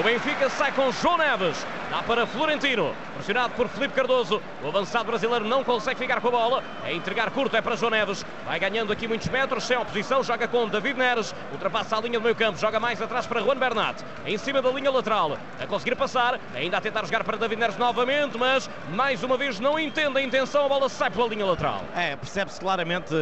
O 0.00 0.02
Benfica 0.02 0.48
sai 0.48 0.72
com 0.72 0.90
João 0.90 1.18
Neves. 1.18 1.66
Dá 1.90 2.02
para 2.02 2.26
Florentino. 2.26 2.94
Pressionado 3.14 3.52
por 3.52 3.68
Felipe 3.68 3.92
Cardoso. 3.92 4.40
O 4.64 4.68
avançado 4.68 5.04
brasileiro 5.04 5.44
não 5.44 5.62
consegue 5.62 6.00
ficar 6.00 6.18
com 6.22 6.28
a 6.28 6.30
bola. 6.30 6.64
É 6.82 6.94
entregar 6.94 7.30
curto. 7.30 7.54
É 7.54 7.60
para 7.60 7.76
João 7.76 7.90
Neves. 7.90 8.24
Vai 8.46 8.58
ganhando 8.58 8.90
aqui 8.90 9.06
muitos 9.06 9.28
metros. 9.28 9.64
Sem 9.64 9.76
oposição. 9.76 10.24
Joga 10.24 10.48
com 10.48 10.66
David 10.66 10.98
Neres. 10.98 11.34
Ultrapassa 11.52 11.98
a 11.98 12.00
linha 12.00 12.21
do 12.22 12.26
meio 12.26 12.36
campo, 12.36 12.56
joga 12.56 12.78
mais 12.78 13.02
atrás 13.02 13.26
para 13.26 13.40
Juan 13.40 13.56
Bernat, 13.56 14.00
em 14.24 14.38
cima 14.38 14.62
da 14.62 14.70
linha 14.70 14.92
lateral, 14.92 15.36
a 15.58 15.66
conseguir 15.66 15.96
passar, 15.96 16.38
ainda 16.54 16.76
a 16.76 16.80
tentar 16.80 17.04
jogar 17.04 17.24
para 17.24 17.36
David 17.36 17.60
Neres 17.60 17.76
novamente, 17.76 18.38
mas 18.38 18.70
mais 18.94 19.24
uma 19.24 19.36
vez 19.36 19.58
não 19.58 19.76
entende 19.76 20.18
a 20.18 20.22
intenção, 20.22 20.64
a 20.64 20.68
bola 20.68 20.88
sai 20.88 21.10
pela 21.10 21.26
linha 21.26 21.44
lateral. 21.44 21.82
É, 21.96 22.14
percebe-se 22.14 22.60
claramente 22.60 23.12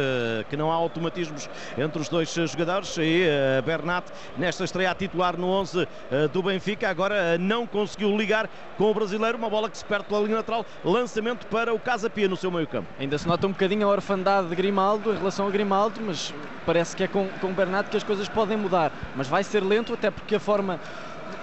que 0.49 0.55
não 0.55 0.71
há 0.71 0.75
automatismos 0.75 1.49
entre 1.75 1.99
os 1.99 2.09
dois 2.09 2.31
jogadores 2.31 2.95
e 2.97 3.23
uh, 3.23 3.61
Bernat, 3.63 4.05
nesta 4.37 4.63
estreia 4.63 4.91
a 4.91 4.95
titular 4.95 5.35
no 5.35 5.47
11 5.47 5.79
uh, 5.81 5.87
do 6.31 6.43
Benfica, 6.43 6.87
agora 6.87 7.39
não 7.39 7.65
conseguiu 7.65 8.15
ligar 8.15 8.47
com 8.77 8.91
o 8.91 8.93
brasileiro, 8.93 9.35
uma 9.35 9.49
bola 9.49 9.67
que 9.67 9.77
se 9.79 9.85
perde 9.85 10.05
pela 10.05 10.21
linha 10.21 10.37
lateral, 10.37 10.63
lançamento 10.85 11.47
para 11.47 11.73
o 11.73 11.79
Casa 11.79 12.07
Pia 12.07 12.27
no 12.27 12.37
seu 12.37 12.51
meio 12.51 12.67
campo. 12.67 12.87
Ainda 12.99 13.17
se 13.17 13.27
nota 13.27 13.47
um 13.47 13.51
bocadinho 13.51 13.87
a 13.87 13.91
orfandade 13.91 14.47
de 14.47 14.55
Grimaldo 14.55 15.11
em 15.11 15.17
relação 15.17 15.47
a 15.47 15.49
Grimaldo, 15.49 15.99
mas 16.05 16.31
parece 16.67 16.95
que 16.95 17.03
é 17.03 17.07
com, 17.07 17.27
com 17.39 17.51
Bernat 17.51 17.89
que 17.89 17.97
as 17.97 18.03
coisas 18.03 18.29
podem 18.29 18.57
mudar 18.57 18.80
mas 19.15 19.27
vai 19.27 19.43
ser 19.43 19.63
lento, 19.63 19.93
até 19.93 20.09
porque 20.09 20.35
a 20.35 20.39
forma 20.39 20.79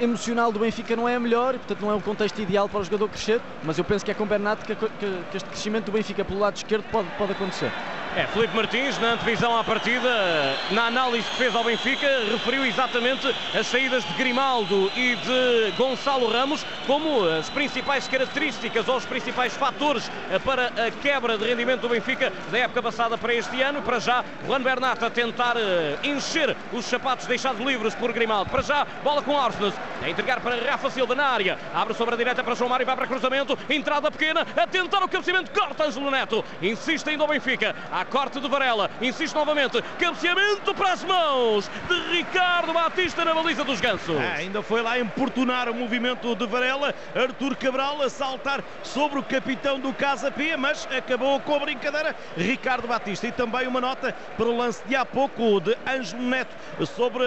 emocional 0.00 0.52
do 0.52 0.58
Benfica 0.58 0.94
não 0.96 1.08
é 1.08 1.14
a 1.14 1.20
melhor, 1.20 1.54
portanto 1.54 1.80
não 1.80 1.90
é 1.90 1.94
o 1.94 2.00
contexto 2.00 2.40
ideal 2.40 2.68
para 2.68 2.80
o 2.80 2.84
jogador 2.84 3.08
crescer, 3.08 3.40
mas 3.62 3.78
eu 3.78 3.84
penso 3.84 4.04
que 4.04 4.10
é 4.10 4.14
com 4.14 4.26
Bernat 4.26 4.64
que, 4.64 4.74
que, 4.74 4.88
que 5.30 5.36
este 5.36 5.48
crescimento 5.48 5.86
do 5.86 5.92
Benfica 5.92 6.24
pelo 6.24 6.40
lado 6.40 6.56
esquerdo 6.56 6.84
pode, 6.90 7.08
pode 7.18 7.32
acontecer. 7.32 7.70
É, 8.16 8.26
Felipe 8.26 8.56
Martins, 8.56 8.98
na 8.98 9.12
antevisão 9.12 9.56
à 9.56 9.62
partida, 9.62 10.56
na 10.70 10.86
análise 10.86 11.28
que 11.28 11.36
fez 11.36 11.54
ao 11.54 11.62
Benfica, 11.62 12.06
referiu 12.30 12.64
exatamente 12.64 13.32
as 13.54 13.66
saídas 13.66 14.02
de 14.04 14.12
Grimaldo 14.14 14.90
e 14.96 15.14
de 15.14 15.72
Gonçalo 15.76 16.28
Ramos 16.28 16.64
como 16.86 17.24
as 17.28 17.48
principais 17.50 18.08
características 18.08 18.88
ou 18.88 18.96
os 18.96 19.04
principais 19.04 19.54
fatores 19.56 20.10
para 20.44 20.66
a 20.66 20.90
quebra 20.90 21.36
de 21.38 21.44
rendimento 21.44 21.82
do 21.82 21.88
Benfica 21.90 22.32
da 22.50 22.58
época 22.58 22.82
passada 22.82 23.16
para 23.16 23.34
este 23.34 23.60
ano. 23.62 23.82
Para 23.82 24.00
já, 24.00 24.24
Juan 24.46 24.62
Bernat 24.62 25.04
a 25.04 25.10
tentar 25.10 25.56
eh, 25.56 25.98
encher 26.02 26.56
os 26.72 26.86
sapatos 26.86 27.26
deixados 27.26 27.64
livres 27.64 27.94
por 27.94 28.12
Grimaldo. 28.12 28.50
Para 28.50 28.62
já, 28.62 28.86
bola 29.04 29.22
com 29.22 29.38
Arsenal, 29.38 29.72
a 30.02 30.08
entregar 30.08 30.40
para 30.40 30.56
Rafa 30.56 30.90
Silva 30.90 31.14
na 31.14 31.26
área. 31.26 31.58
Abre 31.74 31.94
sobre 31.94 32.14
a 32.14 32.18
direita 32.18 32.42
para 32.42 32.54
João 32.54 32.70
Mário, 32.70 32.86
vai 32.86 32.96
para 32.96 33.06
cruzamento, 33.06 33.58
entrada 33.68 34.10
pequena, 34.10 34.46
a 34.56 34.66
tentar 34.66 35.02
o 35.02 35.08
cabeceamento, 35.08 35.50
corta 35.50 35.84
Ângelo 35.84 36.10
Neto. 36.10 36.44
Insiste 36.62 37.08
ainda 37.08 37.24
o 37.24 37.26
Benfica. 37.26 37.74
Há 37.90 38.04
corte 38.04 38.40
de 38.40 38.48
Varela. 38.48 38.90
Insiste 39.00 39.34
novamente. 39.34 39.82
Cabeceamento 39.98 40.74
para 40.74 40.92
as 40.92 41.04
mãos 41.04 41.70
de 41.88 42.16
Ricardo 42.16 42.72
Batista 42.72 43.24
na 43.24 43.34
baliza 43.34 43.64
dos 43.64 43.80
Gansos. 43.80 44.16
É, 44.20 44.36
ainda 44.36 44.62
foi 44.62 44.82
lá 44.82 44.98
importunar 44.98 45.68
o 45.68 45.74
movimento 45.74 46.34
de 46.34 46.46
Varela. 46.46 46.94
Artur 47.14 47.56
Cabral 47.56 48.02
a 48.02 48.08
saltar 48.08 48.62
sobre 48.82 49.18
o 49.18 49.22
capitão 49.22 49.78
do 49.80 49.92
Casa 49.92 50.30
Pia, 50.30 50.56
mas 50.56 50.88
acabou 50.96 51.40
com 51.40 51.54
a 51.54 51.60
brincadeira. 51.60 52.14
Ricardo 52.36 52.86
Batista. 52.86 53.26
E 53.26 53.32
também 53.32 53.66
uma 53.66 53.80
nota 53.80 54.14
para 54.36 54.46
o 54.46 54.56
lance 54.56 54.82
de 54.86 54.96
há 54.96 55.04
pouco 55.04 55.60
de 55.60 55.76
Ângelo 55.86 56.22
Neto 56.22 56.54
sobre 56.86 57.24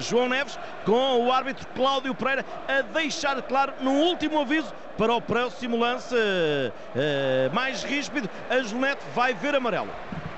João 0.00 0.28
Neves, 0.28 0.58
com 0.84 1.24
o 1.24 1.32
árbitro 1.32 1.66
Cláudio 1.74 2.14
Pereira 2.14 2.44
a 2.68 2.82
deixar 2.82 3.40
claro 3.42 3.72
no 3.80 3.92
último 3.92 4.40
aviso 4.40 4.72
para 4.96 5.14
o 5.14 5.20
próximo 5.20 5.76
lance 5.78 6.14
uh, 6.14 7.54
mais 7.54 7.82
ríspido. 7.82 8.28
Ângelo 8.50 8.80
Neto 8.80 9.04
vai 9.14 9.34
ver 9.34 9.54
amarelo 9.54 9.90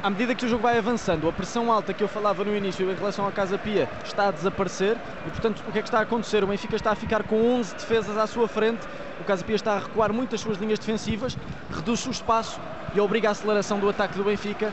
à 0.02 0.10
medida 0.10 0.34
que 0.34 0.44
o 0.44 0.48
jogo 0.48 0.62
vai 0.62 0.76
avançando, 0.76 1.28
a 1.28 1.32
pressão 1.32 1.70
alta 1.70 1.94
que 1.94 2.02
eu 2.02 2.08
falava 2.08 2.44
no 2.44 2.56
início 2.56 2.90
em 2.90 2.94
relação 2.94 3.26
à 3.26 3.30
Casa 3.30 3.56
Pia 3.56 3.88
está 4.04 4.28
a 4.28 4.30
desaparecer 4.32 4.96
e, 5.26 5.30
portanto, 5.30 5.62
o 5.66 5.70
que 5.70 5.78
é 5.78 5.82
que 5.82 5.86
está 5.86 6.00
a 6.00 6.02
acontecer? 6.02 6.42
O 6.42 6.46
Benfica 6.48 6.74
está 6.74 6.90
a 6.90 6.96
ficar 6.96 7.22
com 7.22 7.36
11 7.36 7.74
defesas 7.76 8.18
à 8.18 8.26
sua 8.26 8.48
frente, 8.48 8.84
o 9.20 9.24
Casa 9.24 9.44
Pia 9.44 9.54
está 9.54 9.74
a 9.74 9.78
recuar 9.78 10.12
muito 10.12 10.34
as 10.34 10.40
suas 10.40 10.58
linhas 10.58 10.80
defensivas, 10.80 11.38
reduz 11.70 12.04
o 12.06 12.10
espaço 12.10 12.60
e 12.94 13.00
obriga 13.00 13.28
a 13.28 13.30
aceleração 13.30 13.78
do 13.78 13.88
ataque 13.88 14.18
do 14.18 14.24
Benfica. 14.24 14.72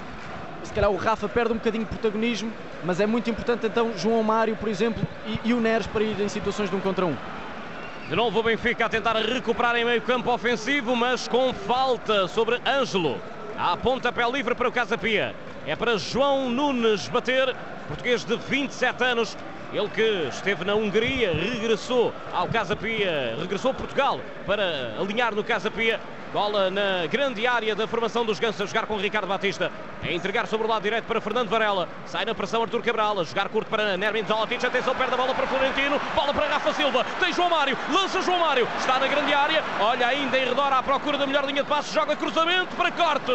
Se 0.63 0.73
calhar 0.73 0.89
o 0.89 0.95
Rafa 0.95 1.27
perde 1.27 1.53
um 1.53 1.55
bocadinho 1.55 1.83
de 1.83 1.89
protagonismo, 1.89 2.51
mas 2.83 2.99
é 2.99 3.05
muito 3.05 3.29
importante 3.29 3.65
então 3.65 3.91
João 3.97 4.21
Mário, 4.23 4.55
por 4.55 4.69
exemplo, 4.69 5.01
e, 5.25 5.49
e 5.49 5.53
o 5.53 5.59
Neres 5.59 5.87
para 5.87 6.03
ir 6.03 6.19
em 6.19 6.27
situações 6.27 6.69
de 6.69 6.75
um 6.75 6.79
contra 6.79 7.05
um. 7.05 7.15
De 8.07 8.15
novo 8.15 8.39
o 8.39 8.43
Benfica 8.43 8.85
a 8.85 8.89
tentar 8.89 9.15
recuperar 9.17 9.75
em 9.75 9.85
meio 9.85 10.01
campo 10.01 10.31
ofensivo, 10.31 10.95
mas 10.95 11.27
com 11.27 11.53
falta 11.53 12.27
sobre 12.27 12.59
Ângelo. 12.65 13.19
Há 13.57 13.77
pontapé 13.77 14.27
livre 14.29 14.55
para 14.55 14.67
o 14.67 14.71
Casa 14.71 14.97
Pia. 14.97 15.35
É 15.67 15.75
para 15.75 15.97
João 15.97 16.49
Nunes 16.49 17.07
bater, 17.09 17.55
português 17.87 18.23
de 18.23 18.35
27 18.35 19.03
anos. 19.03 19.37
Ele 19.71 19.87
que 19.89 20.27
esteve 20.29 20.65
na 20.65 20.73
Hungria, 20.73 21.31
regressou 21.31 22.11
ao 22.33 22.47
Casa 22.47 22.75
Pia, 22.75 23.35
regressou 23.39 23.71
a 23.71 23.73
Portugal 23.75 24.19
para 24.47 24.95
alinhar 24.99 25.35
no 25.35 25.43
Casa 25.43 25.69
Pia 25.69 25.99
Bola 26.31 26.69
na 26.69 27.07
grande 27.07 27.47
área 27.47 27.75
da 27.75 27.87
formação 27.87 28.23
dos 28.23 28.39
Gansos 28.39 28.69
jogar 28.69 28.85
com 28.85 28.95
Ricardo 28.97 29.27
Batista. 29.27 29.71
A 30.01 30.11
entregar 30.11 30.47
sobre 30.47 30.65
o 30.65 30.69
lado 30.69 30.83
direito 30.83 31.05
para 31.05 31.19
Fernando 31.19 31.49
Varela. 31.49 31.87
Sai 32.05 32.25
na 32.25 32.33
pressão 32.33 32.61
Artur 32.61 32.81
Cabral. 32.81 33.19
A 33.19 33.23
jogar 33.23 33.49
curto 33.49 33.69
para 33.69 33.97
Nermin 33.97 34.23
Zolotic. 34.25 34.63
Atenção, 34.63 34.95
perde 34.95 35.13
a 35.13 35.17
bola 35.17 35.35
para 35.35 35.47
Florentino. 35.47 35.99
Bola 36.15 36.33
para 36.33 36.47
Rafa 36.47 36.73
Silva. 36.73 37.05
Tem 37.19 37.33
João 37.33 37.49
Mário. 37.49 37.77
Lança 37.91 38.21
João 38.21 38.39
Mário. 38.39 38.67
Está 38.79 38.99
na 38.99 39.07
grande 39.07 39.33
área. 39.33 39.63
Olha 39.79 40.07
ainda 40.07 40.37
em 40.37 40.45
redor 40.45 40.71
à 40.71 40.81
procura 40.81 41.17
da 41.17 41.27
melhor 41.27 41.45
linha 41.45 41.63
de 41.63 41.69
passe. 41.69 41.93
Joga 41.93 42.15
cruzamento 42.15 42.75
para 42.75 42.91
corte 42.91 43.31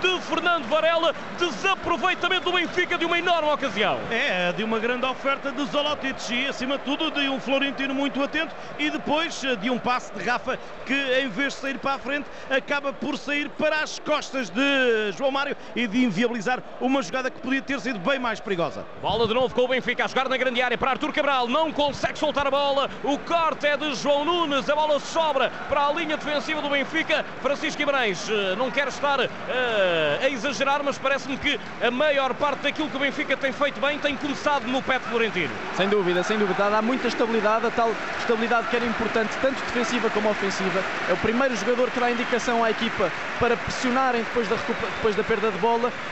de 0.00 0.20
Fernando 0.22 0.64
Varela. 0.66 1.14
Desaproveitamento 1.38 2.50
do 2.50 2.52
Benfica 2.52 2.98
de 2.98 3.04
uma 3.04 3.18
enorme 3.18 3.50
ocasião. 3.50 3.98
É, 4.10 4.52
de 4.52 4.64
uma 4.64 4.78
grande 4.78 5.06
oferta 5.06 5.52
de 5.52 5.64
Zolotic 5.66 6.30
e 6.30 6.46
acima 6.46 6.78
de 6.78 6.84
tudo 6.84 7.10
de 7.10 7.28
um 7.28 7.38
Florentino 7.40 7.94
muito 7.94 8.22
atento 8.22 8.54
e 8.78 8.90
depois 8.90 9.40
de 9.60 9.70
um 9.70 9.78
passe 9.78 10.12
de 10.12 10.24
Rafa 10.24 10.58
que 10.84 10.94
em 11.20 11.28
vez 11.28 11.54
de 11.54 11.60
sair 11.60 11.78
para 11.78 11.94
a 11.94 11.98
frente, 11.98 12.26
acaba 12.50 12.92
por 12.92 13.16
sair 13.18 13.48
para 13.50 13.82
as 13.82 13.98
costas 13.98 14.50
de 14.50 15.12
João 15.16 15.30
Mário 15.30 15.56
e 15.76 15.86
de 15.86 16.02
inviabilizar 16.02 16.62
uma 16.80 17.02
jogada 17.02 17.30
que 17.30 17.38
podia 17.38 17.60
ter 17.60 17.78
sido 17.80 17.98
bem 17.98 18.18
mais 18.18 18.40
perigosa. 18.40 18.84
Bola 19.02 19.28
de 19.28 19.34
novo 19.34 19.54
com 19.54 19.62
o 19.62 19.68
Benfica 19.68 20.06
a 20.06 20.08
jogar 20.08 20.28
na 20.28 20.36
grande 20.38 20.62
área 20.62 20.78
para 20.78 20.92
Artur 20.92 21.12
Cabral, 21.12 21.46
não 21.46 21.70
consegue 21.70 22.18
soltar 22.18 22.46
a 22.46 22.50
bola. 22.50 22.88
O 23.04 23.18
corte 23.18 23.66
é 23.66 23.76
de 23.76 23.94
João 23.94 24.24
Nunes, 24.24 24.68
a 24.68 24.74
bola 24.74 24.98
sobra 24.98 25.50
para 25.68 25.86
a 25.86 25.92
linha 25.92 26.16
defensiva 26.16 26.62
do 26.62 26.70
Benfica. 26.70 27.24
Francisco 27.42 27.78
Guimarães 27.78 28.28
eh, 28.30 28.54
não 28.56 28.70
quer 28.70 28.88
estar 28.88 29.20
uh, 29.20 29.26
a 30.22 30.28
exagerar, 30.30 30.82
mas 30.82 30.96
parece-me 30.96 31.36
que 31.36 31.60
a 31.82 31.90
maior 31.90 32.32
parte 32.34 32.62
daquilo 32.62 32.88
que 32.88 32.96
o 32.96 33.00
Benfica 33.00 33.36
tem 33.36 33.52
feito 33.52 33.78
bem 33.78 33.98
tem 33.98 34.16
começado 34.16 34.66
no 34.66 34.82
pé 34.82 34.98
de 34.98 35.04
Florentino. 35.04 35.52
Sem 35.76 35.88
dúvida, 35.88 36.22
sem 36.22 36.38
dúvida. 36.38 36.70
Dá 36.70 36.80
muita 36.80 37.08
estabilidade, 37.08 37.66
a 37.66 37.70
tal 37.70 37.90
estabilidade 38.18 38.68
que 38.68 38.76
era 38.76 38.86
importante, 38.86 39.30
tanto 39.42 39.60
defensiva 39.66 40.08
como 40.10 40.30
ofensiva. 40.30 40.82
É 41.08 41.12
o 41.12 41.16
primeiro 41.18 41.54
jogador 41.54 41.90
que 41.90 42.00
dá 42.00 42.10
indicação 42.10 42.64
à 42.64 42.70
equipa 42.70 43.12
para 43.38 43.56
pressionarem 43.56 44.22
depois 44.22 44.48
da, 44.48 44.56
depois 44.56 45.14
da 45.14 45.22
perda 45.22 45.50
de 45.50 45.58
bola 45.58 45.65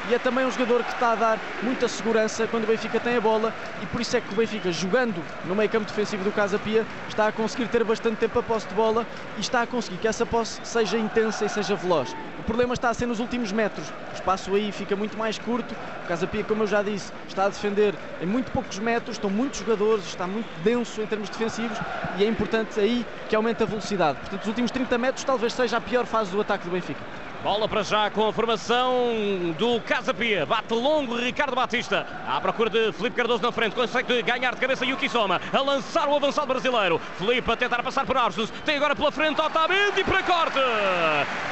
e 0.08 0.14
é 0.14 0.18
também 0.18 0.44
um 0.44 0.50
jogador 0.50 0.82
que 0.82 0.92
está 0.92 1.12
a 1.12 1.14
dar 1.14 1.38
muita 1.62 1.86
segurança 1.86 2.44
quando 2.48 2.64
o 2.64 2.66
Benfica 2.66 2.98
tem 2.98 3.16
a 3.16 3.20
bola 3.20 3.54
e 3.80 3.86
por 3.86 4.00
isso 4.00 4.16
é 4.16 4.20
que 4.20 4.32
o 4.32 4.36
Benfica, 4.36 4.72
jogando 4.72 5.22
no 5.44 5.54
meio 5.54 5.70
campo 5.70 5.86
defensivo 5.86 6.24
do 6.24 6.32
Casa 6.32 6.58
Pia, 6.58 6.84
está 7.08 7.28
a 7.28 7.32
conseguir 7.32 7.68
ter 7.68 7.84
bastante 7.84 8.16
tempo 8.16 8.36
a 8.36 8.42
posse 8.42 8.66
de 8.66 8.74
bola 8.74 9.06
e 9.36 9.40
está 9.40 9.62
a 9.62 9.66
conseguir 9.66 9.98
que 9.98 10.08
essa 10.08 10.26
posse 10.26 10.60
seja 10.64 10.98
intensa 10.98 11.44
e 11.44 11.48
seja 11.48 11.76
veloz. 11.76 12.16
O 12.40 12.42
problema 12.42 12.74
está 12.74 12.90
a 12.90 12.94
ser 12.94 13.06
nos 13.06 13.20
últimos 13.20 13.52
metros, 13.52 13.88
o 14.10 14.14
espaço 14.14 14.52
aí 14.56 14.72
fica 14.72 14.96
muito 14.96 15.16
mais 15.16 15.38
curto, 15.38 15.72
o 16.04 16.08
Casa 16.08 16.26
Pia, 16.26 16.42
como 16.42 16.64
eu 16.64 16.66
já 16.66 16.82
disse, 16.82 17.12
está 17.28 17.44
a 17.44 17.48
defender 17.48 17.94
em 18.20 18.26
muito 18.26 18.50
poucos 18.50 18.80
metros, 18.80 19.16
estão 19.16 19.30
muitos 19.30 19.60
jogadores, 19.60 20.04
está 20.04 20.26
muito 20.26 20.48
denso 20.64 21.00
em 21.00 21.06
termos 21.06 21.28
defensivos 21.28 21.78
e 22.18 22.24
é 22.24 22.26
importante 22.26 22.80
aí 22.80 23.06
que 23.28 23.36
aumente 23.36 23.62
a 23.62 23.66
velocidade. 23.66 24.18
Portanto, 24.18 24.42
os 24.42 24.48
últimos 24.48 24.72
30 24.72 24.98
metros 24.98 25.24
talvez 25.24 25.52
seja 25.52 25.76
a 25.76 25.80
pior 25.80 26.06
fase 26.06 26.32
do 26.32 26.40
ataque 26.40 26.64
do 26.64 26.72
Benfica. 26.72 27.00
Bola 27.44 27.68
para 27.68 27.82
já 27.82 28.10
com 28.10 28.26
a 28.26 28.32
formação 28.32 29.54
do 29.58 29.78
Casa 29.82 30.14
Pia. 30.14 30.46
Bate 30.46 30.72
longo 30.72 31.14
Ricardo 31.14 31.54
Batista. 31.54 32.06
À 32.26 32.40
procura 32.40 32.70
de 32.70 32.90
Felipe 32.92 33.16
Cardoso 33.16 33.42
na 33.42 33.52
frente. 33.52 33.74
Consegue 33.74 34.22
ganhar 34.22 34.54
de 34.54 34.60
cabeça 34.62 34.86
Yuki 34.86 35.10
Soma. 35.10 35.38
A 35.52 35.60
lançar 35.60 36.08
o 36.08 36.16
avançado 36.16 36.46
brasileiro. 36.46 36.98
Felipe 37.18 37.52
a 37.52 37.54
tentar 37.54 37.82
passar 37.82 38.06
por 38.06 38.16
Arsus. 38.16 38.48
Tem 38.64 38.78
agora 38.78 38.96
pela 38.96 39.12
frente 39.12 39.38
Otamendi 39.42 40.02
para 40.04 40.22
corte. 40.22 40.58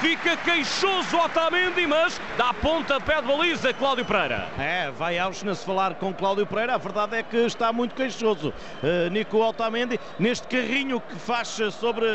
Fica 0.01 0.35
queixoso 0.39 1.15
Otamendi, 1.15 1.87
mas 1.87 2.19
dá 2.39 2.55
ponta 2.55 2.99
pé 2.99 3.21
de 3.21 3.29
baliza 3.29 3.75
Cláudio 3.75 4.07
Pereira. 4.07 4.49
É, 4.59 4.91
vai 4.93 5.19
Auschwitz 5.19 5.63
falar 5.63 5.97
com 5.97 6.15
Cláudio 6.15 6.47
Pereira. 6.47 6.75
A 6.75 6.79
verdade 6.79 7.17
é 7.17 7.23
que 7.23 7.37
está 7.37 7.71
muito 7.71 7.95
queixoso. 7.95 8.49
Uh, 8.83 9.11
Nico 9.11 9.37
Otamendi, 9.37 10.01
neste 10.19 10.49
carrinho 10.49 11.03
que 11.03 11.17
faz 11.17 11.49
sobre 11.49 12.07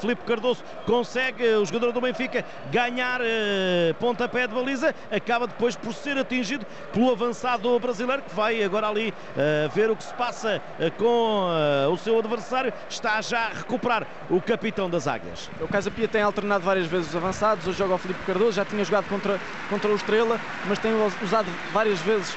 Felipe 0.00 0.24
Cardoso, 0.26 0.64
consegue 0.86 1.44
o 1.54 1.64
jogador 1.64 1.92
do 1.92 2.00
Benfica 2.00 2.44
ganhar 2.72 3.11
ganhar 3.12 3.20
uh, 3.20 3.94
pontapé 3.94 4.46
de 4.46 4.54
baliza, 4.54 4.94
acaba 5.10 5.46
depois 5.46 5.76
por 5.76 5.92
ser 5.92 6.16
atingido 6.16 6.64
pelo 6.92 7.10
avançado 7.10 7.78
brasileiro 7.78 8.22
que 8.22 8.34
vai 8.34 8.62
agora 8.62 8.88
ali 8.88 9.10
uh, 9.10 9.68
ver 9.74 9.90
o 9.90 9.96
que 9.96 10.04
se 10.04 10.14
passa 10.14 10.60
uh, 10.78 10.90
com 10.92 11.46
o 11.92 11.96
seu 11.98 12.18
adversário. 12.18 12.72
Está 12.88 13.20
já 13.20 13.46
a 13.46 13.48
recuperar 13.48 14.06
o 14.30 14.40
capitão 14.40 14.88
das 14.88 15.06
Águias. 15.06 15.50
O 15.60 15.68
Casa 15.68 15.90
Pia 15.90 16.08
tem 16.08 16.22
alternado 16.22 16.64
várias 16.64 16.86
vezes 16.86 17.08
os 17.08 17.16
avançados, 17.16 17.66
hoje 17.66 17.78
joga 17.78 17.94
o 17.94 17.98
Felipe 17.98 18.20
Cardoso, 18.24 18.52
já 18.52 18.64
tinha 18.64 18.84
jogado 18.84 19.08
contra, 19.08 19.38
contra 19.68 19.90
o 19.90 19.96
Estrela, 19.96 20.40
mas 20.66 20.78
tem 20.78 20.92
usado 21.22 21.48
várias 21.72 22.00
vezes 22.00 22.36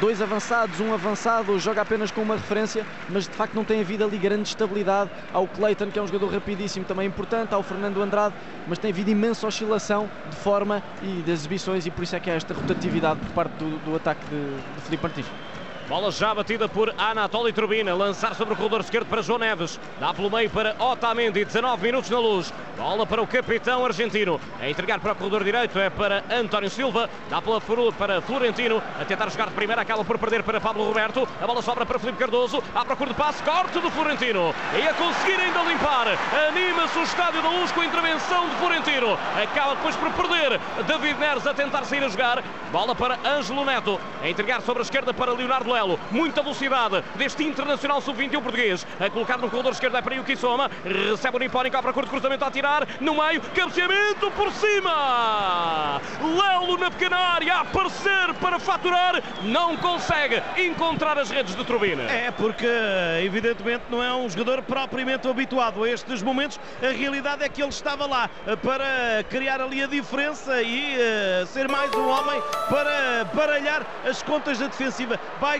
dois 0.00 0.22
avançados, 0.22 0.80
um 0.80 0.92
avançado, 0.92 1.58
joga 1.58 1.82
apenas 1.82 2.10
com 2.10 2.22
uma 2.22 2.36
referência, 2.36 2.86
mas 3.08 3.24
de 3.24 3.34
facto 3.34 3.54
não 3.54 3.64
tem 3.64 3.80
havido 3.80 4.04
ali 4.04 4.16
grande 4.16 4.48
estabilidade. 4.48 5.10
Ao 5.32 5.46
Clayton, 5.46 5.90
que 5.90 5.98
é 5.98 6.02
um 6.02 6.06
jogador 6.06 6.32
rapidíssimo, 6.32 6.84
também 6.84 7.06
importante, 7.06 7.54
ao 7.54 7.62
Fernando 7.62 8.00
Andrade, 8.00 8.34
mas 8.66 8.78
tem 8.78 8.90
havido 8.90 9.10
imensa 9.10 9.46
oscilação 9.46 10.08
de 10.30 10.36
forma 10.36 10.82
e 11.02 11.22
de 11.22 11.30
exibições, 11.30 11.86
e 11.86 11.90
por 11.90 12.04
isso 12.04 12.16
é 12.16 12.20
que 12.20 12.30
há 12.30 12.34
esta 12.34 12.54
rotatividade 12.54 13.20
por 13.20 13.30
parte 13.30 13.52
do, 13.52 13.78
do 13.84 13.96
ataque 13.96 14.24
de, 14.26 14.56
de 14.74 14.80
Felipe 14.82 15.02
Martins. 15.02 15.26
Bola 15.88 16.10
já 16.10 16.34
batida 16.34 16.68
por 16.68 16.94
Anatoly 16.98 17.50
Turbina. 17.50 17.94
Lançar 17.94 18.34
sobre 18.34 18.52
o 18.52 18.56
corredor 18.58 18.82
esquerdo 18.82 19.06
para 19.06 19.22
João 19.22 19.38
Neves. 19.38 19.80
Dá 19.98 20.12
pelo 20.12 20.30
meio 20.30 20.50
para 20.50 20.76
Otamendi. 20.78 21.46
19 21.46 21.82
minutos 21.82 22.10
na 22.10 22.18
luz. 22.18 22.52
Bola 22.76 23.06
para 23.06 23.22
o 23.22 23.26
capitão 23.26 23.86
argentino. 23.86 24.38
A 24.60 24.68
entregar 24.68 25.00
para 25.00 25.12
o 25.12 25.16
corredor 25.16 25.42
direito 25.42 25.78
é 25.78 25.88
para 25.88 26.22
António 26.30 26.68
Silva. 26.68 27.08
Dá 27.30 27.40
pela 27.40 27.58
para 27.96 28.20
Florentino. 28.20 28.82
A 29.00 29.04
tentar 29.06 29.30
jogar 29.30 29.48
de 29.48 29.54
primeira. 29.54 29.80
Acaba 29.80 30.04
por 30.04 30.18
perder 30.18 30.42
para 30.42 30.60
Pablo 30.60 30.84
Roberto. 30.84 31.26
A 31.40 31.46
bola 31.46 31.62
sobra 31.62 31.86
para 31.86 31.98
Felipe 31.98 32.18
Cardoso. 32.18 32.62
À 32.74 32.84
procura 32.84 33.08
de 33.08 33.16
passe. 33.16 33.42
Corte 33.42 33.80
do 33.80 33.90
Florentino. 33.90 34.54
E 34.76 34.86
a 34.86 34.92
conseguir 34.92 35.40
ainda 35.40 35.62
limpar. 35.62 36.06
Anima-se 36.48 36.98
o 36.98 37.02
Estádio 37.02 37.40
da 37.40 37.48
Luz 37.48 37.72
com 37.72 37.80
a 37.80 37.86
intervenção 37.86 38.46
de 38.46 38.56
Florentino. 38.56 39.18
Acaba 39.42 39.74
depois 39.74 39.96
por 39.96 40.12
perder. 40.12 40.60
David 40.86 41.18
Neres 41.18 41.46
a 41.46 41.54
tentar 41.54 41.84
sair 41.84 42.04
a 42.04 42.08
jogar. 42.10 42.44
Bola 42.70 42.94
para 42.94 43.18
Ângelo 43.24 43.64
Neto. 43.64 43.98
A 44.22 44.28
entregar 44.28 44.60
sobre 44.60 44.82
a 44.82 44.84
esquerda 44.84 45.14
para 45.14 45.32
Leonardo 45.32 45.77
paralelo. 45.78 45.98
Muita 46.10 46.42
velocidade 46.42 47.02
deste 47.14 47.44
internacional 47.44 48.00
sub-21 48.00 48.42
português. 48.42 48.86
A 48.98 49.08
colocar 49.08 49.38
no 49.38 49.48
corredor 49.48 49.72
esquerdo 49.72 49.96
é 49.96 50.02
para 50.02 50.14
Yuki 50.16 50.36
Soma. 50.36 50.70
Recebe 50.84 51.36
o 51.36 51.40
Nipónico 51.40 51.76
à 51.76 51.82
procura 51.82 52.06
de 52.06 52.10
cruzamento 52.10 52.44
a 52.44 52.50
tirar. 52.50 52.86
No 53.00 53.14
meio, 53.14 53.40
cabeceamento 53.54 54.30
por 54.32 54.50
cima. 54.52 56.00
Lelo 56.20 56.76
na 56.78 56.90
pequena 56.90 57.16
área 57.16 57.54
a 57.56 57.60
aparecer 57.60 58.34
para 58.40 58.58
faturar. 58.58 59.22
Não 59.44 59.76
consegue 59.76 60.42
encontrar 60.56 61.18
as 61.18 61.30
redes 61.30 61.54
de 61.54 61.64
Turbina. 61.64 62.02
É, 62.04 62.30
porque 62.30 62.68
evidentemente 63.22 63.84
não 63.90 64.02
é 64.02 64.12
um 64.14 64.28
jogador 64.28 64.62
propriamente 64.62 65.28
habituado 65.28 65.84
a 65.84 65.90
estes 65.90 66.22
momentos. 66.22 66.58
A 66.82 66.92
realidade 66.92 67.44
é 67.44 67.48
que 67.48 67.62
ele 67.62 67.70
estava 67.70 68.06
lá 68.06 68.28
para 68.62 69.24
criar 69.28 69.60
ali 69.60 69.82
a 69.82 69.86
diferença 69.86 70.60
e 70.62 70.96
uh, 70.96 71.46
ser 71.46 71.68
mais 71.68 71.92
um 71.94 72.08
homem 72.08 72.42
para 72.68 73.24
baralhar 73.34 73.86
as 74.04 74.22
contas 74.22 74.58
da 74.58 74.66
defensiva. 74.66 75.18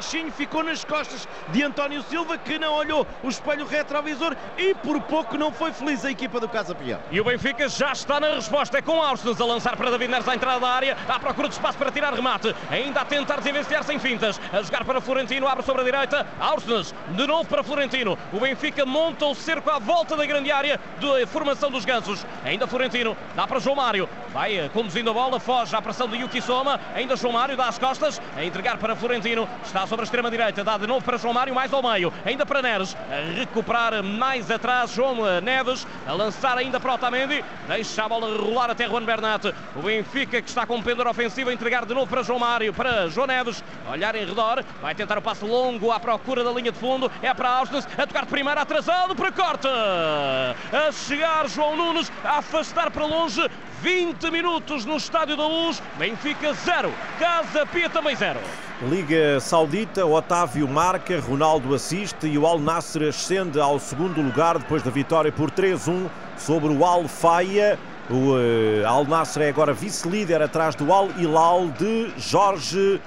Baixinho 0.09 0.33
ficou 0.33 0.63
nas 0.63 0.87
costas 0.87 1.29
de 1.49 1.63
António 1.63 2.03
Silva, 2.05 2.39
que 2.39 2.59
não 2.59 2.73
olhou 2.73 3.07
o 3.23 3.29
espelho 3.29 3.67
retrovisor 3.67 4.35
e 4.57 4.75
por 4.75 4.99
pouco 5.03 5.37
não 5.37 5.53
foi 5.53 5.71
feliz 5.71 6.03
a 6.03 6.11
equipa 6.11 6.41
do 6.41 6.49
Casa 6.49 6.75
Pião. 6.75 6.99
E 7.11 7.21
o 7.21 7.25
Benfica 7.25 7.69
já 7.69 7.93
está 7.93 8.19
na 8.19 8.29
resposta, 8.29 8.79
é 8.79 8.81
com 8.81 9.03
Ausnes 9.03 9.39
a 9.39 9.45
lançar 9.45 9.77
para 9.77 9.91
David 9.91 10.11
Neres 10.11 10.27
à 10.27 10.35
entrada 10.35 10.61
da 10.61 10.69
área, 10.69 10.97
à 11.07 11.19
procura 11.21 11.49
de 11.49 11.57
espaço 11.57 11.77
para 11.77 11.93
tirar 11.93 12.15
remate, 12.15 12.57
ainda 12.71 13.03
a 13.03 13.05
tentar 13.05 13.37
desenvenciar 13.37 13.85
sem 13.85 13.99
fintas, 13.99 14.41
a 14.51 14.63
jogar 14.63 14.83
para 14.83 14.99
Florentino, 14.99 15.47
abre 15.47 15.63
sobre 15.63 15.83
a 15.83 15.85
direita, 15.85 16.27
Ausnes, 16.41 16.95
de 17.11 17.27
novo 17.27 17.47
para 17.47 17.63
Florentino, 17.63 18.17
o 18.33 18.41
Benfica 18.41 18.87
monta 18.87 19.27
o 19.27 19.35
cerco 19.35 19.69
à 19.69 19.79
volta 19.79 20.17
da 20.17 20.25
grande 20.25 20.51
área 20.51 20.81
de 20.99 21.27
formação 21.27 21.71
dos 21.71 21.85
gansos, 21.85 22.25
ainda 22.47 22.67
Florentino, 22.67 23.15
dá 23.37 23.47
para 23.47 23.61
João 23.61 23.77
Mário, 23.77 24.09
vai 24.33 24.57
eh, 24.57 24.71
conduzindo 24.73 25.11
a 25.11 25.13
bola, 25.13 25.39
foge 25.39 25.77
à 25.77 25.83
pressão 25.83 26.09
de 26.09 26.17
Yuki 26.17 26.41
Soma, 26.41 26.81
ainda 26.95 27.15
João 27.15 27.35
Mário 27.35 27.59
dá 27.59 27.69
as 27.69 27.79
costas, 27.79 28.19
a 28.35 28.43
entregar 28.43 28.79
para 28.79 28.97
Florentino, 28.97 29.47
está 29.63 29.87
sobre 29.87 29.98
a 30.03 30.05
extrema 30.05 30.31
direita, 30.31 30.65
dá 30.65 30.79
de 30.79 30.87
novo 30.87 31.05
para 31.05 31.19
João 31.19 31.35
Mário, 31.35 31.55
mais 31.55 31.73
ao 31.73 31.83
meio, 31.83 32.13
ainda 32.25 32.45
para 32.45 32.63
Neres, 32.63 32.97
a 33.11 33.39
recuperar 33.39 34.03
mais 34.03 34.51
atrás, 34.51 34.93
João 34.93 35.41
Neves, 35.41 35.87
a 36.07 36.13
lançar 36.13 36.57
ainda 36.57 36.79
para 36.79 36.95
Otamendi, 36.95 37.45
deixa 37.67 38.05
a 38.05 38.09
bola 38.09 38.37
rolar 38.37 38.71
até 38.71 38.87
Juan 38.87 39.05
Bernat, 39.05 39.53
o 39.77 39.83
Benfica 39.83 40.41
que 40.41 40.49
está 40.49 40.67
com 40.67 40.77
um 40.77 40.83
pendor 40.83 41.07
ofensivo, 41.07 41.51
a 41.51 41.53
entregar 41.53 41.85
de 41.85 41.95
novo 41.95 42.07
para 42.07 42.23
João 42.23 42.39
Mário, 42.39 42.73
para 42.73 43.09
João 43.09 43.27
Neves, 43.27 43.63
olhar 43.91 44.15
em 44.15 44.25
redor, 44.25 44.65
vai 44.81 44.95
tentar 44.95 45.19
o 45.19 45.23
passo 45.23 45.47
longo 45.47 45.91
à 45.91 46.01
procura 46.01 46.45
da 46.45 46.51
linha 46.51 46.73
de 46.73 46.79
fundo, 46.79 47.11
é 47.23 47.33
para 47.35 47.49
Ausnes, 47.49 47.87
a 47.97 48.07
tocar 48.07 48.25
de 48.25 48.31
primeira, 48.31 48.61
atrasado 48.61 49.15
para 49.15 49.33
corte, 49.33 49.69
a 49.69 50.93
chegar 50.93 51.49
João 51.49 51.77
Nunes, 51.77 52.11
a 52.25 52.39
afastar 52.39 52.91
para 52.91 53.05
longe, 53.05 53.49
20 53.83 54.31
minutos 54.31 54.85
no 54.85 54.97
Estádio 54.97 55.37
da 55.37 55.47
Luz, 55.47 55.81
Benfica 55.97 56.53
0, 56.53 56.93
Casa 57.19 57.65
Pia 57.67 57.89
também 57.89 58.17
0. 58.17 58.41
Liga 58.83 59.39
Saudita, 59.41 60.05
Otávio 60.05 60.67
marca, 60.67 61.21
Ronaldo 61.21 61.75
assiste 61.75 62.27
e 62.27 62.37
o 62.37 62.47
Al 62.47 62.59
Nasser 62.59 63.09
ascende 63.09 63.61
ao 63.61 63.79
segundo 63.79 64.21
lugar 64.21 64.59
depois 64.59 64.83
da 64.83 64.91
vitória 64.91 65.31
por 65.31 65.51
3-1 65.51 66.09
sobre 66.37 66.73
o 66.73 66.85
Al 66.85 67.07
Faia. 67.07 67.79
O 68.11 68.35
uh, 68.35 68.87
Al 68.87 69.05
Nasser 69.05 69.45
é 69.45 69.49
agora 69.51 69.73
vice-líder 69.73 70.43
atrás 70.43 70.75
do 70.75 70.93
Al 70.93 71.11
Hilal 71.17 71.69
de 71.69 72.13
Jorge 72.17 73.01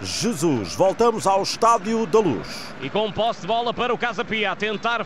Jesus. 0.00 0.74
Voltamos 0.74 1.26
ao 1.26 1.42
Estádio 1.42 2.06
da 2.06 2.18
Luz. 2.18 2.74
E 2.82 2.90
com 2.90 3.10
posse 3.10 3.42
de 3.42 3.46
bola 3.46 3.72
para 3.72 3.92
o 3.94 3.98
Casa 3.98 4.24
Pia 4.24 4.52
a 4.52 4.56
tentar 4.56 5.04